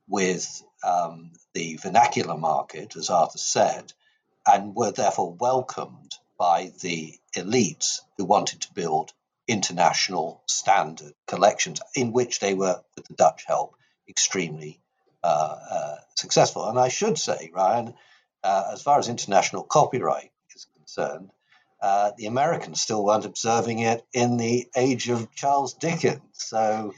with 0.07 0.63
um, 0.83 1.31
the 1.53 1.77
vernacular 1.77 2.37
market, 2.37 2.95
as 2.95 3.09
Arthur 3.09 3.37
said, 3.37 3.93
and 4.45 4.75
were 4.75 4.91
therefore 4.91 5.33
welcomed 5.33 6.15
by 6.37 6.71
the 6.81 7.13
elites 7.35 7.99
who 8.17 8.25
wanted 8.25 8.61
to 8.61 8.73
build 8.73 9.13
international 9.47 10.41
standard 10.47 11.13
collections, 11.27 11.79
in 11.95 12.11
which 12.11 12.39
they 12.39 12.53
were, 12.53 12.81
with 12.95 13.07
the 13.07 13.13
Dutch 13.13 13.43
help, 13.45 13.75
extremely 14.07 14.79
uh, 15.23 15.57
uh, 15.71 15.95
successful. 16.15 16.67
And 16.67 16.79
I 16.79 16.89
should 16.89 17.17
say, 17.17 17.51
Ryan, 17.53 17.93
uh, 18.43 18.71
as 18.73 18.81
far 18.81 18.99
as 18.99 19.09
international 19.09 19.63
copyright 19.63 20.31
is 20.55 20.67
concerned, 20.75 21.31
uh, 21.81 22.11
the 22.17 22.27
Americans 22.27 22.81
still 22.81 23.03
weren't 23.03 23.25
observing 23.25 23.79
it 23.79 24.05
in 24.13 24.37
the 24.37 24.67
age 24.75 25.09
of 25.09 25.33
Charles 25.33 25.73
Dickens. 25.73 26.21
So 26.33 26.93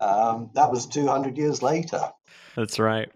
um, 0.00 0.50
that 0.54 0.70
was 0.70 0.86
200 0.86 1.36
years 1.36 1.62
later. 1.62 2.00
That's 2.56 2.78
right. 2.78 3.10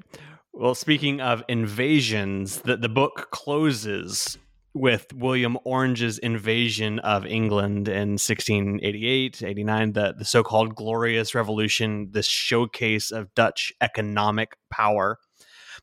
Well, 0.52 0.74
speaking 0.74 1.20
of 1.20 1.42
invasions, 1.48 2.60
the, 2.60 2.76
the 2.76 2.88
book 2.88 3.28
closes 3.30 4.38
with 4.74 5.12
William 5.12 5.56
Orange's 5.64 6.18
invasion 6.18 6.98
of 7.00 7.24
England 7.24 7.88
in 7.88 8.10
1688, 8.12 9.42
89, 9.42 9.92
the, 9.92 10.14
the 10.18 10.24
so 10.24 10.42
called 10.42 10.74
Glorious 10.74 11.34
Revolution, 11.34 12.08
this 12.10 12.26
showcase 12.26 13.12
of 13.12 13.32
Dutch 13.34 13.72
economic 13.80 14.56
power. 14.70 15.18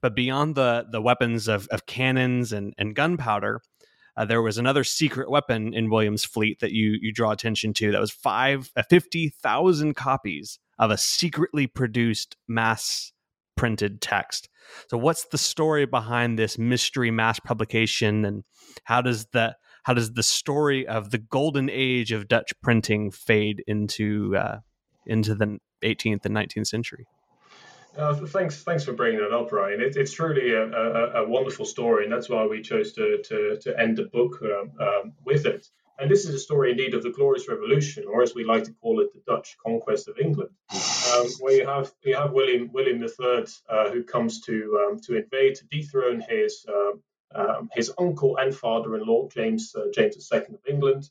But 0.01 0.15
beyond 0.15 0.55
the, 0.55 0.85
the 0.91 1.01
weapons 1.01 1.47
of, 1.47 1.67
of 1.69 1.85
cannons 1.85 2.51
and, 2.51 2.73
and 2.77 2.95
gunpowder, 2.95 3.61
uh, 4.17 4.25
there 4.25 4.41
was 4.41 4.57
another 4.57 4.83
secret 4.83 5.29
weapon 5.29 5.73
in 5.73 5.89
William's 5.89 6.25
fleet 6.25 6.59
that 6.59 6.71
you, 6.71 6.97
you 7.01 7.13
draw 7.13 7.31
attention 7.31 7.73
to 7.75 7.91
that 7.91 8.01
was 8.01 8.11
five, 8.11 8.71
uh, 8.75 8.83
50,000 8.89 9.95
copies 9.95 10.59
of 10.81 10.91
a 10.91 10.97
secretly 10.97 11.67
produced 11.67 12.35
mass 12.47 13.13
printed 13.55 14.01
text. 14.01 14.49
So, 14.89 14.97
what's 14.97 15.25
the 15.25 15.37
story 15.37 15.85
behind 15.85 16.37
this 16.37 16.57
mystery 16.57 17.11
mass 17.11 17.39
publication, 17.39 18.25
and 18.25 18.43
how 18.83 19.01
does 19.01 19.27
the 19.27 19.55
how 19.83 19.93
does 19.93 20.13
the 20.13 20.23
story 20.23 20.87
of 20.87 21.11
the 21.11 21.19
golden 21.19 21.69
age 21.69 22.11
of 22.11 22.27
Dutch 22.27 22.51
printing 22.61 23.11
fade 23.11 23.63
into 23.67 24.35
uh, 24.35 24.59
into 25.05 25.35
the 25.35 25.59
18th 25.83 26.25
and 26.25 26.35
19th 26.35 26.67
century? 26.67 27.05
Uh, 27.97 28.13
thanks, 28.13 28.63
thanks 28.63 28.85
for 28.85 28.93
bringing 28.93 29.19
that 29.19 29.33
up, 29.33 29.51
Ryan. 29.51 29.81
It, 29.81 29.97
it's 29.97 30.13
truly 30.13 30.53
a, 30.53 30.63
a, 30.63 31.23
a, 31.23 31.27
wonderful 31.27 31.65
story, 31.65 32.05
and 32.05 32.13
that's 32.13 32.29
why 32.29 32.45
we 32.45 32.61
chose 32.61 32.93
to 32.93 33.21
to, 33.21 33.57
to 33.61 33.79
end 33.79 33.97
the 33.97 34.05
book 34.05 34.39
um, 34.41 34.71
um, 34.79 35.13
with 35.25 35.45
it. 35.45 35.67
And 36.01 36.09
this 36.09 36.25
is 36.25 36.33
a 36.33 36.39
story 36.39 36.71
indeed 36.71 36.95
of 36.95 37.03
the 37.03 37.11
Glorious 37.11 37.47
Revolution, 37.47 38.05
or 38.07 38.23
as 38.23 38.33
we 38.33 38.43
like 38.43 38.63
to 38.63 38.73
call 38.81 39.01
it, 39.01 39.13
the 39.13 39.21
Dutch 39.27 39.55
conquest 39.63 40.07
of 40.07 40.17
England, 40.17 40.49
um, 41.13 41.27
where 41.39 41.53
you 41.53 41.67
have 41.67 41.93
you 42.03 42.15
have 42.15 42.31
William 42.31 42.71
William 42.73 43.03
III 43.03 43.45
uh, 43.69 43.91
who 43.91 44.03
comes 44.03 44.41
to 44.41 44.55
um, 44.81 44.99
to 45.01 45.15
invade 45.15 45.55
to 45.55 45.65
dethrone 45.67 46.23
his 46.27 46.65
um, 46.67 47.03
um 47.35 47.69
his 47.75 47.93
uncle 47.99 48.37
and 48.37 48.55
father-in-law 48.55 49.29
James 49.29 49.75
uh, 49.75 49.91
James 49.93 50.27
II 50.33 50.39
of 50.39 50.65
England. 50.67 51.07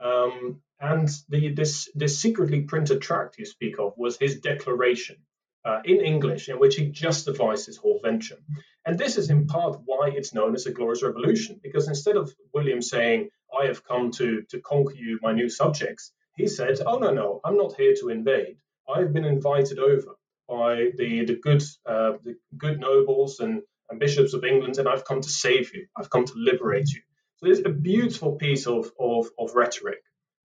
Um, 0.00 0.62
and 0.80 1.10
the, 1.28 1.50
this 1.50 1.90
this 1.94 2.18
secretly 2.18 2.62
printed 2.62 3.02
tract 3.02 3.38
you 3.38 3.44
speak 3.44 3.78
of 3.78 3.92
was 3.98 4.16
his 4.16 4.40
declaration 4.40 5.16
uh, 5.62 5.80
in 5.84 6.00
English, 6.00 6.48
in 6.48 6.58
which 6.58 6.76
he 6.76 6.86
justifies 6.86 7.66
his 7.66 7.76
whole 7.76 8.00
venture. 8.02 8.38
And 8.84 8.98
this 8.98 9.16
is 9.16 9.30
in 9.30 9.46
part 9.46 9.80
why 9.84 10.10
it's 10.10 10.34
known 10.34 10.54
as 10.54 10.64
the 10.64 10.72
Glorious 10.72 11.02
Revolution, 11.02 11.60
because 11.62 11.88
instead 11.88 12.16
of 12.16 12.34
William 12.52 12.82
saying, 12.82 13.28
I 13.56 13.66
have 13.66 13.84
come 13.84 14.10
to, 14.12 14.42
to 14.50 14.60
conquer 14.60 14.94
you, 14.94 15.18
my 15.22 15.32
new 15.32 15.48
subjects. 15.48 16.12
He 16.36 16.48
said, 16.48 16.78
Oh, 16.86 16.98
no, 16.98 17.12
no, 17.12 17.40
I'm 17.44 17.56
not 17.56 17.76
here 17.76 17.94
to 18.00 18.08
invade. 18.08 18.56
I've 18.92 19.12
been 19.12 19.24
invited 19.24 19.78
over 19.78 20.16
by 20.48 20.90
the, 20.96 21.24
the, 21.24 21.36
good, 21.36 21.62
uh, 21.86 22.14
the 22.24 22.36
good 22.58 22.80
nobles 22.80 23.40
and, 23.40 23.62
and 23.88 24.00
bishops 24.00 24.34
of 24.34 24.44
England, 24.44 24.78
and 24.78 24.88
I've 24.88 25.04
come 25.04 25.20
to 25.20 25.28
save 25.28 25.74
you. 25.74 25.86
I've 25.96 26.10
come 26.10 26.24
to 26.24 26.32
liberate 26.34 26.88
you. 26.90 27.02
So 27.36 27.46
it's 27.46 27.60
a 27.64 27.70
beautiful 27.70 28.32
piece 28.32 28.66
of, 28.66 28.90
of, 28.98 29.28
of 29.38 29.54
rhetoric 29.54 30.02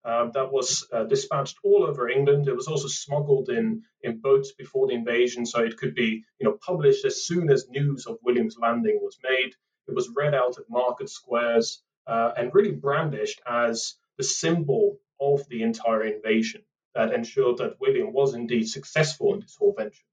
uh, 0.08 0.30
that 0.32 0.54
was 0.54 0.88
uh, 0.94 1.04
dispatched 1.04 1.58
all 1.66 1.84
over 1.84 2.08
England. 2.08 2.48
It 2.48 2.56
was 2.56 2.70
also 2.70 2.88
smuggled 2.88 3.50
in, 3.50 3.84
in 4.02 4.22
boats 4.22 4.54
before 4.54 4.88
the 4.88 4.94
invasion, 4.94 5.46
so 5.46 5.62
it 5.62 5.76
could 5.76 5.96
be 5.96 6.24
you 6.40 6.46
know, 6.46 6.58
published 6.66 7.04
as 7.04 7.26
soon 7.26 7.50
as 7.50 7.68
news 7.68 8.06
of 8.06 8.18
William's 8.24 8.58
landing 8.58 9.00
was 9.02 9.18
made. 9.22 9.52
It 9.86 9.94
was 9.94 10.10
read 10.16 10.34
out 10.34 10.58
at 10.58 10.70
market 10.70 11.10
squares 11.10 11.84
uh, 12.08 12.32
and 12.38 12.54
really 12.54 12.72
brandished 12.72 13.42
as 13.46 13.96
the 14.18 14.24
symbol 14.24 14.98
of 15.20 15.48
the 15.50 15.62
entire 15.62 16.06
invasion 16.06 16.62
that 16.96 17.14
ensured 17.14 17.58
that 17.58 17.80
William 17.82 18.14
was 18.14 18.34
indeed 18.34 18.70
successful 18.70 19.34
in 19.34 19.42
this 19.42 19.58
whole 19.60 19.76
venture. 19.78 20.06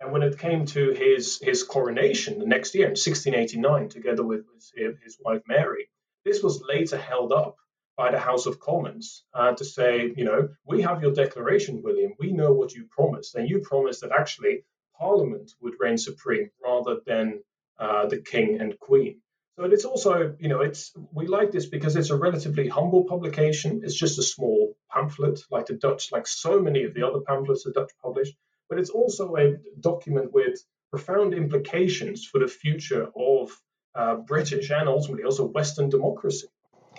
And 0.00 0.10
when 0.10 0.22
it 0.22 0.38
came 0.40 0.66
to 0.66 0.90
his, 0.90 1.38
his 1.40 1.62
coronation 1.62 2.40
the 2.40 2.46
next 2.46 2.74
year 2.74 2.86
in 2.86 2.90
1689, 2.90 3.88
together 3.88 4.24
with 4.24 4.44
his, 4.52 4.72
his 5.04 5.16
wife 5.20 5.42
Mary, 5.46 5.88
this 6.24 6.42
was 6.42 6.60
later 6.68 6.98
held 6.98 7.32
up 7.32 7.56
by 7.98 8.12
the 8.12 8.18
House 8.18 8.46
of 8.46 8.60
Commons 8.60 9.24
uh, 9.34 9.52
to 9.54 9.64
say, 9.64 10.12
you 10.16 10.24
know, 10.24 10.48
we 10.64 10.80
have 10.82 11.02
your 11.02 11.12
declaration, 11.12 11.82
William. 11.82 12.12
We 12.20 12.30
know 12.32 12.52
what 12.52 12.72
you 12.72 12.84
promised. 12.88 13.34
And 13.34 13.50
you 13.50 13.58
promised 13.58 14.02
that 14.02 14.12
actually 14.12 14.64
Parliament 14.96 15.50
would 15.60 15.74
reign 15.80 15.98
supreme 15.98 16.48
rather 16.64 16.98
than 17.04 17.42
uh, 17.76 18.06
the 18.06 18.18
King 18.18 18.60
and 18.60 18.78
Queen. 18.78 19.20
So 19.56 19.64
it's 19.64 19.84
also, 19.84 20.36
you 20.38 20.48
know, 20.48 20.60
it's 20.60 20.92
we 21.12 21.26
like 21.26 21.50
this 21.50 21.66
because 21.66 21.96
it's 21.96 22.10
a 22.10 22.16
relatively 22.16 22.68
humble 22.68 23.02
publication. 23.02 23.80
It's 23.82 24.00
just 24.04 24.20
a 24.20 24.22
small 24.22 24.76
pamphlet, 24.92 25.40
like 25.50 25.66
the 25.66 25.74
Dutch, 25.74 26.12
like 26.12 26.28
so 26.28 26.60
many 26.60 26.84
of 26.84 26.94
the 26.94 27.02
other 27.02 27.20
pamphlets 27.26 27.64
the 27.64 27.72
Dutch 27.72 27.90
publish. 28.00 28.30
But 28.68 28.78
it's 28.78 28.90
also 28.90 29.34
a 29.36 29.56
document 29.80 30.32
with 30.32 30.64
profound 30.90 31.34
implications 31.34 32.24
for 32.24 32.38
the 32.38 32.46
future 32.46 33.10
of 33.16 33.50
uh, 33.96 34.14
British 34.14 34.70
and 34.70 34.88
ultimately 34.88 35.24
also 35.24 35.46
Western 35.46 35.88
democracy. 35.90 36.46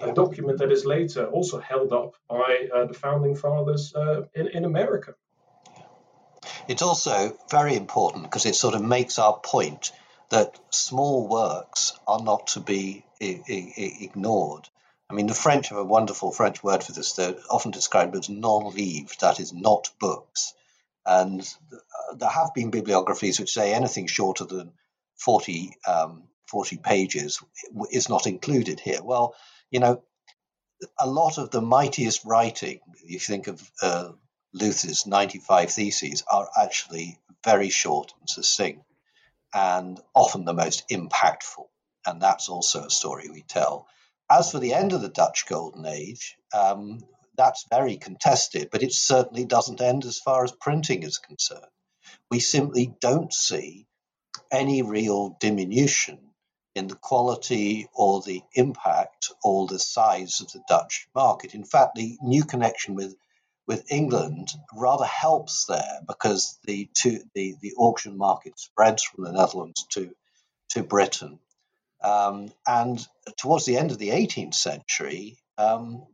A 0.02 0.14
document 0.14 0.60
that 0.60 0.72
is 0.72 0.86
later 0.86 1.26
also 1.26 1.60
held 1.60 1.92
up 1.92 2.16
by 2.30 2.70
uh, 2.74 2.86
the 2.86 2.94
founding 2.94 3.36
fathers 3.36 3.94
uh, 3.94 4.24
in, 4.34 4.48
in 4.48 4.66
America. 4.66 5.16
It's 6.68 6.82
also 6.82 7.38
very 7.50 7.76
important 7.76 8.24
because 8.24 8.46
it 8.46 8.56
sort 8.56 8.76
of 8.76 8.82
makes 8.84 9.20
our 9.20 9.38
point 9.40 9.92
that 10.30 10.58
small 10.70 11.28
works 11.28 11.94
are 12.08 12.22
not 12.22 12.48
to 12.48 12.60
be 12.60 13.04
I- 13.22 13.42
I- 13.50 13.98
ignored. 14.02 14.70
I 15.10 15.16
mean, 15.16 15.28
the 15.28 15.34
French 15.34 15.70
have 15.70 15.80
a 15.80 15.84
wonderful 15.84 16.32
French 16.32 16.64
word 16.64 16.84
for 16.84 16.92
this. 16.92 17.14
They're 17.14 17.36
often 17.50 17.72
described 17.72 18.16
as 18.16 18.30
non-livres, 18.30 19.18
that 19.18 19.40
is, 19.40 19.52
not 19.52 19.90
books. 20.00 20.54
And 21.06 21.42
there 22.16 22.30
have 22.30 22.54
been 22.54 22.70
bibliographies 22.70 23.40
which 23.40 23.52
say 23.52 23.74
anything 23.74 24.06
shorter 24.06 24.46
than 24.46 24.72
40, 25.18 25.72
um, 25.88 26.24
40 26.46 26.78
pages 26.78 27.42
is 27.92 28.08
not 28.10 28.28
included 28.28 28.80
here. 28.80 29.02
Well, 29.02 29.34
you 29.72 29.80
know, 29.80 30.04
a 30.98 31.08
lot 31.08 31.38
of 31.38 31.52
the 31.52 31.62
mightiest 31.62 32.26
writing, 32.26 32.80
if 33.04 33.10
you 33.10 33.20
think 33.20 33.48
of 33.48 33.72
uh, 33.82 34.12
Luther's 34.54 35.06
95 35.06 35.72
Theses, 35.72 36.24
are 36.32 36.50
actually 36.58 37.20
very 37.44 37.70
short 37.70 38.14
and 38.20 38.30
succinct 38.30 38.84
and 39.54 40.00
often 40.14 40.46
the 40.46 40.54
most 40.54 40.88
impactful. 40.90 41.68
And 42.06 42.22
that's 42.22 42.50
also 42.50 42.86
a 42.86 42.90
story 42.90 43.30
we 43.30 43.42
tell. 43.42 43.88
As 44.30 44.52
for 44.52 44.60
the 44.60 44.74
end 44.74 44.94
of 44.94 45.02
the 45.02 45.10
Dutch 45.10 45.46
Golden 45.48 45.86
Age, 45.86 46.38
um, 46.54 47.00
that's 47.36 47.66
very 47.70 47.98
contested, 47.98 48.70
but 48.72 48.84
it 48.84 48.94
certainly 48.94 49.46
doesn't 49.46 49.82
end 49.82 50.06
as 50.06 50.20
far 50.20 50.44
as 50.44 50.52
printing 50.52 51.04
is 51.04 51.18
concerned. 51.18 51.66
We 52.30 52.40
simply 52.40 52.94
don't 53.02 53.34
see 53.34 53.88
any 54.52 54.82
real 54.82 55.38
diminution 55.40 56.29
in 56.80 56.88
the 56.88 56.96
quality 56.96 57.88
or 57.94 58.22
the 58.22 58.42
impact 58.54 59.32
or 59.44 59.68
the 59.68 59.78
size 59.78 60.42
of 60.42 60.52
the 60.54 60.64
Dutch 60.68 61.08
market. 61.14 61.54
In 61.54 61.66
fact, 61.66 61.96
the 61.96 62.18
new 62.22 62.46
connection 62.46 62.96
with 62.96 63.16
with 63.68 63.92
England 63.92 64.52
rather 64.74 65.06
helps 65.06 65.66
there 65.66 66.00
because 66.08 66.58
the 66.64 66.90
two, 66.96 67.20
the, 67.36 67.56
the 67.62 67.74
auction 67.78 68.18
market 68.18 68.60
spreads 68.60 69.04
from 69.04 69.26
the 69.26 69.32
Netherlands 69.32 69.86
to 69.92 70.16
to 70.70 70.82
Britain. 70.82 71.40
Um, 72.02 72.52
and 72.66 73.06
towards 73.38 73.66
the 73.66 73.78
end 73.78 73.92
of 73.92 74.00
the 74.00 74.10
18th 74.10 74.56
century, 74.56 75.38
um, 75.58 76.08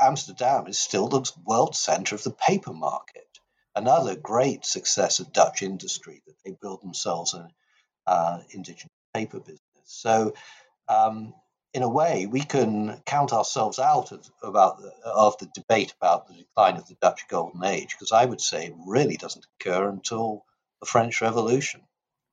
Amsterdam 0.00 0.66
is 0.66 0.78
still 0.78 1.08
the 1.08 1.30
world 1.44 1.76
center 1.76 2.16
of 2.16 2.24
the 2.24 2.32
paper 2.32 2.72
market. 2.72 3.28
Another 3.74 4.16
great 4.16 4.66
success 4.66 5.20
of 5.20 5.32
Dutch 5.32 5.62
industry 5.62 6.22
that 6.26 6.36
they 6.44 6.56
build 6.60 6.82
themselves 6.82 7.34
an 7.34 7.48
uh, 8.06 8.40
indigenous 8.50 8.95
paper 9.16 9.40
business. 9.40 9.60
So 9.84 10.34
um, 10.88 11.34
in 11.72 11.82
a 11.82 11.94
way, 12.00 12.26
we 12.36 12.42
can 12.54 13.02
count 13.04 13.32
ourselves 13.32 13.78
out 13.78 14.12
of, 14.12 14.20
about 14.42 14.74
the, 14.80 14.90
of 15.04 15.36
the 15.38 15.48
debate 15.54 15.92
about 15.98 16.26
the 16.26 16.34
decline 16.34 16.76
of 16.76 16.86
the 16.88 16.96
Dutch 17.00 17.22
Golden 17.28 17.64
Age, 17.64 17.90
because 17.94 18.12
I 18.12 18.24
would 18.24 18.40
say 18.40 18.66
it 18.66 18.74
really 18.86 19.16
doesn't 19.16 19.46
occur 19.54 19.88
until 19.88 20.44
the 20.80 20.86
French 20.86 21.20
Revolution 21.20 21.80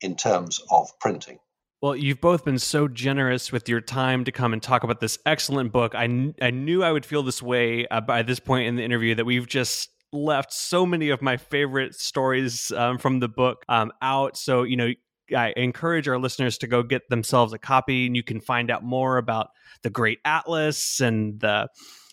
in 0.01 0.15
terms 0.15 0.61
of 0.69 0.87
printing. 0.99 1.39
Well, 1.81 1.95
you've 1.95 2.21
both 2.21 2.45
been 2.45 2.59
so 2.59 2.87
generous 2.87 3.51
with 3.51 3.67
your 3.67 3.81
time 3.81 4.23
to 4.23 4.31
come 4.31 4.53
and 4.53 4.63
talk 4.63 4.83
about 4.83 4.99
this 5.01 5.17
excellent 5.25 5.73
book. 5.73 5.95
I, 5.95 6.07
kn- 6.07 6.35
I 6.41 6.51
knew 6.51 6.81
I 6.81 6.91
would 6.93 7.05
feel 7.05 7.23
this 7.23 7.41
way 7.41 7.85
uh, 7.87 7.99
by 7.99 8.23
this 8.23 8.39
point 8.39 8.67
in 8.67 8.77
the 8.77 8.83
interview 8.83 9.15
that 9.15 9.25
we've 9.25 9.47
just 9.47 9.89
left 10.13 10.53
so 10.53 10.85
many 10.85 11.09
of 11.09 11.21
my 11.21 11.35
favorite 11.35 11.95
stories 11.95 12.71
um, 12.71 12.97
from 12.97 13.19
the 13.19 13.27
book 13.27 13.65
um, 13.67 13.91
out. 14.01 14.37
So, 14.37 14.63
you 14.63 14.77
know, 14.77 14.91
I 15.35 15.53
encourage 15.55 16.07
our 16.07 16.19
listeners 16.19 16.57
to 16.59 16.67
go 16.67 16.83
get 16.83 17.09
themselves 17.09 17.53
a 17.53 17.57
copy 17.57 18.07
and 18.07 18.15
you 18.15 18.23
can 18.23 18.41
find 18.41 18.69
out 18.69 18.83
more 18.83 19.17
about 19.17 19.49
the 19.81 19.89
Great 19.89 20.19
Atlas 20.25 20.99
and 20.99 21.39
the 21.39 21.69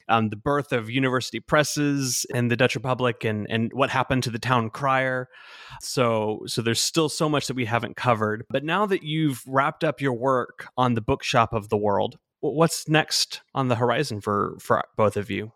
um, 0.08 0.28
the 0.28 0.36
birth 0.36 0.72
of 0.72 0.90
university 0.90 1.38
presses 1.38 2.26
in 2.30 2.48
the 2.48 2.56
Dutch 2.56 2.74
Republic 2.74 3.24
and 3.24 3.46
and 3.48 3.72
what 3.72 3.90
happened 3.90 4.24
to 4.24 4.30
the 4.30 4.38
town 4.38 4.68
crier. 4.68 5.28
So 5.80 6.40
so 6.46 6.62
there's 6.62 6.80
still 6.80 7.08
so 7.08 7.28
much 7.28 7.46
that 7.46 7.54
we 7.54 7.64
haven't 7.64 7.96
covered. 7.96 8.44
But 8.50 8.64
now 8.64 8.86
that 8.86 9.02
you've 9.02 9.42
wrapped 9.46 9.84
up 9.84 10.00
your 10.00 10.14
work 10.14 10.66
on 10.76 10.94
the 10.94 11.00
bookshop 11.00 11.52
of 11.52 11.68
the 11.68 11.76
world, 11.76 12.18
what's 12.40 12.88
next 12.88 13.42
on 13.54 13.68
the 13.68 13.76
horizon 13.76 14.20
for 14.20 14.56
for 14.58 14.82
both 14.96 15.16
of 15.16 15.30
you? 15.30 15.52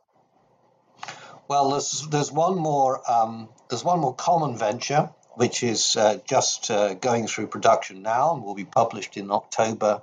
Well, 1.48 1.70
there's 1.70 2.07
there's 2.11 2.32
one 2.32 2.57
more 2.57 3.02
um, 3.11 3.48
there's 3.68 3.84
one 3.84 4.00
more 4.00 4.14
common 4.14 4.57
venture 4.57 5.11
which 5.37 5.62
is 5.62 5.97
uh, 5.97 6.18
just 6.28 6.70
uh, 6.70 6.95
going 6.95 7.26
through 7.26 7.47
production 7.49 8.03
now 8.03 8.35
and 8.35 8.43
will 8.43 8.55
be 8.55 8.64
published 8.64 9.16
in 9.16 9.30
October 9.30 10.03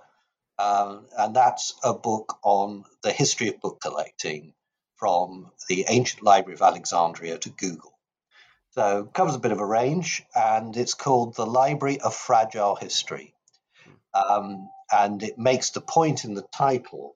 um, 0.61 1.07
and 1.17 1.35
that's 1.35 1.73
a 1.83 1.93
book 1.93 2.37
on 2.43 2.85
the 3.01 3.11
history 3.11 3.47
of 3.47 3.59
book 3.59 3.79
collecting 3.81 4.53
from 4.95 5.51
the 5.67 5.85
ancient 5.89 6.21
library 6.21 6.53
of 6.53 6.61
Alexandria 6.61 7.39
to 7.39 7.49
Google. 7.49 7.97
So 8.71 9.09
covers 9.11 9.35
a 9.35 9.39
bit 9.39 9.51
of 9.51 9.59
a 9.59 9.65
range, 9.65 10.23
and 10.35 10.77
it's 10.77 10.93
called 10.93 11.35
The 11.35 11.47
Library 11.47 11.99
of 11.99 12.13
Fragile 12.13 12.75
History. 12.75 13.33
Um, 14.13 14.69
and 14.91 15.23
it 15.23 15.39
makes 15.39 15.71
the 15.71 15.81
point 15.81 16.25
in 16.25 16.35
the 16.35 16.45
title 16.55 17.15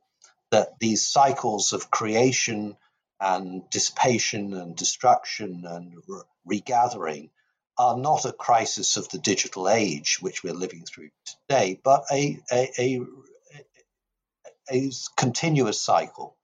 that 0.49 0.79
these 0.79 1.05
cycles 1.05 1.71
of 1.71 1.91
creation 1.91 2.75
and 3.19 3.69
dissipation 3.69 4.53
and 4.53 4.75
destruction 4.75 5.65
and 5.67 5.93
re- 6.07 6.21
regathering 6.45 7.29
are 7.77 7.97
not 7.97 8.25
a 8.25 8.31
crisis 8.31 8.97
of 8.97 9.09
the 9.09 9.17
digital 9.17 9.67
age, 9.69 10.17
which 10.21 10.43
we're 10.43 10.53
living 10.53 10.83
through 10.83 11.09
today, 11.25 11.79
but 11.83 12.03
a, 12.11 12.39
a, 12.51 12.71
a 12.79 13.01
a 14.69 14.91
continuous 15.15 15.81
cycle 15.81 16.35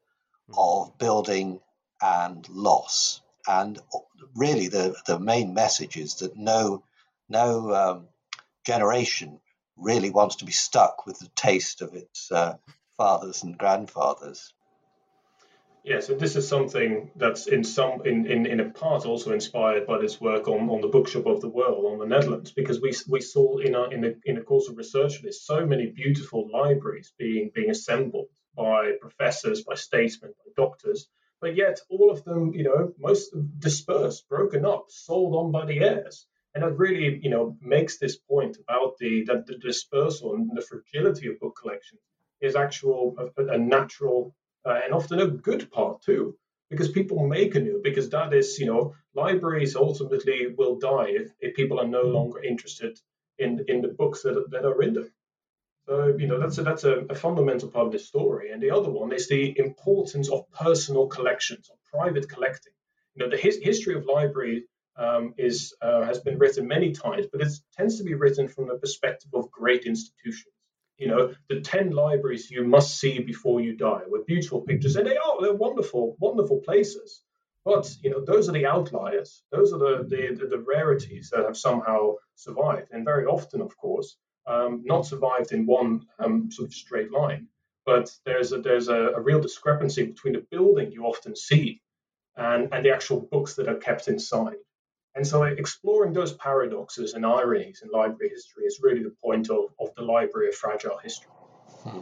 hmm. 0.48 0.54
of 0.58 0.98
building 0.98 1.60
and 2.02 2.48
loss. 2.50 3.22
And 3.48 3.80
really, 4.36 4.68
the, 4.68 4.96
the 5.08 5.20
main 5.20 5.54
message 5.54 5.98
is 5.98 6.16
that 6.16 6.38
no, 6.38 6.84
no 7.28 7.74
um, 7.74 8.08
generation 8.66 9.40
really 9.78 10.12
wants 10.12 10.38
to 10.38 10.46
be 10.46 10.52
stuck 10.52 11.06
with 11.08 11.18
the 11.20 11.30
taste 11.36 11.82
of 11.82 11.96
its 11.96 12.32
uh, 12.32 12.58
fathers 12.98 13.42
and 13.44 13.58
grandfathers. 13.58 14.54
Yes, 15.84 16.10
and 16.10 16.20
this 16.20 16.36
is 16.36 16.48
something 16.48 17.10
that's 17.16 17.48
in 17.48 17.64
some 17.64 18.06
in, 18.06 18.28
in, 18.28 18.46
in 18.46 18.60
a 18.60 18.70
part 18.70 19.08
also 19.08 19.34
inspired 19.34 19.88
by 19.88 19.98
this 19.98 20.22
work 20.22 20.48
on, 20.48 20.70
on 20.70 20.82
the 20.82 20.88
bookshop 20.88 21.26
of 21.26 21.42
the 21.42 21.50
world 21.50 21.86
on 21.86 21.98
the 21.98 22.06
Netherlands, 22.06 22.52
because 22.52 22.80
we 22.80 22.94
we 23.10 23.20
saw 23.20 23.58
in 23.58 23.74
a 23.74 23.84
in 23.90 24.02
the 24.02 24.20
in 24.26 24.36
the 24.36 24.42
course 24.42 24.68
of 24.70 24.78
research 24.78 25.22
this 25.24 25.44
so 25.44 25.66
many 25.66 25.88
beautiful 25.88 26.48
libraries 26.52 27.14
being 27.18 27.50
being 27.56 27.72
assembled 27.72 28.28
by 28.56 28.92
professors, 29.02 29.64
by 29.64 29.74
statesmen, 29.74 30.34
by 30.46 30.52
doctors, 30.56 31.08
but 31.40 31.56
yet 31.56 31.80
all 31.90 32.12
of 32.12 32.24
them, 32.26 32.54
you 32.54 32.64
know, 32.64 32.94
most 33.00 33.34
dispersed, 33.58 34.30
broken 34.30 34.66
up, 34.66 34.86
sold 34.90 35.34
on 35.36 35.52
by 35.52 35.66
the 35.66 35.80
heirs. 35.80 36.28
And 36.54 36.64
that 36.64 36.78
really, 36.78 37.20
you 37.24 37.30
know, 37.32 37.58
makes 37.60 37.98
this 37.98 38.18
point 38.18 38.58
about 38.58 38.98
the 39.00 39.24
that 39.26 39.48
the 39.48 39.58
dispersal 39.58 40.36
and 40.36 40.52
the 40.54 40.62
fragility 40.62 41.28
of 41.28 41.40
book 41.40 41.58
collections 41.60 42.02
is 42.40 42.56
actual 42.56 43.16
a, 43.18 43.46
a 43.46 43.58
natural 43.58 44.36
uh, 44.66 44.80
and 44.84 44.94
often 44.94 45.20
a 45.20 45.28
good 45.28 45.72
part 45.72 46.02
too, 46.02 46.36
because 46.70 46.90
people 46.90 47.28
make 47.28 47.56
anew, 47.56 47.82
because 47.84 48.10
that 48.10 48.34
is, 48.34 48.60
you 48.60 48.66
know, 48.66 48.94
libraries 49.14 49.76
ultimately 49.76 50.48
will 50.58 50.78
die 50.78 51.10
if, 51.10 51.32
if 51.40 51.56
people 51.56 51.80
are 51.80 51.88
no 51.88 52.04
longer 52.04 52.42
interested 52.44 53.00
in 53.38 53.66
in 53.68 53.82
the 53.82 53.88
books 53.88 54.22
that, 54.24 54.50
that 54.52 54.66
are 54.66 54.82
in 54.82 54.94
them. 54.94 55.12
So, 55.88 56.16
you 56.18 56.28
know, 56.28 56.40
that's 56.40 56.58
a, 56.60 56.64
that's 56.64 56.84
a, 56.84 57.00
a 57.10 57.16
fundamental 57.16 57.70
part 57.70 57.88
of 57.88 57.92
this 57.92 58.08
story. 58.08 58.52
And 58.52 58.62
the 58.62 58.72
other 58.72 58.90
one 58.90 59.12
is 59.12 59.28
the 59.28 59.58
importance 59.58 60.30
of 60.30 60.50
personal 60.52 61.08
collections, 61.08 61.70
of 61.70 61.78
private 61.84 62.30
collecting. 62.30 62.74
You 63.16 63.26
know, 63.26 63.32
the 63.32 63.38
his, 63.38 63.58
history 63.58 63.96
of 63.96 64.06
library 64.06 64.66
um, 64.96 65.34
is 65.38 65.74
uh, 65.82 66.04
has 66.04 66.20
been 66.20 66.38
written 66.38 66.68
many 66.68 66.92
times, 66.92 67.26
but 67.32 67.42
it 67.42 67.52
tends 67.76 67.98
to 67.98 68.04
be 68.04 68.14
written 68.14 68.48
from 68.48 68.68
the 68.68 68.76
perspective 68.76 69.32
of 69.34 69.52
great 69.52 69.86
institutions 69.86 70.54
you 71.02 71.08
know, 71.08 71.34
the 71.50 71.60
10 71.60 71.90
libraries 71.90 72.52
you 72.52 72.64
must 72.64 73.00
see 73.00 73.18
before 73.20 73.60
you 73.60 73.76
die 73.76 74.04
with 74.08 74.28
beautiful 74.28 74.62
pictures. 74.62 74.96
And 74.96 75.08
they 75.08 75.18
are, 75.18 75.42
they're 75.42 75.54
wonderful, 75.54 76.16
wonderful 76.20 76.60
places. 76.60 77.24
But, 77.66 77.92
you 78.04 78.12
know, 78.12 78.24
those 78.24 78.48
are 78.48 78.52
the 78.52 78.68
outliers. 78.68 79.42
Those 79.52 79.74
are 79.74 79.80
the, 79.80 80.06
the, 80.08 80.46
the 80.46 80.64
rarities 80.66 81.32
that 81.32 81.44
have 81.44 81.58
somehow 81.58 82.14
survived. 82.36 82.90
And 82.92 83.04
very 83.04 83.26
often, 83.26 83.62
of 83.62 83.76
course, 83.78 84.16
um, 84.46 84.84
not 84.86 85.08
survived 85.08 85.54
in 85.54 85.66
one 85.66 86.02
um, 86.20 86.52
sort 86.52 86.68
of 86.68 86.74
straight 86.74 87.12
line. 87.12 87.48
But 87.84 88.12
there's 88.24 88.52
a, 88.52 88.62
there's 88.62 88.88
a, 88.88 89.14
a 89.16 89.22
real 89.22 89.42
discrepancy 89.42 90.06
between 90.06 90.34
the 90.34 90.46
building 90.52 90.92
you 90.92 91.06
often 91.06 91.36
see 91.36 91.82
and, 92.38 92.70
and 92.72 92.86
the 92.86 92.94
actual 92.94 93.22
books 93.32 93.56
that 93.56 93.68
are 93.68 93.78
kept 93.78 94.08
inside. 94.08 94.58
And 95.16 95.28
so 95.28 95.44
exploring 95.44 96.14
those 96.14 96.34
paradoxes 96.34 97.14
and 97.14 97.26
ironies 97.26 97.82
in 97.84 97.90
library 97.92 98.30
history 98.30 98.64
is 98.64 98.80
really 98.82 99.04
the 99.04 99.14
point 99.24 99.50
of, 99.50 99.66
of 99.80 99.94
the 99.96 100.04
Library 100.04 100.50
of 100.50 100.56
Fragile 100.56 100.98
History. 100.98 101.32
Hmm. 101.84 102.02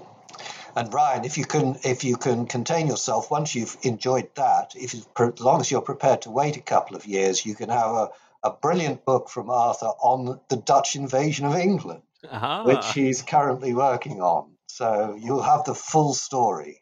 And 0.75 0.93
Ryan, 0.93 1.25
if 1.25 1.37
you 1.37 1.45
can, 1.45 1.77
if 1.83 2.03
you 2.03 2.15
can 2.15 2.45
contain 2.45 2.87
yourself, 2.87 3.31
once 3.31 3.55
you've 3.55 3.75
enjoyed 3.81 4.29
that, 4.35 4.73
if 4.75 4.93
as 4.93 5.39
long 5.39 5.61
as 5.61 5.71
you're 5.71 5.81
prepared 5.81 6.21
to 6.23 6.31
wait 6.31 6.57
a 6.57 6.61
couple 6.61 6.95
of 6.95 7.05
years, 7.05 7.45
you 7.45 7.55
can 7.55 7.69
have 7.69 7.91
a, 7.91 8.09
a 8.43 8.51
brilliant 8.51 9.03
book 9.03 9.29
from 9.29 9.49
Arthur 9.49 9.87
on 9.87 10.39
the 10.47 10.57
Dutch 10.57 10.95
invasion 10.95 11.47
of 11.47 11.55
England, 11.55 12.03
uh-huh. 12.29 12.63
which 12.65 12.93
he's 12.93 13.23
currently 13.23 13.73
working 13.73 14.21
on. 14.21 14.51
So 14.67 15.17
you'll 15.19 15.41
have 15.41 15.63
the 15.63 15.73
full 15.73 16.13
story. 16.13 16.79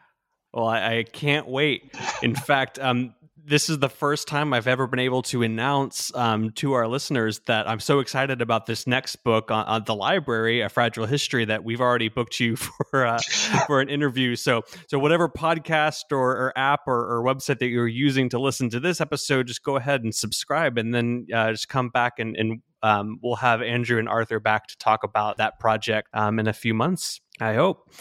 Well, 0.53 0.67
I, 0.67 0.97
I 0.97 1.03
can't 1.03 1.47
wait. 1.47 1.93
In 2.21 2.35
fact, 2.49 2.79
um, 2.79 3.13
this 3.47 3.69
is 3.69 3.79
the 3.79 3.87
first 3.87 4.27
time 4.27 4.51
I've 4.51 4.67
ever 4.67 4.87
been 4.87 4.99
able 4.99 5.21
to 5.23 5.41
announce 5.41 6.13
um, 6.13 6.51
to 6.55 6.73
our 6.73 6.85
listeners 6.85 7.39
that 7.45 7.65
I'm 7.67 7.79
so 7.79 7.99
excited 7.99 8.41
about 8.41 8.65
this 8.65 8.85
next 8.85 9.15
book 9.23 9.51
on, 9.51 9.65
on, 9.65 9.83
the 9.85 9.95
library, 9.95 10.59
A 10.59 10.67
Fragile 10.67 11.05
History, 11.05 11.45
that 11.45 11.63
we've 11.63 11.79
already 11.79 12.09
booked 12.09 12.41
you 12.41 12.55
for 12.91 13.05
uh, 13.05 13.19
for 13.67 13.79
an 13.79 13.87
interview. 13.87 14.35
So, 14.35 14.63
so 14.87 14.99
whatever 14.99 15.29
podcast 15.29 16.11
or, 16.11 16.31
or 16.31 16.53
app 16.57 16.81
or, 16.87 17.15
or, 17.15 17.23
website 17.23 17.59
that 17.59 17.67
you're 17.67 17.87
using 17.87 18.27
to 18.29 18.39
listen 18.39 18.69
to 18.71 18.81
this 18.81 18.99
episode, 18.99 19.47
just 19.47 19.63
go 19.63 19.77
ahead 19.77 20.03
and 20.03 20.13
subscribe, 20.13 20.77
and 20.77 20.93
then 20.93 21.27
uh, 21.33 21.51
just 21.51 21.69
come 21.69 21.87
back 21.87 22.19
and, 22.19 22.35
and 22.35 22.61
um, 22.83 23.19
we'll 23.21 23.35
have 23.35 23.61
Andrew 23.61 23.99
and 23.99 24.09
Arthur 24.09 24.39
back 24.39 24.67
to 24.67 24.77
talk 24.77 25.03
about 25.03 25.37
that 25.37 25.59
project 25.59 26.09
um, 26.13 26.39
in 26.39 26.47
a 26.47 26.53
few 26.53 26.73
months. 26.73 27.19
I 27.39 27.53
hope. 27.53 27.91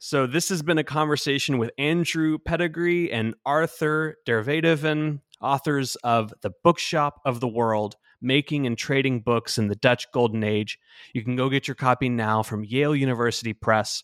So, 0.00 0.26
this 0.26 0.48
has 0.48 0.62
been 0.62 0.78
a 0.78 0.84
conversation 0.84 1.58
with 1.58 1.70
Andrew 1.78 2.38
Pettegree 2.38 3.10
and 3.12 3.34
Arthur 3.44 4.16
der 4.24 4.42
Weduwen, 4.42 5.20
authors 5.40 5.96
of 5.96 6.32
The 6.40 6.52
Bookshop 6.64 7.20
of 7.24 7.40
the 7.40 7.48
World 7.48 7.96
Making 8.22 8.66
and 8.66 8.78
Trading 8.78 9.20
Books 9.20 9.58
in 9.58 9.68
the 9.68 9.76
Dutch 9.76 10.10
Golden 10.12 10.42
Age. 10.42 10.78
You 11.12 11.22
can 11.22 11.36
go 11.36 11.50
get 11.50 11.68
your 11.68 11.74
copy 11.74 12.08
now 12.08 12.42
from 12.42 12.64
Yale 12.64 12.96
University 12.96 13.52
Press. 13.52 14.02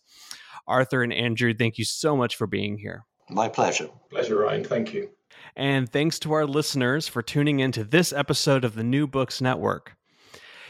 Arthur 0.67 1.03
and 1.03 1.13
Andrew, 1.13 1.55
thank 1.55 1.79
you 1.79 1.85
so 1.85 2.17
much 2.17 2.37
for 2.37 2.47
being 2.47 2.79
here. 2.79 3.05
My 3.31 3.49
pleasure. 3.49 3.89
Pleasure, 4.11 4.39
Ryan. 4.39 4.65
Thank 4.65 4.93
you. 4.93 5.11
And 5.57 5.91
thanks 5.91 6.19
to 6.21 6.33
our 6.33 6.47
listeners 6.47 7.09
for 7.09 7.23
tuning 7.23 7.61
in 7.61 7.73
to 7.73 7.85
this 7.85 8.13
episode 8.13 8.65
of 8.65 8.75
the 8.75 8.85
New 8.85 9.07
Books 9.07 9.41
Network. 9.41 9.97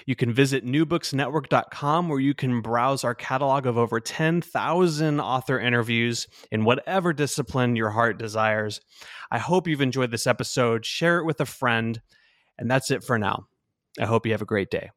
You 0.06 0.16
can 0.16 0.32
visit 0.32 0.64
newbooksnetwork.com 0.64 2.08
where 2.08 2.20
you 2.20 2.34
can 2.34 2.60
browse 2.60 3.04
our 3.04 3.14
catalog 3.14 3.66
of 3.66 3.78
over 3.78 4.00
10,000 4.00 5.20
author 5.20 5.60
interviews 5.60 6.26
in 6.50 6.64
whatever 6.64 7.12
discipline 7.12 7.76
your 7.76 7.90
heart 7.90 8.18
desires. 8.18 8.80
I 9.30 9.38
hope 9.38 9.68
you've 9.68 9.80
enjoyed 9.80 10.10
this 10.10 10.26
episode. 10.26 10.84
Share 10.84 11.18
it 11.18 11.24
with 11.24 11.40
a 11.40 11.46
friend. 11.46 12.00
And 12.58 12.70
that's 12.70 12.90
it 12.90 13.04
for 13.04 13.18
now. 13.18 13.46
I 14.00 14.06
hope 14.06 14.26
you 14.26 14.32
have 14.32 14.42
a 14.42 14.46
great 14.46 14.70
day. 14.70 14.90